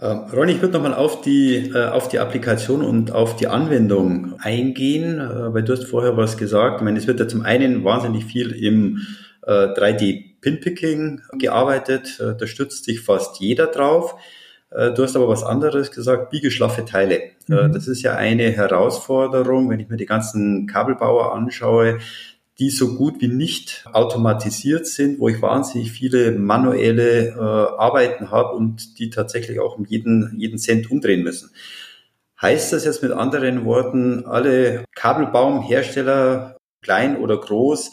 Ähm, 0.00 0.18
Ronny, 0.32 0.52
ich 0.52 0.62
würde 0.62 0.74
nochmal 0.74 0.94
auf 0.94 1.22
die, 1.22 1.72
äh, 1.74 1.88
auf 1.88 2.08
die 2.08 2.20
Applikation 2.20 2.82
und 2.82 3.10
auf 3.10 3.36
die 3.36 3.48
Anwendung 3.48 4.34
eingehen, 4.38 5.18
äh, 5.18 5.52
weil 5.52 5.64
du 5.64 5.72
hast 5.72 5.84
vorher 5.84 6.16
was 6.16 6.36
gesagt. 6.36 6.80
Ich 6.80 6.84
meine, 6.84 6.98
es 6.98 7.06
wird 7.06 7.18
ja 7.18 7.26
zum 7.26 7.42
einen 7.42 7.84
wahnsinnig 7.84 8.24
viel 8.24 8.52
im 8.52 9.00
3D-Pinpicking 9.48 11.20
äh, 11.32 11.38
gearbeitet. 11.38 12.20
Äh, 12.20 12.36
da 12.36 12.46
stützt 12.46 12.84
sich 12.84 13.00
fast 13.00 13.40
jeder 13.40 13.66
drauf. 13.66 14.14
Äh, 14.70 14.92
du 14.92 15.02
hast 15.02 15.16
aber 15.16 15.28
was 15.28 15.44
anderes 15.44 15.90
gesagt, 15.90 16.30
biegeschlaffe 16.30 16.84
Teile. 16.84 17.20
Mhm. 17.46 17.72
Das 17.72 17.88
ist 17.88 18.02
ja 18.02 18.14
eine 18.14 18.50
Herausforderung, 18.50 19.70
wenn 19.70 19.80
ich 19.80 19.88
mir 19.88 19.96
die 19.96 20.06
ganzen 20.06 20.66
Kabelbauer 20.66 21.34
anschaue, 21.34 21.98
die 22.58 22.70
so 22.70 22.96
gut 22.96 23.20
wie 23.20 23.28
nicht 23.28 23.84
automatisiert 23.92 24.86
sind, 24.86 25.20
wo 25.20 25.28
ich 25.28 25.40
wahnsinnig 25.40 25.92
viele 25.92 26.32
manuelle 26.32 27.28
äh, 27.28 27.38
Arbeiten 27.38 28.30
habe 28.30 28.56
und 28.56 28.98
die 28.98 29.10
tatsächlich 29.10 29.60
auch 29.60 29.78
um 29.78 29.84
jeden, 29.84 30.34
jeden 30.38 30.58
Cent 30.58 30.90
umdrehen 30.90 31.22
müssen. 31.22 31.50
Heißt 32.40 32.72
das 32.72 32.84
jetzt 32.84 33.02
mit 33.02 33.12
anderen 33.12 33.64
Worten, 33.64 34.24
alle 34.26 34.84
Kabelbaumhersteller, 34.94 36.56
klein 36.82 37.16
oder 37.16 37.36
groß, 37.36 37.92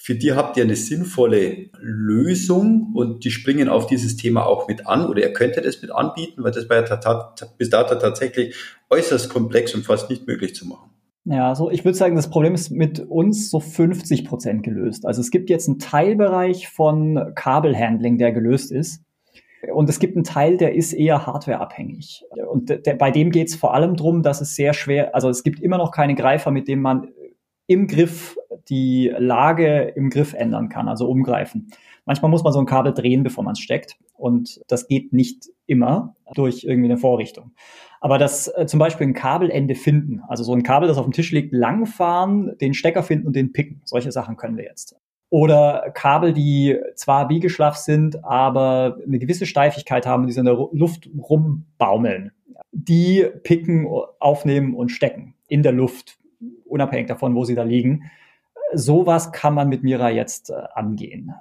für 0.00 0.14
die 0.14 0.32
habt 0.32 0.56
ihr 0.56 0.62
eine 0.62 0.76
sinnvolle 0.76 1.70
Lösung 1.80 2.92
und 2.94 3.24
die 3.24 3.32
springen 3.32 3.68
auf 3.68 3.88
dieses 3.88 4.16
Thema 4.16 4.46
auch 4.46 4.68
mit 4.68 4.86
an 4.86 5.08
oder 5.08 5.20
ihr 5.20 5.32
könntet 5.32 5.64
es 5.64 5.82
mit 5.82 5.90
anbieten, 5.90 6.44
weil 6.44 6.52
das 6.52 6.70
war 6.70 6.76
ja 6.76 7.34
bis 7.58 7.68
dato 7.68 7.96
tatsächlich 7.96 8.54
äußerst 8.90 9.28
komplex 9.28 9.74
und 9.74 9.84
fast 9.84 10.08
nicht 10.08 10.26
möglich 10.28 10.54
zu 10.54 10.66
machen. 10.68 10.90
Ja, 11.24 11.48
also 11.48 11.68
ich 11.70 11.84
würde 11.84 11.98
sagen, 11.98 12.14
das 12.14 12.30
Problem 12.30 12.54
ist 12.54 12.70
mit 12.70 13.00
uns 13.00 13.50
so 13.50 13.58
50 13.58 14.24
Prozent 14.24 14.62
gelöst. 14.62 15.04
Also 15.04 15.20
es 15.20 15.32
gibt 15.32 15.50
jetzt 15.50 15.68
einen 15.68 15.80
Teilbereich 15.80 16.68
von 16.68 17.32
Kabelhandling, 17.34 18.18
der 18.18 18.32
gelöst 18.32 18.70
ist. 18.70 19.02
Und 19.74 19.90
es 19.90 19.98
gibt 19.98 20.14
einen 20.16 20.24
Teil, 20.24 20.56
der 20.56 20.74
ist 20.74 20.92
eher 20.92 21.26
hardwareabhängig. 21.26 22.24
Und 22.48 22.70
der, 22.70 22.94
bei 22.94 23.10
dem 23.10 23.30
geht 23.30 23.48
es 23.48 23.56
vor 23.56 23.74
allem 23.74 23.96
darum, 23.96 24.22
dass 24.22 24.40
es 24.40 24.54
sehr 24.54 24.72
schwer, 24.72 25.14
also 25.16 25.28
es 25.28 25.42
gibt 25.42 25.60
immer 25.60 25.76
noch 25.76 25.90
keine 25.90 26.14
Greifer, 26.14 26.52
mit 26.52 26.68
dem 26.68 26.80
man 26.80 27.08
im 27.68 27.86
Griff 27.86 28.36
die 28.68 29.14
Lage 29.16 29.92
im 29.94 30.10
Griff 30.10 30.34
ändern 30.34 30.68
kann, 30.68 30.88
also 30.88 31.08
umgreifen. 31.08 31.68
Manchmal 32.04 32.30
muss 32.30 32.42
man 32.42 32.52
so 32.52 32.58
ein 32.58 32.66
Kabel 32.66 32.92
drehen, 32.92 33.22
bevor 33.22 33.44
man 33.44 33.52
es 33.52 33.60
steckt. 33.60 33.96
Und 34.14 34.60
das 34.66 34.88
geht 34.88 35.12
nicht 35.12 35.46
immer 35.66 36.16
durch 36.34 36.64
irgendwie 36.64 36.90
eine 36.90 36.98
Vorrichtung. 36.98 37.52
Aber 38.00 38.18
das 38.18 38.48
äh, 38.48 38.66
zum 38.66 38.80
Beispiel 38.80 39.06
ein 39.06 39.14
Kabelende 39.14 39.74
finden, 39.74 40.22
also 40.26 40.42
so 40.42 40.54
ein 40.54 40.62
Kabel, 40.62 40.88
das 40.88 40.98
auf 40.98 41.04
dem 41.04 41.12
Tisch 41.12 41.30
liegt, 41.30 41.52
langfahren, 41.52 42.56
den 42.60 42.74
Stecker 42.74 43.02
finden 43.02 43.26
und 43.26 43.36
den 43.36 43.52
picken. 43.52 43.82
Solche 43.84 44.10
Sachen 44.10 44.36
können 44.36 44.56
wir 44.56 44.64
jetzt. 44.64 44.96
Oder 45.30 45.90
Kabel, 45.94 46.32
die 46.32 46.78
zwar 46.94 47.28
biegeschlaff 47.28 47.76
sind, 47.76 48.24
aber 48.24 48.96
eine 49.06 49.18
gewisse 49.18 49.44
Steifigkeit 49.44 50.06
haben, 50.06 50.26
die 50.26 50.32
so 50.32 50.40
in 50.40 50.46
der 50.46 50.68
Luft 50.72 51.10
rumbaumeln. 51.16 52.32
Die 52.72 53.26
picken, 53.42 53.86
aufnehmen 54.18 54.74
und 54.74 54.88
stecken 54.88 55.34
in 55.48 55.62
der 55.62 55.72
Luft 55.72 56.18
unabhängig 56.64 57.06
davon, 57.06 57.34
wo 57.34 57.44
sie 57.44 57.54
da 57.54 57.62
liegen. 57.62 58.10
Sowas 58.74 59.32
kann 59.32 59.54
man 59.54 59.68
mit 59.68 59.82
Mira 59.82 60.10
jetzt 60.10 60.50
äh, 60.50 60.54
angehen. 60.74 61.32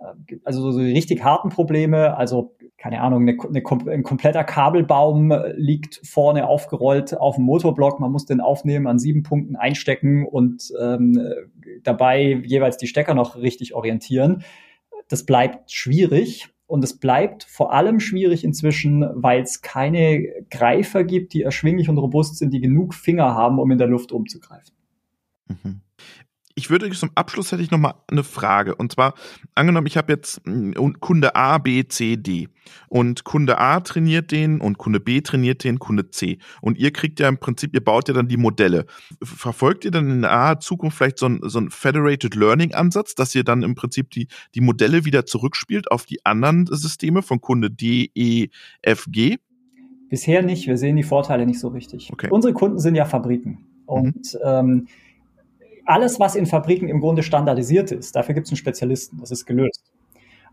Also 0.45 0.61
so, 0.61 0.71
so 0.71 0.79
richtig 0.79 1.23
harten 1.23 1.49
Probleme, 1.49 2.15
also 2.15 2.55
keine 2.77 3.01
Ahnung, 3.01 3.23
eine, 3.23 3.37
eine, 3.43 3.91
ein 3.91 4.03
kompletter 4.03 4.43
Kabelbaum 4.43 5.33
liegt 5.55 5.99
vorne 6.05 6.47
aufgerollt 6.47 7.17
auf 7.17 7.35
dem 7.35 7.43
Motorblock. 7.43 7.99
Man 7.99 8.11
muss 8.11 8.25
den 8.25 8.39
aufnehmen, 8.39 8.87
an 8.87 8.99
sieben 8.99 9.23
Punkten 9.23 9.55
einstecken 9.55 10.25
und 10.25 10.71
ähm, 10.79 11.19
dabei 11.83 12.41
jeweils 12.45 12.77
die 12.77 12.87
Stecker 12.87 13.13
noch 13.13 13.35
richtig 13.35 13.73
orientieren. 13.73 14.43
Das 15.09 15.25
bleibt 15.25 15.71
schwierig. 15.71 16.49
Und 16.67 16.83
es 16.83 16.99
bleibt 16.99 17.45
vor 17.45 17.71
allem 17.71 18.01
schwierig 18.01 18.43
inzwischen, 18.43 19.05
weil 19.13 19.41
es 19.41 19.61
keine 19.61 20.27
Greifer 20.51 21.05
gibt, 21.05 21.33
die 21.33 21.41
erschwinglich 21.41 21.87
und 21.87 21.97
robust 21.97 22.37
sind, 22.37 22.53
die 22.53 22.59
genug 22.59 22.93
Finger 22.93 23.35
haben, 23.35 23.57
um 23.57 23.71
in 23.71 23.77
der 23.77 23.87
Luft 23.87 24.11
umzugreifen. 24.11 24.75
Mhm. 25.47 25.81
Ich 26.57 26.71
würde 26.71 26.89
zum 26.89 27.11
Abschluss 27.13 27.51
hätte 27.51 27.61
ich 27.61 27.69
noch 27.69 27.77
mal 27.77 27.93
eine 28.07 28.23
Frage 28.23 28.73
und 28.73 28.91
zwar 28.91 29.13
angenommen, 29.53 29.85
ich 29.85 29.95
habe 29.95 30.11
jetzt 30.11 30.41
hm, 30.43 30.73
Kunde 30.99 31.35
A, 31.35 31.59
B, 31.59 31.87
C, 31.87 32.17
D 32.17 32.47
und 32.89 33.23
Kunde 33.23 33.59
A 33.59 33.79
trainiert 33.81 34.31
den 34.31 34.59
und 34.59 34.79
Kunde 34.79 34.99
B 34.99 35.21
trainiert 35.21 35.63
den 35.63 35.77
Kunde 35.77 36.09
C 36.09 36.39
und 36.61 36.79
ihr 36.79 36.91
kriegt 36.91 37.19
ja 37.19 37.29
im 37.29 37.37
Prinzip, 37.37 37.75
ihr 37.75 37.83
baut 37.83 38.07
ja 38.07 38.15
dann 38.15 38.27
die 38.27 38.37
Modelle. 38.37 38.87
Verfolgt 39.21 39.85
ihr 39.85 39.91
dann 39.91 40.09
in 40.09 40.19
naher 40.21 40.59
Zukunft 40.59 40.97
vielleicht 40.97 41.19
so 41.19 41.27
ein, 41.27 41.41
so 41.43 41.59
ein 41.59 41.69
Federated 41.69 42.33
Learning 42.33 42.73
Ansatz, 42.73 43.13
dass 43.13 43.35
ihr 43.35 43.43
dann 43.43 43.61
im 43.61 43.75
Prinzip 43.75 44.09
die 44.09 44.27
die 44.55 44.61
Modelle 44.61 45.05
wieder 45.05 45.27
zurückspielt 45.27 45.91
auf 45.91 46.07
die 46.07 46.25
anderen 46.25 46.65
Systeme 46.65 47.21
von 47.21 47.39
Kunde 47.39 47.69
D, 47.69 48.09
E, 48.15 48.47
F, 48.81 49.05
G? 49.09 49.37
Bisher 50.09 50.41
nicht. 50.41 50.65
Wir 50.65 50.77
sehen 50.77 50.95
die 50.95 51.03
Vorteile 51.03 51.45
nicht 51.45 51.59
so 51.59 51.67
richtig. 51.67 52.09
Okay. 52.11 52.29
Unsere 52.31 52.53
Kunden 52.55 52.79
sind 52.79 52.95
ja 52.95 53.05
Fabriken 53.05 53.51
mhm. 53.51 53.85
und 53.85 54.33
mhm. 54.33 54.39
ähm, 54.43 54.87
alles, 55.87 56.19
was 56.19 56.35
in 56.35 56.45
Fabriken 56.45 56.89
im 56.89 56.99
Grunde 56.99 57.23
standardisiert 57.23 57.91
ist, 57.91 58.15
dafür 58.15 58.35
gibt 58.35 58.47
es 58.47 58.51
einen 58.51 58.57
Spezialisten, 58.57 59.19
das 59.19 59.31
ist 59.31 59.45
gelöst. 59.45 59.83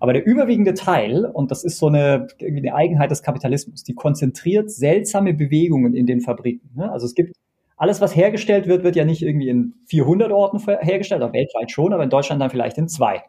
Aber 0.00 0.12
der 0.12 0.26
überwiegende 0.26 0.74
Teil, 0.74 1.24
und 1.24 1.50
das 1.50 1.64
ist 1.64 1.78
so 1.78 1.86
eine, 1.86 2.26
eine 2.40 2.74
Eigenheit 2.74 3.10
des 3.10 3.22
Kapitalismus, 3.22 3.84
die 3.84 3.94
konzentriert 3.94 4.70
seltsame 4.70 5.34
Bewegungen 5.34 5.94
in 5.94 6.06
den 6.06 6.20
Fabriken. 6.20 6.70
Ne? 6.74 6.90
Also 6.90 7.06
es 7.06 7.14
gibt 7.14 7.34
alles, 7.76 8.00
was 8.00 8.14
hergestellt 8.14 8.66
wird, 8.66 8.84
wird 8.84 8.96
ja 8.96 9.04
nicht 9.04 9.22
irgendwie 9.22 9.48
in 9.48 9.74
400 9.86 10.30
Orten 10.30 10.58
hergestellt, 10.80 11.22
oder 11.22 11.32
weltweit 11.32 11.70
schon, 11.70 11.92
aber 11.92 12.04
in 12.04 12.10
Deutschland 12.10 12.40
dann 12.40 12.50
vielleicht 12.50 12.78
in 12.78 12.88
zwei. 12.88 13.22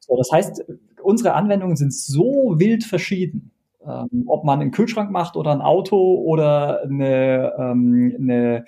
So, 0.00 0.16
das 0.16 0.30
heißt, 0.32 0.64
unsere 1.02 1.34
Anwendungen 1.34 1.76
sind 1.76 1.94
so 1.94 2.54
wild 2.58 2.84
verschieden, 2.84 3.52
ähm, 3.86 4.24
ob 4.26 4.44
man 4.44 4.60
einen 4.60 4.70
Kühlschrank 4.72 5.10
macht 5.10 5.36
oder 5.36 5.52
ein 5.52 5.62
Auto 5.62 6.16
oder 6.16 6.82
eine, 6.82 7.52
ähm, 7.58 8.16
eine 8.18 8.64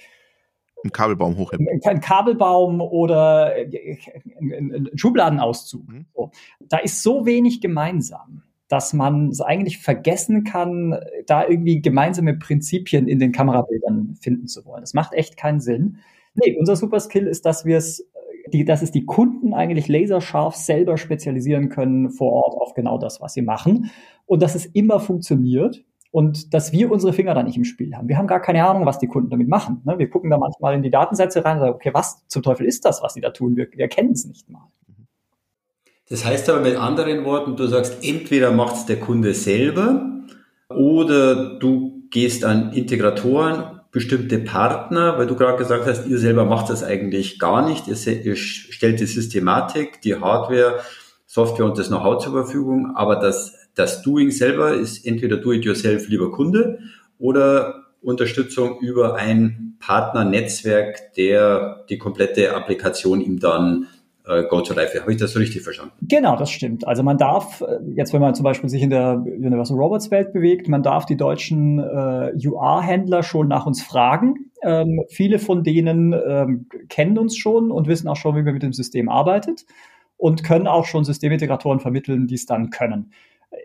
ein 0.85 0.93
Kabelbaum 0.93 1.37
hochheben. 1.37 1.67
Ein 1.85 2.01
Kabelbaum 2.01 2.81
oder 2.81 3.53
ein 3.55 4.91
Schubladenauszug. 4.95 5.89
Mhm. 5.89 6.07
So. 6.15 6.31
Da 6.61 6.79
ist 6.79 7.03
so 7.03 7.27
wenig 7.27 7.61
gemeinsam, 7.61 8.43
dass 8.69 8.93
man 8.93 9.29
es 9.29 9.41
eigentlich 9.41 9.79
vergessen 9.79 10.45
kann, 10.45 10.99
da 11.27 11.47
irgendwie 11.47 11.83
gemeinsame 11.83 12.35
Prinzipien 12.35 13.09
in 13.09 13.19
den 13.19 13.33
Kamerabildern 13.33 14.17
finden 14.21 14.47
zu 14.47 14.65
wollen. 14.65 14.81
Das 14.81 14.95
macht 14.95 15.13
echt 15.13 15.37
keinen 15.37 15.61
Sinn. 15.61 15.99
Nee, 16.35 16.57
unser 16.59 16.77
Superskill 16.77 17.27
ist, 17.27 17.45
dass 17.45 17.65
wir 17.65 17.77
es 17.77 18.09
die, 18.53 18.65
dass 18.65 18.83
es 18.83 18.91
die 18.91 19.05
Kunden 19.05 19.55
eigentlich 19.55 19.89
laserscharf 19.89 20.57
selber 20.57 20.99
spezialisieren 20.99 21.69
können 21.69 22.11
vor 22.11 22.33
Ort 22.33 22.61
auf 22.61 22.75
genau 22.75 22.99
das, 22.99 23.21
was 23.21 23.35
sie 23.35 23.43
machen. 23.43 23.91
Und 24.27 24.43
dass 24.43 24.55
es 24.55 24.67
immer 24.67 25.01
funktioniert 25.01 25.85
und 26.13 26.53
dass 26.53 26.73
wir 26.73 26.93
unsere 26.93 27.15
Finger 27.15 27.35
da 27.35 27.43
nicht 27.43 27.57
im 27.57 27.65
Spiel 27.65 27.97
haben. 27.97 28.07
Wir 28.07 28.19
haben 28.19 28.27
gar 28.27 28.41
keine 28.41 28.65
Ahnung, 28.65 28.85
was 28.87 28.99
die 28.99 29.09
Kunden 29.09 29.31
damit 29.31 29.49
machen. 29.49 29.81
Ne? 29.85 29.99
Wir 29.99 30.11
gucken 30.11 30.31
da 30.31 30.37
manchmal 30.37 30.75
in 30.75 30.83
die 30.83 30.91
Datensätze 30.91 31.45
rein 31.45 31.57
und 31.57 31.61
sagen, 31.61 31.75
okay, 31.75 31.91
was 31.93 32.23
zum 32.29 32.43
Teufel 32.43 32.67
ist 32.67 32.85
das, 32.85 33.03
was 33.03 33.15
sie 33.15 33.23
da 33.23 33.31
tun? 33.31 33.57
Wir, 33.57 33.67
wir 33.73 33.89
kennen 33.89 34.13
es 34.13 34.27
nicht 34.27 34.49
mal. 34.49 34.69
Das 36.11 36.27
heißt 36.27 36.51
aber 36.51 36.61
mit 36.61 36.77
anderen 36.77 37.25
Worten, 37.25 37.57
du 37.57 37.67
sagst, 37.67 38.05
entweder 38.07 38.53
macht 38.53 38.77
es 38.77 38.87
der 38.87 39.01
Kunde 39.01 39.33
selber 39.33 40.21
oder 40.69 41.59
du 41.59 42.03
gehst 42.11 42.45
an 42.45 42.75
Integratoren, 42.75 43.81
bestimmte 43.91 44.39
Partner, 44.39 45.17
weil 45.17 45.27
du 45.27 45.35
gerade 45.35 45.57
gesagt 45.57 45.87
hast, 45.87 46.07
ihr 46.07 46.19
selber 46.19 46.45
macht 46.45 46.69
das 46.69 46.85
eigentlich 46.85 47.39
gar 47.39 47.67
nicht. 47.67 47.89
Ihr, 47.89 48.25
ihr 48.25 48.37
stellt 48.37 49.01
die 49.01 49.07
Systematik, 49.07 50.03
die 50.03 50.17
Hardware, 50.17 50.81
Software 51.25 51.65
und 51.65 51.79
das 51.79 51.89
Know-how 51.89 52.23
zur 52.23 52.33
Verfügung, 52.33 52.95
aber 52.95 53.17
das 53.17 53.55
das 53.75 54.03
Doing 54.03 54.31
selber 54.31 54.75
ist 54.75 55.07
entweder 55.07 55.37
Do-it-yourself, 55.37 56.09
lieber 56.09 56.31
Kunde, 56.31 56.79
oder 57.19 57.85
Unterstützung 58.03 58.81
über 58.81 59.15
ein 59.15 59.77
Partnernetzwerk, 59.79 61.15
der 61.15 61.85
die 61.89 61.99
komplette 61.99 62.55
Applikation 62.55 63.21
ihm 63.21 63.39
dann 63.39 63.87
äh, 64.27 64.45
Go-to-Life. 64.45 65.01
Habe 65.01 65.13
ich 65.13 65.19
das 65.19 65.33
so 65.33 65.39
richtig 65.39 65.63
verstanden? 65.63 65.95
Genau, 66.03 66.37
das 66.37 66.51
stimmt. 66.51 66.87
Also 66.87 67.03
man 67.03 67.19
darf, 67.19 67.61
äh, 67.61 67.79
jetzt 67.95 68.13
wenn 68.13 68.21
man 68.21 68.35
zum 68.35 68.45
Beispiel 68.45 68.69
sich 68.69 68.83
in 68.83 68.91
der 68.91 69.23
Universal 69.25 69.77
Robots 69.77 70.11
Welt 70.11 70.33
bewegt, 70.33 70.69
man 70.69 70.83
darf 70.83 71.07
die 71.07 71.17
deutschen 71.17 71.79
äh, 71.79 72.33
UR-Händler 72.45 73.23
schon 73.23 73.49
nach 73.49 73.67
uns 73.67 73.83
fragen. 73.83 74.51
Ähm, 74.63 75.01
viele 75.09 75.39
von 75.39 75.65
denen 75.65 76.13
ähm, 76.13 76.67
kennen 76.89 77.19
uns 77.19 77.37
schon 77.37 77.71
und 77.71 77.89
wissen 77.89 78.09
auch 78.09 78.17
schon, 78.17 78.37
wie 78.37 78.43
man 78.43 78.55
mit 78.55 78.63
dem 78.63 78.73
System 78.73 79.09
arbeitet 79.09 79.65
und 80.17 80.45
können 80.45 80.69
auch 80.69 80.87
schon 80.87 81.05
Systemintegratoren 81.05 81.81
vermitteln, 81.81 82.29
die 82.29 82.37
es 82.37 82.47
dann 82.47 82.71
können 82.71 83.13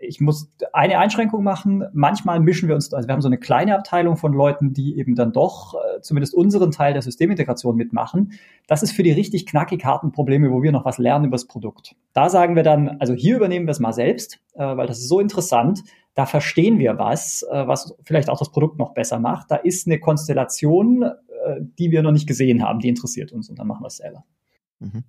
ich 0.00 0.20
muss 0.20 0.50
eine 0.72 0.98
Einschränkung 0.98 1.42
machen. 1.42 1.84
Manchmal 1.92 2.40
mischen 2.40 2.68
wir 2.68 2.74
uns, 2.74 2.92
also 2.92 3.08
wir 3.08 3.12
haben 3.12 3.22
so 3.22 3.28
eine 3.28 3.38
kleine 3.38 3.76
Abteilung 3.76 4.16
von 4.16 4.32
Leuten, 4.32 4.72
die 4.72 4.98
eben 4.98 5.14
dann 5.14 5.32
doch 5.32 5.74
äh, 5.74 6.00
zumindest 6.00 6.34
unseren 6.34 6.70
Teil 6.70 6.92
der 6.92 7.02
Systemintegration 7.02 7.76
mitmachen. 7.76 8.32
Das 8.66 8.82
ist 8.82 8.92
für 8.92 9.02
die 9.02 9.12
richtig 9.12 9.46
knackig 9.46 9.84
harten 9.84 10.12
Probleme, 10.12 10.50
wo 10.50 10.62
wir 10.62 10.72
noch 10.72 10.84
was 10.84 10.98
lernen 10.98 11.26
über 11.26 11.36
das 11.36 11.46
Produkt. 11.46 11.94
Da 12.12 12.28
sagen 12.28 12.56
wir 12.56 12.62
dann, 12.62 12.88
also 13.00 13.14
hier 13.14 13.36
übernehmen 13.36 13.66
wir 13.66 13.72
es 13.72 13.80
mal 13.80 13.92
selbst, 13.92 14.40
äh, 14.54 14.76
weil 14.76 14.86
das 14.86 14.98
ist 14.98 15.08
so 15.08 15.20
interessant. 15.20 15.82
Da 16.14 16.26
verstehen 16.26 16.78
wir 16.78 16.98
was, 16.98 17.42
äh, 17.50 17.66
was 17.66 17.94
vielleicht 18.04 18.28
auch 18.28 18.38
das 18.38 18.50
Produkt 18.50 18.78
noch 18.78 18.94
besser 18.94 19.18
macht. 19.18 19.50
Da 19.50 19.56
ist 19.56 19.86
eine 19.86 19.98
Konstellation, 19.98 21.02
äh, 21.02 21.60
die 21.78 21.90
wir 21.90 22.02
noch 22.02 22.12
nicht 22.12 22.26
gesehen 22.26 22.62
haben, 22.62 22.80
die 22.80 22.88
interessiert 22.88 23.32
uns 23.32 23.48
und 23.48 23.58
dann 23.58 23.66
machen 23.66 23.82
wir 23.82 23.88
es 23.88 23.96
selber. 23.96 24.24
Mhm. 24.80 25.04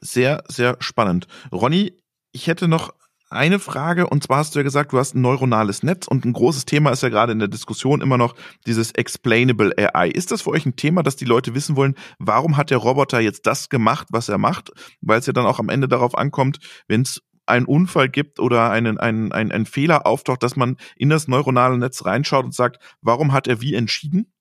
Sehr, 0.00 0.44
sehr 0.48 0.76
spannend. 0.78 1.26
Ronny, 1.52 1.94
ich 2.32 2.46
hätte 2.46 2.68
noch 2.68 2.94
eine 3.30 3.60
Frage, 3.60 4.08
und 4.08 4.24
zwar 4.24 4.38
hast 4.38 4.54
du 4.54 4.58
ja 4.58 4.64
gesagt, 4.64 4.92
du 4.92 4.98
hast 4.98 5.14
ein 5.14 5.20
neuronales 5.20 5.84
Netz 5.84 6.08
und 6.08 6.24
ein 6.24 6.32
großes 6.32 6.66
Thema 6.66 6.90
ist 6.90 7.02
ja 7.02 7.08
gerade 7.08 7.32
in 7.32 7.38
der 7.38 7.48
Diskussion 7.48 8.00
immer 8.00 8.18
noch 8.18 8.34
dieses 8.66 8.90
Explainable 8.90 9.72
AI. 9.78 10.08
Ist 10.08 10.32
das 10.32 10.42
für 10.42 10.50
euch 10.50 10.66
ein 10.66 10.76
Thema, 10.76 11.04
dass 11.04 11.16
die 11.16 11.24
Leute 11.24 11.54
wissen 11.54 11.76
wollen, 11.76 11.94
warum 12.18 12.56
hat 12.56 12.70
der 12.70 12.78
Roboter 12.78 13.20
jetzt 13.20 13.46
das 13.46 13.68
gemacht, 13.68 14.08
was 14.10 14.28
er 14.28 14.38
macht? 14.38 14.70
Weil 15.00 15.20
es 15.20 15.26
ja 15.26 15.32
dann 15.32 15.46
auch 15.46 15.60
am 15.60 15.68
Ende 15.68 15.86
darauf 15.86 16.18
ankommt, 16.18 16.58
wenn 16.88 17.02
es 17.02 17.22
einen 17.46 17.66
Unfall 17.66 18.08
gibt 18.08 18.40
oder 18.40 18.70
einen, 18.70 18.98
einen, 18.98 19.32
einen, 19.32 19.52
einen 19.52 19.66
Fehler 19.66 20.06
auftaucht, 20.06 20.42
dass 20.42 20.56
man 20.56 20.76
in 20.96 21.08
das 21.08 21.28
neuronale 21.28 21.78
Netz 21.78 22.04
reinschaut 22.04 22.44
und 22.44 22.54
sagt, 22.54 22.78
warum 23.00 23.32
hat 23.32 23.46
er 23.46 23.60
wie 23.60 23.74
entschieden? 23.74 24.32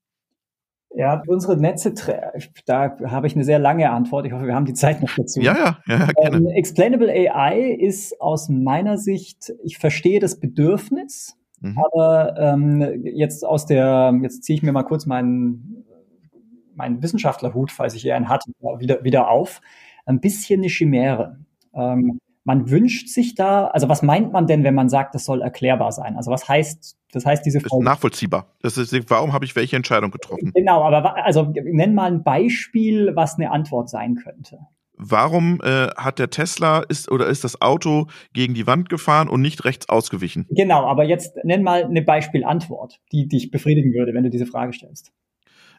Ja, 0.96 1.22
unsere 1.28 1.56
Netze, 1.56 1.94
da 2.66 2.98
habe 3.06 3.28
ich 3.28 3.36
eine 3.36 3.44
sehr 3.44 3.60
lange 3.60 3.92
Antwort. 3.92 4.26
Ich 4.26 4.34
hoffe, 4.34 4.48
wir 4.48 4.56
haben 4.56 4.66
die 4.66 4.74
Zeit 4.74 5.02
noch 5.02 5.10
dazu. 5.16 5.40
Ja, 5.40 5.78
ja, 5.88 5.98
ja, 5.98 6.08
gerne. 6.08 6.38
Ähm, 6.38 6.48
Explainable 6.48 7.12
AI 7.12 7.60
ist 7.80 8.20
aus 8.20 8.50
meiner 8.50 8.98
Sicht, 8.98 9.54
ich 9.64 9.78
verstehe 9.78 10.20
das 10.20 10.40
Bedürfnis, 10.40 11.38
mhm. 11.62 11.78
aber 11.78 12.36
ähm, 12.38 13.04
jetzt 13.04 13.46
aus 13.46 13.68
der, 13.68 14.18
jetzt 14.24 14.44
ziehe 14.44 14.56
ich 14.58 14.64
mir 14.64 14.72
mal 14.72 14.84
kurz 14.84 15.06
meinen, 15.06 15.86
meinen 16.76 17.04
Wissenschaftlerhut, 17.04 17.72
falls 17.72 17.94
ich 17.94 18.02
hier 18.02 18.16
einen 18.16 18.30
hatte, 18.30 18.52
wieder, 18.80 19.04
wieder 19.04 19.30
auf. 19.30 19.62
Ein 20.06 20.20
bisschen 20.20 20.62
eine 20.62 20.70
Chimäre. 20.70 21.38
Ähm, 21.76 22.20
man 22.50 22.72
wünscht 22.72 23.10
sich 23.10 23.36
da, 23.36 23.68
also 23.68 23.90
was 23.90 24.02
meint 24.02 24.32
man 24.32 24.48
denn, 24.48 24.64
wenn 24.64 24.74
man 24.74 24.90
sagt, 24.90 25.14
das 25.14 25.24
soll 25.24 25.44
erklärbar 25.44 25.92
sein? 25.92 26.16
Also 26.16 26.32
was 26.32 26.50
heißt, 26.50 26.98
das 27.12 27.24
heißt 27.24 27.46
diese 27.46 27.60
Frage. 27.60 27.84
nachvollziehbar. 27.84 28.56
Das 28.64 28.76
ist, 28.80 28.92
warum 29.12 29.34
habe 29.34 29.46
ich 29.46 29.56
welche 29.56 29.76
Entscheidung 29.76 30.10
getroffen? 30.10 30.52
Genau, 30.56 30.84
aber 30.84 31.24
also 31.24 31.54
nenn 31.54 31.94
mal 31.94 32.12
ein 32.12 32.24
Beispiel, 32.24 33.12
was 33.14 33.36
eine 33.36 33.52
Antwort 33.52 33.88
sein 33.92 34.16
könnte. 34.16 34.58
Warum 34.98 35.62
äh, 35.62 35.90
hat 35.96 36.18
der 36.18 36.32
Tesla 36.32 36.80
ist 36.80 37.12
oder 37.12 37.28
ist 37.28 37.44
das 37.44 37.62
Auto 37.62 38.08
gegen 38.34 38.56
die 38.56 38.66
Wand 38.66 38.90
gefahren 38.90 39.30
und 39.30 39.42
nicht 39.42 39.64
rechts 39.64 39.88
ausgewichen? 39.88 40.48
Genau, 40.50 40.88
aber 40.88 41.04
jetzt 41.04 41.38
nenn 41.44 41.62
mal 41.62 41.84
eine 41.84 42.02
Beispielantwort, 42.02 43.00
die 43.12 43.28
dich 43.28 43.52
befriedigen 43.52 43.94
würde, 43.94 44.16
wenn 44.16 44.24
du 44.24 44.32
diese 44.32 44.48
Frage 44.48 44.74
stellst 44.74 45.14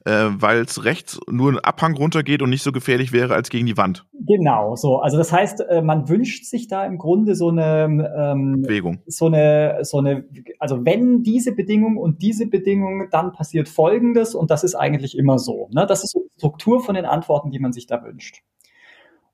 äh, 0.04 0.28
weil 0.30 0.60
es 0.62 0.84
rechts 0.84 1.20
nur 1.28 1.52
ein 1.52 1.58
Abhang 1.58 1.94
runtergeht 1.94 2.42
und 2.42 2.50
nicht 2.50 2.62
so 2.62 2.72
gefährlich 2.72 3.12
wäre 3.12 3.34
als 3.34 3.50
gegen 3.50 3.66
die 3.66 3.76
Wand. 3.76 4.06
Genau, 4.12 4.76
so. 4.76 4.98
Also 4.98 5.18
das 5.18 5.32
heißt, 5.32 5.60
äh, 5.60 5.82
man 5.82 6.08
wünscht 6.08 6.44
sich 6.44 6.68
da 6.68 6.86
im 6.86 6.98
Grunde 6.98 7.34
so 7.34 7.48
eine 7.48 8.12
ähm, 8.16 8.62
Bewegung. 8.62 9.02
So 9.06 9.26
eine, 9.26 9.80
so 9.82 9.98
eine, 9.98 10.24
also 10.58 10.84
wenn 10.84 11.22
diese 11.22 11.54
Bedingung 11.54 11.96
und 11.96 12.22
diese 12.22 12.46
Bedingung, 12.46 13.08
dann 13.10 13.32
passiert 13.32 13.68
Folgendes 13.68 14.34
und 14.34 14.50
das 14.50 14.64
ist 14.64 14.74
eigentlich 14.74 15.16
immer 15.16 15.38
so. 15.38 15.68
Ne? 15.72 15.86
Das 15.86 16.02
ist 16.02 16.12
so 16.12 16.20
die 16.20 16.38
Struktur 16.38 16.82
von 16.82 16.94
den 16.94 17.04
Antworten, 17.04 17.50
die 17.50 17.58
man 17.58 17.72
sich 17.72 17.86
da 17.86 18.02
wünscht. 18.02 18.42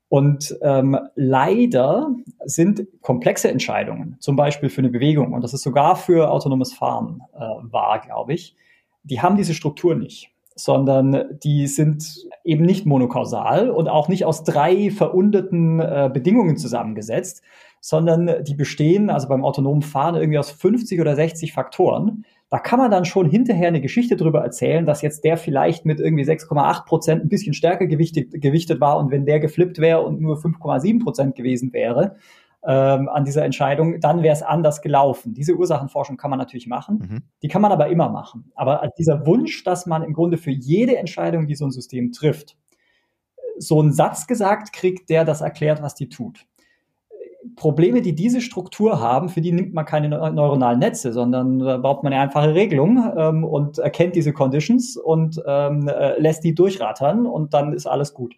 Und 0.09 0.57
ähm, 0.61 0.97
leider 1.15 2.15
sind 2.45 2.87
komplexe 3.01 3.51
Entscheidungen, 3.51 4.15
zum 4.19 4.37
Beispiel 4.37 4.69
für 4.69 4.79
eine 4.79 4.89
Bewegung, 4.89 5.33
und 5.33 5.43
das 5.43 5.53
ist 5.53 5.63
sogar 5.63 5.97
für 5.97 6.31
autonomes 6.31 6.73
Fahren 6.73 7.21
äh, 7.33 7.39
wahr, 7.39 7.99
glaube 7.99 8.33
ich, 8.33 8.55
die 9.03 9.21
haben 9.21 9.35
diese 9.35 9.53
Struktur 9.53 9.95
nicht 9.95 10.31
sondern 10.59 11.37
die 11.43 11.67
sind 11.67 12.27
eben 12.43 12.65
nicht 12.65 12.85
monokausal 12.85 13.69
und 13.69 13.87
auch 13.87 14.07
nicht 14.09 14.25
aus 14.25 14.43
drei 14.43 14.89
verunderten 14.89 15.79
äh, 15.79 16.09
Bedingungen 16.11 16.57
zusammengesetzt, 16.57 17.43
sondern 17.79 18.43
die 18.43 18.55
bestehen, 18.55 19.09
also 19.09 19.27
beim 19.27 19.45
autonomen 19.45 19.81
Fahren, 19.81 20.15
irgendwie 20.15 20.39
aus 20.39 20.51
50 20.51 20.99
oder 20.99 21.15
60 21.15 21.53
Faktoren. 21.53 22.25
Da 22.49 22.59
kann 22.59 22.79
man 22.79 22.91
dann 22.91 23.05
schon 23.05 23.29
hinterher 23.29 23.67
eine 23.67 23.81
Geschichte 23.81 24.15
drüber 24.15 24.41
erzählen, 24.41 24.85
dass 24.85 25.01
jetzt 25.01 25.23
der 25.23 25.37
vielleicht 25.37 25.85
mit 25.85 25.99
irgendwie 25.99 26.23
6,8 26.23 26.85
Prozent 26.85 27.23
ein 27.23 27.29
bisschen 27.29 27.53
stärker 27.53 27.85
gewichtet, 27.85 28.41
gewichtet 28.41 28.79
war 28.79 28.97
und 28.97 29.11
wenn 29.11 29.25
der 29.25 29.39
geflippt 29.39 29.79
wäre 29.79 30.01
und 30.01 30.21
nur 30.21 30.37
5,7 30.37 31.03
Prozent 31.03 31.35
gewesen 31.35 31.73
wäre, 31.73 32.15
ähm, 32.67 33.07
an 33.07 33.23
dieser 33.23 33.45
Entscheidung, 33.45 34.01
dann 34.01 34.21
wäre 34.21 34.33
es 34.33 34.43
anders 34.43 34.81
gelaufen. 34.81 35.33
Diese 35.33 35.55
Ursachenforschung 35.55 36.17
kann 36.17 36.29
man 36.29 36.37
natürlich 36.37 36.67
machen, 36.67 36.99
mhm. 36.99 37.23
die 37.41 37.47
kann 37.47 37.61
man 37.61 37.71
aber 37.71 37.87
immer 37.87 38.09
machen. 38.09 38.51
Aber 38.55 38.91
dieser 38.97 39.25
Wunsch, 39.25 39.63
dass 39.63 39.85
man 39.85 40.03
im 40.03 40.13
Grunde 40.13 40.37
für 40.37 40.51
jede 40.51 40.97
Entscheidung, 40.97 41.47
die 41.47 41.55
so 41.55 41.65
ein 41.65 41.71
System 41.71 42.11
trifft, 42.11 42.57
so 43.57 43.79
einen 43.79 43.93
Satz 43.93 44.27
gesagt 44.27 44.73
kriegt, 44.73 45.09
der 45.09 45.23
das 45.23 45.41
erklärt, 45.41 45.81
was 45.81 45.95
die 45.95 46.09
tut. 46.09 46.45
Probleme, 47.55 48.01
die 48.01 48.13
diese 48.13 48.41
Struktur 48.41 48.99
haben, 48.99 49.29
für 49.29 49.39
die 49.39 49.53
nimmt 49.53 49.73
man 49.73 49.85
keine 49.85 50.09
neuronalen 50.09 50.79
Netze, 50.79 51.13
sondern 51.13 51.59
da 51.59 51.77
baut 51.77 52.03
man 52.03 52.11
eine 52.11 52.21
einfache 52.21 52.53
Regelung 52.53 53.11
ähm, 53.15 53.45
und 53.45 53.79
erkennt 53.79 54.15
diese 54.15 54.33
Conditions 54.33 54.97
und 54.97 55.41
ähm, 55.47 55.87
äh, 55.87 56.19
lässt 56.19 56.43
die 56.43 56.53
durchrattern 56.53 57.25
und 57.25 57.53
dann 57.53 57.71
ist 57.71 57.87
alles 57.87 58.13
gut. 58.13 58.35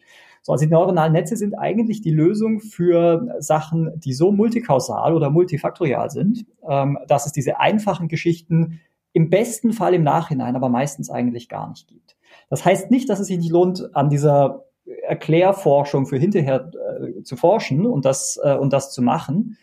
So, 0.49 0.53
also 0.53 0.65
die 0.65 0.71
neuronalen 0.71 1.13
Netze 1.13 1.37
sind 1.37 1.53
eigentlich 1.53 2.01
die 2.01 2.09
Lösung 2.09 2.59
für 2.59 3.35
Sachen, 3.37 3.91
die 3.99 4.13
so 4.13 4.31
multikausal 4.31 5.13
oder 5.13 5.29
multifaktorial 5.29 6.09
sind, 6.09 6.47
ähm, 6.67 6.97
dass 7.07 7.27
es 7.27 7.31
diese 7.31 7.59
einfachen 7.59 8.07
Geschichten 8.07 8.79
im 9.13 9.29
besten 9.29 9.73
Fall 9.73 9.93
im 9.93 10.01
Nachhinein, 10.01 10.55
aber 10.55 10.69
meistens 10.69 11.11
eigentlich 11.11 11.49
gar 11.49 11.69
nicht 11.69 11.87
gibt. 11.87 12.17
Das 12.49 12.65
heißt 12.65 12.89
nicht, 12.89 13.09
dass 13.09 13.19
es 13.19 13.27
sich 13.27 13.37
nicht 13.37 13.51
lohnt, 13.51 13.95
an 13.95 14.09
dieser 14.09 14.65
Erklärforschung 15.07 16.07
für 16.07 16.17
hinterher 16.17 16.71
äh, 16.99 17.21
zu 17.21 17.35
forschen 17.35 17.85
und 17.85 18.05
das, 18.05 18.39
äh, 18.43 18.55
und 18.55 18.73
das 18.73 18.91
zu 18.91 19.03
machen. 19.03 19.55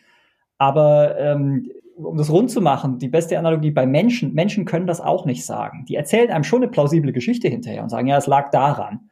Aber 0.57 1.17
ähm, 1.19 1.69
um 1.97 2.15
das 2.15 2.31
rund 2.31 2.49
zu 2.49 2.61
machen, 2.61 2.97
die 2.97 3.09
beste 3.09 3.37
Analogie 3.37 3.71
bei 3.71 3.85
Menschen, 3.85 4.33
Menschen 4.33 4.63
können 4.63 4.87
das 4.87 5.01
auch 5.01 5.25
nicht 5.25 5.45
sagen. 5.45 5.83
Die 5.89 5.95
erzählen 5.95 6.29
einem 6.29 6.45
schon 6.45 6.63
eine 6.63 6.71
plausible 6.71 7.11
Geschichte 7.11 7.49
hinterher 7.49 7.83
und 7.83 7.89
sagen, 7.89 8.07
ja, 8.07 8.15
es 8.15 8.27
lag 8.27 8.51
daran. 8.51 9.09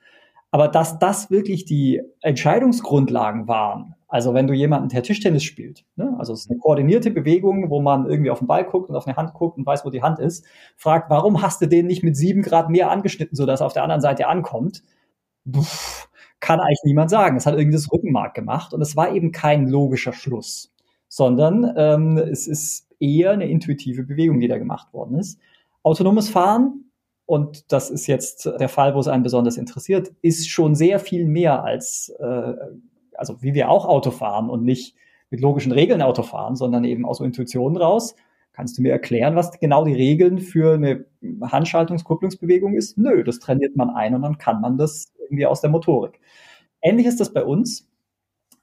Aber 0.55 0.69
dass 0.69 0.99
das 0.99 1.29
wirklich 1.29 1.65
die 1.65 2.01
Entscheidungsgrundlagen 2.21 3.45
waren, 3.49 3.93
also 4.07 4.33
wenn 4.33 4.47
du 4.47 4.53
jemanden, 4.53 4.87
der 4.87 5.03
Tischtennis 5.03 5.43
spielt, 5.43 5.83
ne? 5.97 6.15
also 6.17 6.31
es 6.31 6.45
ist 6.45 6.49
eine 6.49 6.59
koordinierte 6.59 7.11
Bewegung, 7.11 7.69
wo 7.69 7.81
man 7.81 8.09
irgendwie 8.09 8.31
auf 8.31 8.39
den 8.39 8.47
Ball 8.47 8.63
guckt 8.63 8.89
und 8.89 8.95
auf 8.95 9.05
eine 9.05 9.17
Hand 9.17 9.33
guckt 9.33 9.57
und 9.57 9.65
weiß, 9.65 9.83
wo 9.83 9.89
die 9.89 10.01
Hand 10.01 10.17
ist, 10.17 10.45
fragt, 10.77 11.09
warum 11.09 11.41
hast 11.41 11.61
du 11.61 11.67
den 11.67 11.87
nicht 11.87 12.03
mit 12.03 12.15
sieben 12.15 12.41
Grad 12.41 12.69
mehr 12.69 12.89
angeschnitten, 12.89 13.35
sodass 13.35 13.59
er 13.59 13.65
auf 13.65 13.73
der 13.73 13.83
anderen 13.83 13.99
Seite 13.99 14.29
ankommt? 14.29 14.81
Puh, 15.43 15.65
kann 16.39 16.61
eigentlich 16.61 16.83
niemand 16.85 17.09
sagen. 17.09 17.35
Es 17.35 17.45
hat 17.45 17.55
irgendwie 17.55 17.75
das 17.75 17.91
Rückenmark 17.91 18.33
gemacht 18.33 18.73
und 18.73 18.79
es 18.79 18.95
war 18.95 19.13
eben 19.13 19.33
kein 19.33 19.67
logischer 19.67 20.13
Schluss, 20.13 20.73
sondern 21.09 21.73
ähm, 21.75 22.17
es 22.17 22.47
ist 22.47 22.87
eher 23.01 23.31
eine 23.31 23.49
intuitive 23.49 24.03
Bewegung, 24.03 24.39
die 24.39 24.47
da 24.47 24.57
gemacht 24.57 24.93
worden 24.93 25.19
ist. 25.19 25.37
Autonomes 25.83 26.29
Fahren, 26.29 26.84
und 27.25 27.71
das 27.71 27.89
ist 27.89 28.07
jetzt 28.07 28.45
der 28.45 28.69
Fall, 28.69 28.93
wo 28.93 28.99
es 28.99 29.07
einen 29.07 29.23
besonders 29.23 29.57
interessiert, 29.57 30.11
ist 30.21 30.49
schon 30.49 30.75
sehr 30.75 30.99
viel 30.99 31.25
mehr 31.25 31.63
als, 31.63 32.13
äh, 32.19 32.53
also 33.13 33.41
wie 33.41 33.53
wir 33.53 33.69
auch 33.69 33.85
Auto 33.85 34.11
fahren 34.11 34.49
und 34.49 34.63
nicht 34.63 34.95
mit 35.31 35.41
logischen 35.41 35.71
Regeln 35.71 36.01
Auto 36.01 36.23
fahren, 36.23 36.55
sondern 36.55 36.83
eben 36.83 37.05
aus 37.05 37.19
Intuitionen 37.19 37.77
raus. 37.77 38.15
Kannst 38.53 38.77
du 38.77 38.83
mir 38.83 38.91
erklären, 38.91 39.35
was 39.35 39.59
genau 39.59 39.83
die 39.83 39.93
Regeln 39.93 40.39
für 40.39 40.75
eine 40.75 41.05
Handschaltungskupplungsbewegung 41.41 42.75
ist? 42.75 42.97
Nö, 42.97 43.23
das 43.23 43.39
trainiert 43.39 43.75
man 43.75 43.89
ein 43.89 44.15
und 44.15 44.21
dann 44.21 44.37
kann 44.37 44.61
man 44.61 44.77
das 44.77 45.11
irgendwie 45.23 45.45
aus 45.45 45.61
der 45.61 45.71
Motorik. 45.71 46.19
Ähnlich 46.81 47.07
ist 47.07 47.19
das 47.19 47.33
bei 47.33 47.43
uns. 47.43 47.89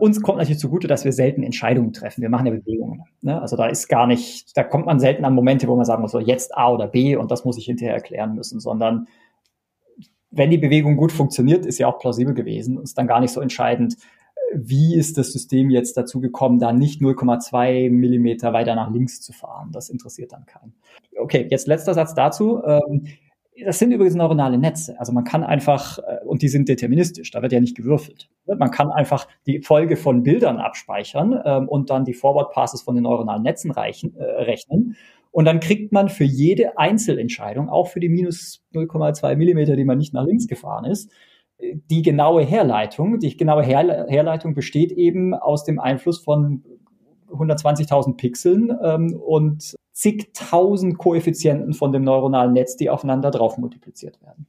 Uns 0.03 0.21
kommt 0.21 0.39
natürlich 0.39 0.59
zugute, 0.59 0.89
dass 0.89 1.05
wir 1.05 1.13
selten 1.13 1.45
Entscheidungen 1.45 1.93
treffen. 1.93 2.23
Wir 2.23 2.29
machen 2.29 2.47
ja 2.47 2.53
Bewegungen. 2.53 3.05
Ne? 3.21 3.41
Also 3.41 3.57
da 3.57 3.69
ist 3.69 3.87
gar 3.87 4.09
nicht, 4.09 4.57
da 4.57 4.65
kommt 4.65 4.85
man 4.85 4.99
selten 4.99 5.25
an 5.25 5.33
Momente, 5.33 5.69
wo 5.69 5.77
man 5.77 5.85
sagen 5.85 6.03
muss, 6.03 6.11
so 6.11 6.19
jetzt 6.19 6.57
A 6.57 6.73
oder 6.73 6.89
B 6.89 7.15
und 7.15 7.31
das 7.31 7.45
muss 7.45 7.57
ich 7.57 7.67
hinterher 7.67 7.95
erklären 7.95 8.35
müssen, 8.35 8.59
sondern 8.59 9.07
wenn 10.33 10.51
die 10.51 10.59
Bewegung 10.59 10.97
gut 10.97 11.13
funktioniert, 11.13 11.65
ist 11.67 11.79
ja 11.79 11.87
auch 11.87 12.01
plausibel 12.01 12.35
gewesen, 12.35 12.83
ist 12.83 12.99
dann 12.99 13.07
gar 13.07 13.21
nicht 13.21 13.31
so 13.31 13.41
entscheidend, 13.41 13.97
wie 14.53 14.97
ist 14.97 15.19
das 15.19 15.33
System 15.33 15.71
jetzt 15.71 15.97
dazu 15.97 16.19
gekommen, 16.19 16.59
da 16.59 16.73
nicht 16.73 17.01
0,2 17.01 17.89
Millimeter 17.89 18.53
weiter 18.53 18.75
nach 18.75 18.91
links 18.91 19.21
zu 19.21 19.33
fahren. 19.33 19.71
Das 19.71 19.89
interessiert 19.89 20.33
dann 20.33 20.47
keinen. 20.47 20.75
Okay, 21.17 21.47
jetzt 21.49 21.69
letzter 21.69 21.95
Satz 21.95 22.13
dazu. 22.17 22.61
Ähm, 22.65 23.05
das 23.65 23.79
sind 23.79 23.93
übrigens 23.93 24.15
neuronale 24.15 24.59
Netze. 24.59 24.99
Also 24.99 25.13
man 25.13 25.25
kann 25.25 25.45
einfach, 25.45 25.99
äh, 25.99 26.25
und 26.25 26.43
die 26.43 26.49
sind 26.49 26.69
deterministisch, 26.69 27.31
da 27.31 27.43
wird 27.43 27.53
ja 27.53 27.61
nicht 27.61 27.77
gewürfelt. 27.77 28.29
Man 28.47 28.71
kann 28.71 28.91
einfach 28.91 29.29
die 29.47 29.61
Folge 29.61 29.97
von 29.97 30.23
Bildern 30.23 30.59
abspeichern 30.59 31.41
ähm, 31.45 31.69
und 31.69 31.91
dann 31.91 32.05
die 32.05 32.15
Forward 32.15 32.53
Passes 32.53 32.83
von 32.83 32.95
den 32.95 33.05
neuronalen 33.05 33.43
Netzen 33.43 33.71
reichen, 33.71 34.15
äh, 34.17 34.25
rechnen. 34.25 34.97
Und 35.31 35.47
dann 35.47 35.61
kriegt 35.61 35.93
man 35.93 36.09
für 36.09 36.25
jede 36.25 36.79
Einzelentscheidung, 36.79 37.69
auch 37.69 37.89
für 37.89 38.01
die 38.01 38.09
minus 38.09 38.63
0,2 38.75 39.37
Millimeter, 39.37 39.77
die 39.77 39.85
man 39.85 39.99
nicht 39.99 40.13
nach 40.13 40.27
links 40.27 40.47
gefahren 40.47 40.85
ist, 40.85 41.11
die 41.91 42.03
genaue 42.03 42.45
Herleitung. 42.45 43.19
Die 43.19 43.37
genaue 43.37 43.63
Her 43.63 44.07
Herleitung 44.09 44.55
besteht 44.55 44.93
eben 44.93 45.33
aus 45.35 45.65
dem 45.65 45.79
Einfluss 45.79 46.23
von 46.23 46.65
120.000 47.31 48.17
Pixeln 48.17 48.77
ähm, 48.83 49.15
und 49.15 49.75
zigtausend 49.93 50.99
Koeffizienten 50.99 51.75
von 51.75 51.93
dem 51.93 52.05
neuronalen 52.05 52.53
Netz, 52.53 52.77
die 52.77 52.91
aufeinander 52.91 53.31
drauf 53.31 53.59
multipliziert 53.59 54.21
werden. 54.23 54.47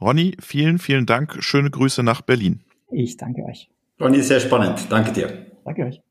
Ronny, 0.00 0.36
vielen, 0.40 0.78
vielen 0.78 1.06
Dank. 1.06 1.36
Schöne 1.40 1.70
Grüße 1.70 2.02
nach 2.02 2.22
Berlin. 2.22 2.60
Ich 2.90 3.16
danke 3.16 3.44
euch. 3.44 3.68
Ronny, 4.00 4.22
sehr 4.22 4.40
spannend. 4.40 4.86
Danke 4.90 5.12
dir. 5.12 5.46
Danke 5.64 5.84
euch. 5.84 6.02